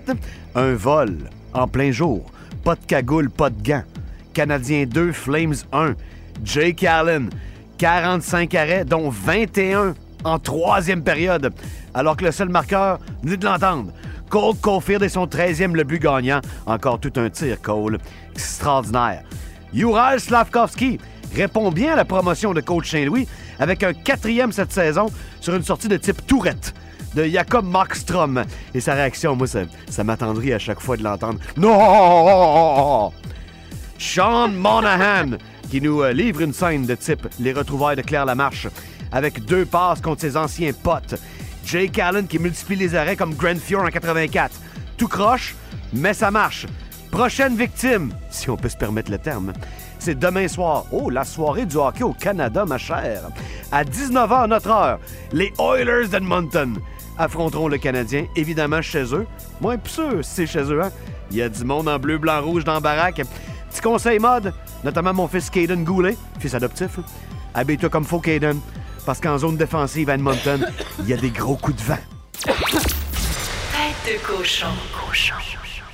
Un 0.56 0.74
vol 0.74 1.16
en 1.54 1.68
plein 1.68 1.92
jour. 1.92 2.26
Pas 2.64 2.74
de 2.74 2.86
cagoule, 2.86 3.30
pas 3.30 3.52
de 3.52 3.62
gants. 3.62 3.84
Canadien 4.34 4.86
2, 4.88 5.12
Flames 5.12 5.56
1. 5.72 5.94
Jake 6.44 6.84
Allen, 6.84 7.30
45 7.78 8.56
arrêts, 8.56 8.84
dont 8.84 9.10
21 9.12 9.94
en 10.24 10.40
troisième 10.40 11.04
période. 11.04 11.54
Alors 11.94 12.18
que 12.18 12.26
le 12.26 12.32
seul 12.32 12.50
marqueur, 12.50 13.00
venez 13.24 13.38
de 13.38 13.46
l'entendre. 13.46 13.92
Cole 14.30 14.56
Caulfield 14.62 15.04
et 15.04 15.10
son 15.10 15.26
13e 15.26 15.74
le 15.74 15.84
but 15.84 16.02
gagnant. 16.02 16.42
Encore 16.66 17.00
tout 17.00 17.14
un 17.16 17.30
tir, 17.30 17.62
Cole. 17.62 17.98
Extraordinaire. 18.34 19.24
Ural 19.74 20.20
Slavkovski 20.20 21.00
répond 21.36 21.72
bien 21.72 21.94
à 21.94 21.96
la 21.96 22.06
promotion 22.06 22.54
de 22.54 22.62
coach 22.62 22.92
Saint-Louis 22.92 23.28
avec 23.60 23.84
un 23.84 23.94
quatrième 23.94 24.52
cette 24.52 24.72
saison 24.72 25.08
sur 25.42 25.56
une 25.56 25.64
sortie 25.64 25.88
de 25.88 25.98
type 25.98 26.26
Tourette 26.26 26.74
de 27.16 27.24
Jacob 27.26 27.66
Markstrom. 27.66 28.44
Et 28.74 28.80
sa 28.80 28.94
réaction, 28.94 29.36
moi, 29.36 29.48
ça, 29.48 29.62
ça 29.90 30.04
m'attendrit 30.04 30.54
à 30.54 30.60
chaque 30.60 30.80
fois 30.80 30.98
de 30.98 31.04
l'entendre. 31.04 31.40
Non! 31.58 33.12
Sean 33.98 34.48
Monahan 34.50 35.38
qui 35.70 35.82
nous 35.82 36.02
euh, 36.02 36.14
livre 36.14 36.42
une 36.42 36.54
scène 36.54 36.86
de 36.86 36.96
type 36.96 37.28
Les 37.40 37.54
retrouvailles 37.54 37.96
de 37.96 38.02
Claire 38.02 38.26
Lamarche 38.26 38.68
avec 39.12 39.46
deux 39.46 39.66
passes 39.66 40.02
contre 40.02 40.22
ses 40.22 40.38
anciens 40.38 40.72
potes. 40.74 41.16
Jake 41.72 42.00
Allen 42.00 42.26
qui 42.26 42.40
multiplie 42.40 42.76
les 42.76 42.96
arrêts 42.96 43.16
comme 43.16 43.36
Grand 43.36 43.60
Fjord 43.60 43.84
en 43.84 43.90
84. 43.90 44.60
Tout 44.98 45.08
croche, 45.08 45.56
mais 45.94 46.16
ça 46.16 46.32
marche. 46.32 46.66
Prochaine 47.12 47.56
victime, 47.56 48.12
si 48.32 48.50
on 48.50 48.58
peut 48.58 48.70
se 48.70 48.78
permettre 48.78 49.12
le 49.12 49.20
terme, 49.20 49.54
c'est 50.00 50.18
demain 50.18 50.48
soir. 50.48 50.86
Oh, 50.92 51.12
la 51.12 51.24
soirée 51.24 51.68
du 51.68 51.76
hockey 51.78 52.04
au 52.04 52.14
Canada, 52.14 52.66
ma 52.66 52.80
chère. 52.80 53.30
À 53.72 53.84
19h 53.84 54.48
notre 54.48 54.72
heure, 54.72 55.00
les 55.32 55.54
Oilers 55.60 56.08
d'Edmonton 56.08 56.80
affronteront 57.20 57.68
le 57.68 57.78
Canadien, 57.78 58.26
évidemment 58.36 58.82
chez 58.82 59.04
eux. 59.14 59.28
Moi, 59.62 59.78
plus 59.78 59.94
sûr, 59.94 60.20
c'est 60.24 60.48
chez 60.48 60.64
eux, 60.64 60.82
hein? 60.82 60.92
Il 61.30 61.38
y 61.38 61.44
a 61.44 61.50
du 61.50 61.64
monde 61.66 61.88
en 61.88 62.00
bleu, 62.00 62.18
blanc, 62.18 62.42
rouge 62.42 62.64
dans 62.64 62.74
la 62.74 62.80
baraque. 62.80 63.22
Petit 63.70 63.82
conseil 63.82 64.18
mode, 64.18 64.54
notamment 64.84 65.14
mon 65.14 65.28
fils 65.28 65.52
Caden 65.52 65.84
Goulet, 65.84 66.18
fils 66.40 66.56
adoptif. 66.56 66.98
là. 66.98 67.04
Habille-toi 67.54 67.90
comme 67.90 68.06
faut, 68.06 68.20
Caden, 68.20 68.60
parce 69.10 69.22
qu'en 69.22 69.40
zone 69.40 69.58
défensive 69.58 70.08
à 70.12 70.14
Edmonton, 70.14 70.64
il 71.00 71.10
y 71.10 71.14
a 71.14 71.18
des 71.18 71.32
gros 71.32 71.56
coups 71.56 71.76
de 71.78 71.82
vent. 71.82 71.98
Tête 72.46 72.54
de 74.06 74.24
cochon. 74.24 74.68
Cochon. 74.94 75.34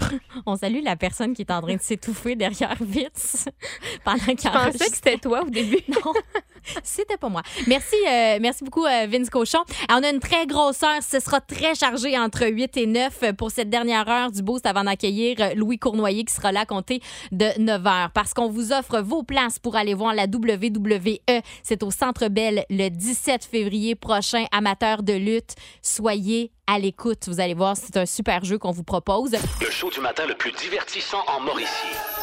On 0.45 0.57
salue 0.57 0.81
la 0.83 0.97
personne 0.97 1.33
qui 1.33 1.43
est 1.43 1.51
en 1.51 1.61
train 1.61 1.77
de 1.77 1.81
s'étouffer 1.81 2.35
derrière 2.35 2.75
Vitz 2.81 3.47
pendant 4.03 4.17
qu'il 4.17 4.41
Je 4.41 4.49
pensais 4.49 4.89
que 4.89 4.95
c'était 4.95 5.17
toi 5.17 5.43
au 5.43 5.49
début? 5.49 5.79
Non, 5.87 6.11
c'était 6.83 7.17
pas 7.17 7.29
moi. 7.29 7.41
Merci, 7.67 7.95
euh, 8.07 8.37
merci 8.41 8.63
beaucoup, 8.63 8.85
euh, 8.85 9.07
Vince 9.09 9.29
Cochon. 9.29 9.59
Alors, 9.87 10.01
on 10.01 10.03
a 10.03 10.09
une 10.09 10.19
très 10.19 10.45
grosse 10.45 10.81
heure. 10.83 11.01
Ce 11.01 11.19
sera 11.19 11.41
très 11.41 11.75
chargé 11.75 12.17
entre 12.17 12.47
8 12.47 12.77
et 12.77 12.85
9 12.87 13.33
pour 13.37 13.51
cette 13.51 13.69
dernière 13.69 14.07
heure 14.09 14.31
du 14.31 14.41
boost 14.41 14.65
avant 14.65 14.83
d'accueillir 14.83 15.37
euh, 15.39 15.53
Louis 15.55 15.77
Cournoyer 15.77 16.23
qui 16.23 16.33
sera 16.33 16.51
là 16.51 16.61
à 16.61 16.65
compter 16.65 17.01
de 17.31 17.47
9 17.59 17.81
h. 17.81 18.09
Parce 18.13 18.33
qu'on 18.33 18.49
vous 18.49 18.71
offre 18.71 18.99
vos 18.99 19.23
places 19.23 19.59
pour 19.59 19.75
aller 19.75 19.93
voir 19.93 20.13
la 20.13 20.25
WWE. 20.25 21.19
C'est 21.63 21.83
au 21.83 21.91
Centre 21.91 22.27
Bell 22.27 22.65
le 22.69 22.89
17 22.89 23.45
février 23.45 23.95
prochain. 23.95 24.45
Amateurs 24.51 25.03
de 25.03 25.13
lutte, 25.13 25.55
soyez 25.81 26.51
à 26.67 26.79
l'écoute. 26.79 27.27
Vous 27.27 27.39
allez 27.39 27.53
voir, 27.53 27.75
c'est 27.77 27.97
un 27.97 28.05
super 28.05 28.43
jeu 28.43 28.57
qu'on 28.57 28.71
vous 28.71 28.83
propose. 28.83 29.31
Le 29.61 29.69
show 29.69 29.89
du 29.89 29.99
matin 29.99 30.25
le 30.25 30.35
plus 30.35 30.51
divertissant 30.51 31.23
en 31.27 31.39
Mauricie. 31.39 32.14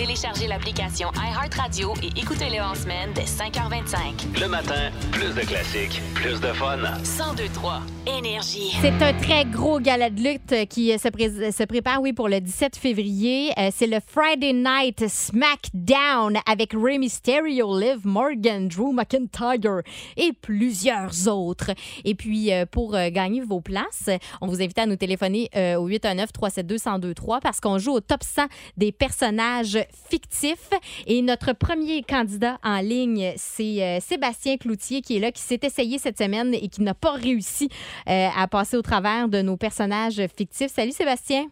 Téléchargez 0.00 0.46
l'application 0.46 1.10
iHeartRadio 1.14 1.92
et 2.02 2.18
écoutez-le 2.18 2.58
en 2.62 2.74
semaine 2.74 3.10
dès 3.14 3.24
5h25. 3.24 4.40
Le 4.40 4.48
matin, 4.48 4.90
plus 5.12 5.34
de 5.34 5.42
classiques, 5.42 6.00
plus 6.14 6.40
de 6.40 6.46
fun. 6.54 6.78
1023 6.78 7.82
Énergie. 8.06 8.72
C'est 8.80 9.02
un 9.02 9.12
très 9.12 9.44
gros 9.44 9.78
gala 9.78 10.08
de 10.08 10.18
lutte 10.22 10.66
qui 10.70 10.90
euh, 10.90 10.96
se, 10.96 11.08
pré- 11.08 11.52
se 11.52 11.64
prépare, 11.64 12.00
oui, 12.00 12.14
pour 12.14 12.30
le 12.30 12.40
17 12.40 12.76
février. 12.76 13.52
Euh, 13.58 13.68
c'est 13.76 13.86
le 13.86 13.98
Friday 14.04 14.54
Night 14.54 15.06
SmackDown 15.06 16.38
avec 16.50 16.72
Rey 16.72 16.96
Mysterio, 16.96 17.78
Liv 17.78 17.98
Morgan, 18.04 18.68
Drew 18.68 18.94
McIntyre 18.94 19.82
et 20.16 20.32
plusieurs 20.32 21.28
autres. 21.28 21.72
Et 22.06 22.14
puis, 22.14 22.54
euh, 22.54 22.64
pour 22.64 22.94
euh, 22.94 23.10
gagner 23.10 23.42
vos 23.42 23.60
places, 23.60 24.08
on 24.40 24.46
vous 24.46 24.62
invite 24.62 24.78
à 24.78 24.86
nous 24.86 24.96
téléphoner 24.96 25.50
euh, 25.54 25.76
au 25.76 25.90
819-372-1023 25.90 27.40
parce 27.42 27.60
qu'on 27.60 27.76
joue 27.76 27.92
au 27.92 28.00
top 28.00 28.22
100 28.22 28.46
des 28.78 28.92
personnages 28.92 29.78
fictifs. 30.10 30.70
Et 31.06 31.22
notre 31.22 31.52
premier 31.52 32.02
candidat 32.02 32.58
en 32.62 32.80
ligne, 32.80 33.32
c'est 33.36 33.82
euh, 33.82 34.00
Sébastien 34.00 34.56
Cloutier 34.56 35.00
qui 35.02 35.16
est 35.16 35.20
là, 35.20 35.32
qui 35.32 35.42
s'est 35.42 35.60
essayé 35.62 35.98
cette 35.98 36.18
semaine 36.18 36.54
et 36.54 36.68
qui 36.68 36.82
n'a 36.82 36.94
pas 36.94 37.12
réussi 37.12 37.68
euh, 38.08 38.28
à 38.36 38.48
passer 38.48 38.76
au 38.76 38.82
travers 38.82 39.28
de 39.28 39.42
nos 39.42 39.56
personnages 39.56 40.20
fictifs. 40.36 40.72
Salut 40.72 40.92
Sébastien. 40.92 41.46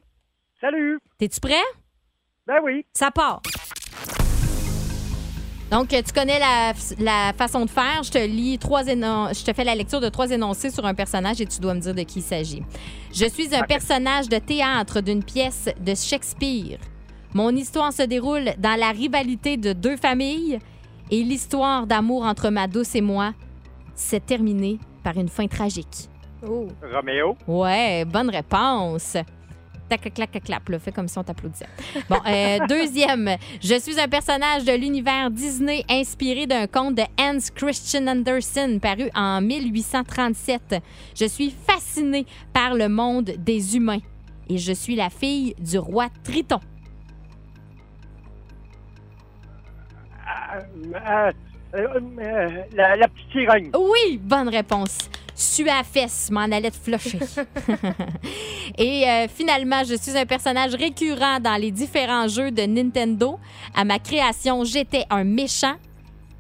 Salut. 0.61 0.99
T'es-tu 1.19 1.41
prêt? 1.41 1.55
Ben 2.47 2.57
oui. 2.65 2.85
Ça 2.95 3.11
part. 3.11 3.43
Donc, 5.71 5.89
tu 5.89 6.13
connais 6.15 6.39
la, 6.39 6.73
la 6.99 7.33
façon 7.35 7.67
de 7.67 7.71
faire. 7.71 8.03
Je 8.03 8.11
te 8.11 8.19
lis 8.19 8.57
trois 8.59 8.85
énon- 8.87 9.29
je 9.35 9.45
te 9.45 9.53
fais 9.53 9.65
la 9.65 9.75
lecture 9.75 10.01
de 10.01 10.09
trois 10.09 10.31
énoncés 10.31 10.71
sur 10.71 10.87
un 10.87 10.95
personnage 10.95 11.43
et 11.43 11.47
tu 11.47 11.61
dois 11.61 11.75
me 11.75 11.81
dire 11.81 11.95
de 11.95 12.03
qui 12.05 12.21
il 12.21 12.23
s'agit. 12.23 12.63
Je 13.13 13.27
suis 13.27 13.55
un 13.55 13.63
personnage 13.65 14.31
de 14.31 14.39
théâtre 14.39 15.03
d'une 15.03 15.23
pièce 15.23 15.69
de 15.79 15.95
Shakespeare. 15.95 16.79
Mon 17.35 17.51
histoire 17.51 17.93
se 17.93 18.03
déroule 18.03 18.51
dans 18.59 18.79
la 18.79 18.91
rivalité 18.91 19.57
de 19.57 19.73
deux 19.73 19.97
familles 19.97 20.59
et 21.11 21.23
l'histoire 21.23 21.87
d'amour 21.87 22.25
entre 22.25 22.51
ma 22.51 22.67
douce 22.67 22.95
et 22.95 23.01
moi 23.01 23.35
s'est 23.95 24.21
terminée 24.21 24.79
par 25.03 25.17
une 25.17 25.29
fin 25.29 25.47
tragique. 25.47 26.09
Oh. 26.47 26.69
Roméo? 26.83 27.37
Ouais, 27.47 28.05
bonne 28.05 28.31
réponse. 28.31 29.17
Tac, 29.89 30.03
clac, 30.03 30.31
clac, 30.31 30.45
clap, 30.45 30.69
là. 30.69 30.79
Fais 30.79 30.93
comme 30.93 31.09
si 31.09 31.19
on 31.19 31.25
t'applaudissait. 31.25 31.67
Bon, 32.11 32.19
euh, 32.27 32.59
deuxième. 32.69 33.37
Je 33.61 33.79
suis 33.79 33.99
un 33.99 34.07
personnage 34.07 34.65
de 34.65 34.73
l'univers 34.73 35.31
Disney 35.31 35.83
inspiré 35.89 36.47
d'un 36.47 36.67
conte 36.67 36.97
de 36.97 37.03
Hans 37.19 37.39
Christian 37.55 38.07
Andersen 38.07 38.81
paru 38.81 39.09
en 39.15 39.41
1837. 39.41 40.77
Je 41.19 41.25
suis 41.25 41.51
fascinée 41.51 42.27
par 42.53 42.75
le 42.75 42.89
monde 42.89 43.33
des 43.39 43.77
humains 43.77 44.01
et 44.51 44.59
je 44.59 44.73
suis 44.73 44.95
la 44.95 45.09
fille 45.09 45.55
du 45.59 45.79
roi 45.79 46.09
Triton. 46.23 46.61
La, 50.91 51.33
la 52.97 53.09
petite 53.09 53.31
sirène. 53.33 53.71
Oui, 53.75 54.19
bonne 54.23 54.49
réponse. 54.49 55.11
Su 55.35 55.69
à 55.69 55.85
fesse, 55.85 56.31
m'en 56.33 56.51
allait 56.51 56.73
te. 56.73 56.91
Et 58.79 59.09
euh, 59.09 59.29
finalement, 59.29 59.85
je 59.85 59.95
suis 59.95 60.19
un 60.19 60.27
personnage 60.27 60.75
récurrent 60.75 61.39
dans 61.39 61.61
les 61.61 61.71
différents 61.71 62.27
jeux 62.27 62.51
de 62.51 62.63
Nintendo. 62.63 63.39
À 63.75 63.85
ma 63.85 64.01
création, 64.01 64.65
j'étais 64.65 65.05
un 65.11 65.23
méchant 65.23 65.77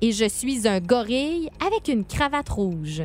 et 0.00 0.10
je 0.10 0.28
suis 0.28 0.66
un 0.66 0.80
gorille 0.80 1.48
avec 1.64 1.86
une 1.88 2.04
cravate 2.04 2.48
rouge. 2.48 3.02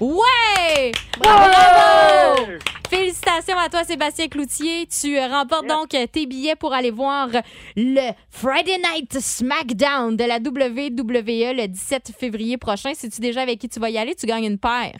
Ouais! 0.00 0.92
Bravo! 1.18 2.52
Félicitations 2.88 3.58
à 3.58 3.68
toi, 3.68 3.84
Sébastien 3.84 4.28
Cloutier. 4.28 4.86
Tu 4.86 5.18
euh, 5.18 5.26
remportes 5.28 5.66
donc 5.66 5.94
euh, 5.94 6.06
tes 6.06 6.26
billets 6.26 6.56
pour 6.56 6.72
aller 6.72 6.90
voir 6.90 7.28
le 7.76 8.12
Friday 8.30 8.78
Night 8.78 9.18
SmackDown 9.18 10.16
de 10.16 10.24
la 10.24 10.36
WWE 10.36 11.56
le 11.56 11.66
17 11.68 12.12
février 12.18 12.58
prochain. 12.58 12.94
Si 12.94 13.08
tu 13.10 13.20
déjà 13.20 13.42
avec 13.42 13.58
qui 13.58 13.68
tu 13.68 13.80
vas 13.80 13.90
y 13.90 13.98
aller, 13.98 14.14
tu 14.14 14.26
gagnes 14.26 14.44
une 14.44 14.58
paire. 14.58 14.98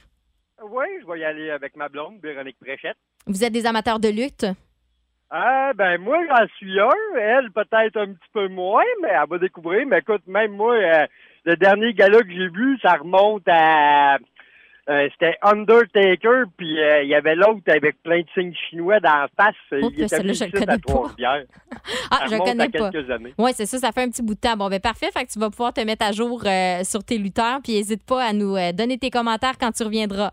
Oui, 0.62 0.84
je 1.01 1.07
vais 1.11 1.20
y 1.20 1.24
aller 1.24 1.51
avec 1.51 1.76
ma 1.76 1.89
blonde, 1.89 2.20
Véronique 2.22 2.59
Préchette. 2.61 2.97
Vous 3.26 3.45
êtes 3.45 3.53
des 3.53 3.66
amateurs 3.66 3.99
de 3.99 4.09
lutte? 4.09 4.47
Ah, 5.30 5.72
ben 5.74 5.99
moi, 5.99 6.18
j'en 6.28 6.47
suis 6.59 6.78
un. 6.78 6.91
Elle, 7.18 7.51
peut-être 7.53 7.97
un 7.97 8.12
petit 8.12 8.30
peu 8.34 8.49
moins, 8.49 8.84
mais 9.03 9.09
elle 9.09 9.28
va 9.28 9.39
découvrir. 9.39 9.87
Mais 9.87 9.99
écoute, 9.99 10.22
même 10.26 10.53
moi, 10.53 10.74
euh, 10.74 11.07
le 11.45 11.57
dernier 11.57 11.93
gala 11.95 12.20
que 12.22 12.30
j'ai 12.30 12.49
vu, 12.49 12.78
ça 12.82 12.95
remonte 12.95 13.43
à... 13.49 14.16
euh, 14.88 15.09
C'était 15.12 15.36
Undertaker, 15.43 16.45
puis 16.57 16.80
euh, 16.80 17.03
il 17.03 17.09
y 17.09 17.14
avait 17.14 17.34
l'autre 17.34 17.62
avec 17.68 18.01
plein 18.03 18.20
de 18.20 18.26
signes 18.34 18.55
chinois 18.68 19.01
dans 19.01 19.11
la 19.22 19.28
face. 19.36 19.55
Oh, 19.72 19.90
il 19.93 20.03
était 20.05 20.22
je 20.34 20.45
le 20.45 20.51
connais 20.51 20.78
Trois-Rivières. 20.78 21.45
Ah, 22.11 22.18
Ça 22.20 22.26
je 22.26 22.32
remonte 22.32 22.47
connais 22.49 22.68
pas. 22.68 22.90
quelques 22.90 23.11
années. 23.11 23.34
Oui, 23.38 23.51
c'est 23.55 23.66
ça, 23.66 23.78
ça 23.78 23.90
fait 23.93 24.03
un 24.03 24.09
petit 24.11 24.22
bout 24.22 24.34
de 24.34 24.40
temps. 24.40 24.57
Bon, 24.57 24.68
ben 24.68 24.80
parfait, 24.80 25.11
fait 25.12 25.24
que 25.24 25.30
tu 25.32 25.38
vas 25.38 25.51
pouvoir 25.51 25.72
te 25.72 25.80
mettre 25.80 26.05
à 26.07 26.12
jour 26.12 26.43
euh, 26.47 26.84
sur 26.84 27.03
tes 27.03 27.18
lutteurs, 27.18 27.61
puis 27.62 27.72
n'hésite 27.74 28.05
pas 28.07 28.22
à 28.24 28.32
nous 28.32 28.55
donner 28.74 28.99
tes 28.99 29.11
commentaires 29.11 29.57
quand 29.59 29.72
tu 29.72 29.82
reviendras. 29.82 30.30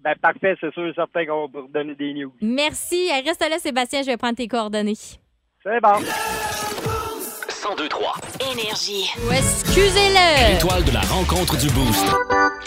Ben 0.00 0.14
parfait, 0.20 0.54
c'est 0.60 0.70
sûr 0.74 0.86
et 0.86 0.92
certain 0.94 1.24
qu'on 1.24 1.46
va 1.48 1.60
donner 1.72 1.94
des 1.94 2.12
news. 2.12 2.32
Merci. 2.42 3.08
Reste 3.24 3.40
là, 3.48 3.58
Sébastien, 3.58 4.02
je 4.02 4.06
vais 4.08 4.18
prendre 4.18 4.36
tes 4.36 4.48
coordonnées. 4.48 4.92
C'est 4.96 5.80
bon. 5.80 6.93
1023. 7.68 8.14
Énergie. 8.52 9.06
Oh, 9.26 9.32
excusez-le. 9.32 10.52
L'étoile 10.52 10.84
de 10.84 10.90
la 10.92 11.00
rencontre 11.00 11.56
du 11.56 11.68
Boost. 11.70 12.04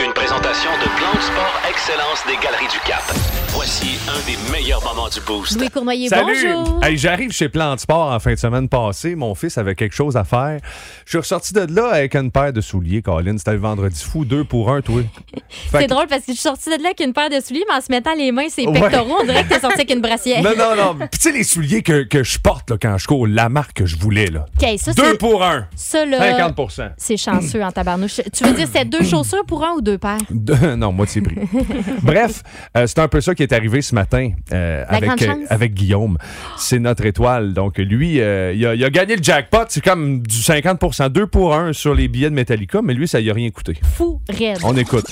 Une 0.03 0.11
présentation 0.13 0.71
de 0.71 0.85
Plan 0.97 1.13
de 1.15 1.21
Sport 1.21 1.61
Excellence 1.69 2.23
des 2.25 2.33
Galeries 2.43 2.67
du 2.71 2.79
Cap. 2.79 3.03
Voici 3.49 3.97
un 4.07 4.19
des 4.25 4.37
meilleurs 4.51 4.83
moments 4.83 5.07
du 5.09 5.19
Boost. 5.21 5.57
Louis 5.59 5.69
Cournoyer, 5.69 6.09
Salut! 6.09 6.47
bonjour. 6.53 6.83
Hey, 6.83 6.97
J'arrive 6.97 7.31
chez 7.31 7.47
Plan 7.49 7.75
de 7.75 7.79
Sport 7.79 8.11
en 8.11 8.19
fin 8.19 8.33
de 8.33 8.39
semaine 8.39 8.67
passée. 8.69 9.15
Mon 9.15 9.35
fils 9.35 9.57
avait 9.57 9.75
quelque 9.75 9.93
chose 9.95 10.17
à 10.17 10.23
faire. 10.23 10.59
Je 11.05 11.09
suis 11.11 11.17
ressorti 11.19 11.53
de 11.53 11.67
là 11.73 11.89
avec 11.89 12.15
une 12.15 12.31
paire 12.31 12.53
de 12.53 12.61
souliers, 12.61 13.01
Colin. 13.01 13.37
C'était 13.37 13.51
le 13.53 13.57
vendredi 13.59 14.03
fou, 14.03 14.25
deux 14.25 14.43
pour 14.45 14.71
un, 14.71 14.81
toi. 14.81 15.01
Fait 15.49 15.79
C'est 15.79 15.85
que- 15.85 15.89
drôle 15.89 16.07
parce 16.07 16.21
que 16.21 16.27
je 16.31 16.37
suis 16.37 16.41
sortie 16.41 16.69
de 16.69 16.81
là 16.81 16.89
avec 16.89 16.99
une 17.01 17.13
paire 17.13 17.29
de 17.29 17.39
souliers, 17.39 17.63
mais 17.69 17.75
en 17.75 17.81
se 17.81 17.91
mettant 17.91 18.13
les 18.15 18.31
mains, 18.31 18.49
ses 18.49 18.65
Ouais. 18.65 18.79
pectoraux, 18.79 19.17
on 19.21 19.25
dirait 19.25 19.43
que 19.43 19.49
t'es 19.49 19.59
sortie 19.59 19.75
avec 19.81 19.91
une 19.91 20.01
brassière. 20.01 20.41
Non, 20.47 20.51
non, 20.57 20.75
non. 20.75 20.95
Puis 20.99 21.19
tu 21.19 21.29
sais, 21.29 21.31
les 21.31 21.43
souliers 21.43 21.83
que, 21.83 22.03
que 22.03 22.23
je 22.23 22.39
porte 22.39 22.69
là, 22.71 22.77
quand 22.81 22.97
je 22.97 23.07
cours, 23.07 23.27
la 23.27 23.49
marque 23.49 23.73
que 23.73 23.85
je 23.85 23.97
voulais, 23.97 24.27
là. 24.27 24.45
OK, 24.61 24.67
ça, 24.93 25.11
Deux 25.11 25.17
pour 25.17 25.43
un. 25.43 25.67
Ça, 25.75 26.05
là, 26.05 26.49
50% 26.49 26.91
C'est 26.97 27.17
chanceux 27.17 27.63
en 27.63 27.71
tabarnouche. 27.71 28.21
Tu 28.33 28.43
veux 28.43 28.53
dire, 28.53 28.67
c'est 28.73 28.85
deux 28.85 29.03
chaussures 29.03 29.45
pour 29.45 29.63
un 29.65 29.71
ou 29.71 29.81
deux 29.81 29.97
paires? 29.97 30.17
Deux- 30.29 30.75
non, 30.75 30.91
moitié 30.91 31.21
prix. 31.21 31.35
Bref, 32.03 32.43
euh, 32.75 32.85
c'est 32.87 32.99
un 32.99 33.07
peu 33.07 33.21
ça 33.21 33.35
qui 33.35 33.43
est 33.43 33.53
arrivé 33.53 33.81
ce 33.81 33.93
matin 33.95 34.31
euh, 34.51 34.83
avec, 34.87 35.21
euh, 35.21 35.33
avec 35.49 35.73
Guillaume. 35.73 36.17
C'est 36.57 36.79
notre 36.79 37.05
étoile. 37.05 37.53
Donc, 37.53 37.77
lui, 37.77 38.19
euh, 38.21 38.53
il, 38.53 38.65
a, 38.65 38.75
il 38.75 38.83
a 38.83 38.89
gagné 38.89 39.15
le 39.15 39.23
jackpot. 39.23 39.65
C'est 39.69 39.83
comme 39.83 40.21
du 40.21 40.37
50% 40.37 41.09
2 41.09 41.27
pour 41.27 41.53
1 41.55 41.73
sur 41.73 41.93
les 41.93 42.07
billets 42.07 42.29
de 42.29 42.35
Metallica, 42.35 42.81
mais 42.81 42.93
lui, 42.93 43.07
ça 43.07 43.19
y 43.19 43.29
a 43.29 43.33
rien 43.33 43.49
coûté. 43.49 43.77
Fou, 43.95 44.21
raide. 44.29 44.59
On 44.63 44.75
écoute. 44.75 45.05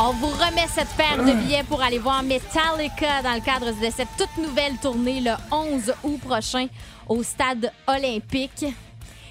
On 0.00 0.12
vous 0.12 0.28
remet 0.28 0.66
cette 0.72 0.88
paire 0.96 1.18
de 1.18 1.32
billets 1.42 1.64
pour 1.68 1.82
aller 1.82 1.98
voir 1.98 2.22
Metallica 2.22 3.20
dans 3.24 3.34
le 3.34 3.40
cadre 3.44 3.66
de 3.66 3.90
cette 3.94 4.06
toute 4.16 4.36
nouvelle 4.46 4.74
tournée 4.80 5.20
le 5.20 5.32
11 5.50 5.92
août 6.04 6.20
prochain 6.24 6.66
au 7.08 7.22
stade 7.22 7.72
olympique. 7.86 8.66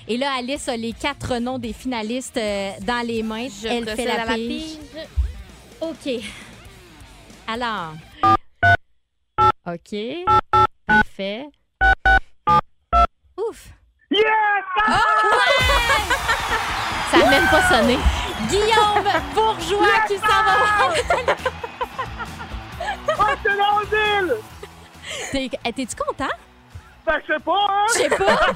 Et 0.07 0.17
là, 0.17 0.31
Alice 0.37 0.69
a 0.69 0.77
les 0.77 0.93
quatre 0.93 1.37
noms 1.37 1.59
des 1.59 1.73
finalistes 1.73 2.37
euh, 2.37 2.71
dans 2.81 3.05
les 3.05 3.23
mains. 3.23 3.47
Je 3.49 3.67
Elle 3.67 3.85
fait 3.95 4.05
la 4.05 4.25
la 4.25 4.33
pige. 4.33 4.77
OK. 5.81 6.23
Alors. 7.47 7.93
OK. 9.65 9.95
Parfait. 10.85 11.45
Ouf. 13.37 13.69
Oh, 14.09 14.15
ouais! 14.87 15.57
Ça 17.11 17.17
n'a 17.17 17.29
même 17.29 17.49
pas 17.49 17.69
sonné. 17.69 17.97
Guillaume 18.49 19.03
Bourgeois 19.33 19.99
qui 20.07 20.17
s'en 20.17 20.43
va. 20.43 20.55
Oh, 20.81 20.93
c'est 25.31 25.49
eh, 25.65 25.73
T'es-tu 25.73 25.95
content? 25.95 26.25
Ben, 27.07 27.19
je 27.25 27.33
sais 27.33 27.39
pas, 27.39 27.67
hein? 27.69 27.85
Je 27.87 27.93
sais 27.93 28.09
pas. 28.09 28.51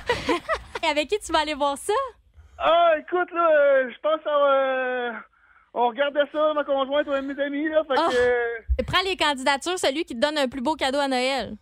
Et 0.84 0.88
avec 0.92 1.08
qui 1.08 1.18
tu 1.20 1.32
vas 1.32 1.40
aller 1.40 1.54
voir 1.54 1.78
ça? 1.78 1.94
Ah, 2.60 2.92
écoute, 3.00 3.32
là, 3.34 3.50
euh, 3.50 3.90
je 3.90 4.00
pense 4.02 4.20
à... 4.26 4.30
euh, 4.30 5.12
on 5.74 5.88
regardait 5.88 6.26
ça, 6.34 6.54
ma 6.54 6.64
conjointe 6.66 7.08
ou 7.08 7.12
mes 7.12 7.42
amis, 7.42 7.70
là, 7.70 7.82
fait 7.88 7.94
Ah. 7.98 8.08
que... 8.12 8.16
euh, 8.18 8.84
Prends 8.86 9.02
les 9.06 9.16
candidatures, 9.16 9.80
celui 9.80 10.04
qui 10.04 10.16
te 10.16 10.20
donne 10.20 10.38
un 10.38 10.48
plus 10.50 10.62
beau 10.62 10.76
cadeau 10.76 11.00
à 11.00 11.08
Noël. 11.08 11.54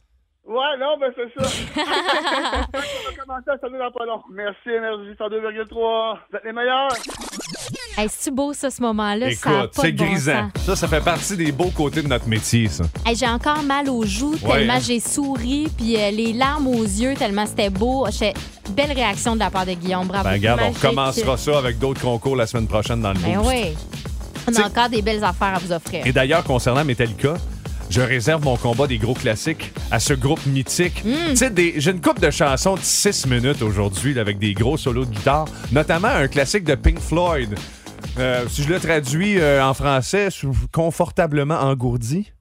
Ouais, 0.46 0.78
non, 0.80 0.98
ben 0.98 1.14
c'est 1.16 1.32
ça. 1.40 1.48
on 2.74 3.12
va 3.12 3.24
commencer 3.24 3.50
à 3.52 3.58
sonner 3.60 3.78
dans 3.78 3.92
pas 3.92 4.06
long. 4.06 4.24
Merci, 4.32 4.70
Énergie 4.70 5.12
102,3. 5.12 6.18
Vous 6.32 6.38
êtes 6.38 6.44
les 6.44 6.52
meilleurs. 6.54 6.90
Hey, 8.00 8.08
c'est-tu 8.10 8.32
beau, 8.34 8.54
ça, 8.54 8.70
ce 8.70 8.82
moment-là? 8.82 9.30
Ça 9.36 9.50
a 9.50 9.54
Écoute, 9.64 9.72
pas 9.76 9.82
c'est 9.82 9.92
de 9.92 9.98
bon 9.98 10.06
grisant. 10.06 10.50
sens. 10.56 10.66
Ça, 10.66 10.76
ça 10.78 10.88
fait 10.88 11.02
partie 11.04 11.36
des 11.36 11.52
beaux 11.52 11.70
côtés 11.72 12.02
de 12.02 12.08
notre 12.08 12.28
métier, 12.30 12.70
ça. 12.70 12.86
Hey, 13.06 13.16
j'ai 13.16 13.28
encore 13.28 13.62
mal 13.64 13.90
aux 13.90 14.06
joues 14.06 14.36
Ouais, 14.44 14.60
tellement 14.60 14.74
hein? 14.76 14.80
j'ai 14.86 15.02
souri, 15.02 15.68
puis 15.78 15.98
euh, 15.98 16.10
les 16.12 16.32
larmes 16.32 16.68
aux 16.68 16.84
yeux 16.84 17.14
tellement 17.16 17.46
c'était 17.46 17.70
beau. 17.70 18.08
J'ai- 18.18 18.34
Belle 18.70 18.94
réaction 18.94 19.34
de 19.34 19.40
la 19.40 19.50
part 19.50 19.66
de 19.66 19.74
Guillaume. 19.74 20.08
Bravo. 20.08 20.24
Ben, 20.24 20.32
regarde, 20.32 20.60
on 20.62 20.68
Magique. 20.68 20.82
recommencera 20.84 21.38
ça 21.38 21.58
avec 21.58 21.78
d'autres 21.80 22.00
concours 22.02 22.36
la 22.38 22.48
semaine 22.48 22.68
prochaine 22.68 23.02
dans 23.02 23.12
le 23.12 23.20
Ben 23.20 23.36
Boost. 23.38 23.50
oui. 23.50 23.64
On 24.48 24.52
T'sais- 24.52 24.62
a 24.62 24.68
encore 24.68 24.90
des 24.90 25.02
belles 25.02 25.24
affaires 25.24 25.56
à 25.56 25.60
vous 25.60 25.72
offrir. 25.74 26.06
Et 26.08 26.14
d'ailleurs, 26.14 26.44
concernant 26.46 26.86
Metallica, 26.86 27.34
je 27.90 28.00
réserve 28.02 28.44
mon 28.46 28.56
combat 28.56 28.86
des 28.88 28.98
gros 29.00 29.16
classiques 29.16 29.74
à 29.92 30.00
ce 30.00 30.14
groupe 30.14 30.46
mythique. 30.46 31.04
Mm. 31.04 31.10
Tu 31.32 31.36
sais, 31.36 31.50
des- 31.50 31.74
j'ai 31.78 31.92
une 31.92 32.00
coupe 32.02 32.20
de 32.22 32.30
chansons 32.30 32.76
de 32.76 32.82
6 32.82 33.26
minutes 33.26 33.62
aujourd'hui 33.64 34.14
là, 34.14 34.22
avec 34.22 34.38
des 34.40 34.54
gros 34.54 34.78
solos 34.78 35.06
de 35.06 35.12
guitare, 35.12 35.46
notamment 35.72 36.08
un 36.10 36.28
classique 36.28 36.64
de 36.64 36.76
Pink 36.76 37.00
Floyd. 37.00 37.56
Euh, 38.18 38.46
si 38.50 38.64
je 38.64 38.70
le 38.70 38.80
traduis 38.80 39.40
euh, 39.40 39.64
en 39.64 39.74
français, 39.74 40.30
sous- 40.30 40.54
confortablement 40.72 41.56
engourdi. 41.60 42.32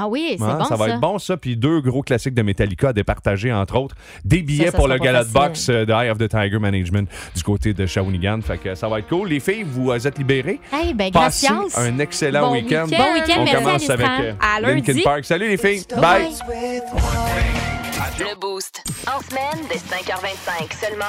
Ah 0.00 0.06
oui, 0.06 0.36
c'est 0.38 0.44
Hein, 0.44 0.58
bon 0.60 0.64
ça 0.64 0.76
va 0.76 0.88
être 0.90 1.00
bon, 1.00 1.18
ça. 1.18 1.36
Puis 1.36 1.56
deux 1.56 1.80
gros 1.80 2.02
classiques 2.02 2.34
de 2.34 2.42
Metallica 2.42 2.90
à 2.90 2.92
départager, 2.92 3.52
entre 3.52 3.76
autres. 3.76 3.96
Des 4.24 4.42
billets 4.42 4.66
Ça, 4.66 4.70
ça 4.70 4.76
pour 4.76 4.84
sera 4.86 4.94
le 4.94 4.98
pas 5.00 5.04
gala 5.06 5.24
de 5.24 5.28
facile. 5.28 5.48
boxe 5.48 5.68
euh, 5.70 5.84
de 5.84 5.92
Eye 5.92 6.10
of 6.10 6.18
the 6.18 6.28
Tiger 6.28 6.58
Management 6.60 7.08
du 7.34 7.42
côté 7.42 7.74
de 7.74 7.84
Shawinigan. 7.84 8.40
Fait 8.42 8.58
que 8.58 8.76
ça 8.76 8.88
va 8.88 9.00
être 9.00 9.08
cool. 9.08 9.28
Les 9.28 9.40
filles, 9.40 9.64
vous 9.66 9.90
euh, 9.90 9.98
êtes 9.98 10.16
libérées. 10.18 10.60
Hey, 10.72 10.94
ben, 10.94 11.10
Passez 11.10 11.48
gracias. 11.48 11.80
un 11.80 11.98
excellent 11.98 12.46
Bon 12.48 12.52
week-end. 12.52 12.84
week-end. 12.84 12.96
Bon 12.96 13.12
week-end, 13.14 13.40
On 13.40 13.44
merci, 13.44 13.56
commence 13.64 13.90
avec 13.90 14.06
euh, 14.20 14.32
À 14.40 14.60
Linkin. 14.60 14.94
Park. 15.02 15.24
Salut 15.24 15.48
les 15.48 15.56
filles. 15.56 15.82
Bye. 16.00 16.28
Le 18.20 18.40
Boost. 18.40 18.82
En 19.08 19.20
semaine, 19.20 19.64
dès 19.68 19.78
5h25 19.78 20.86
seulement. 20.86 21.04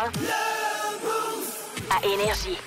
À 1.92 2.06
Énergie. 2.08 2.58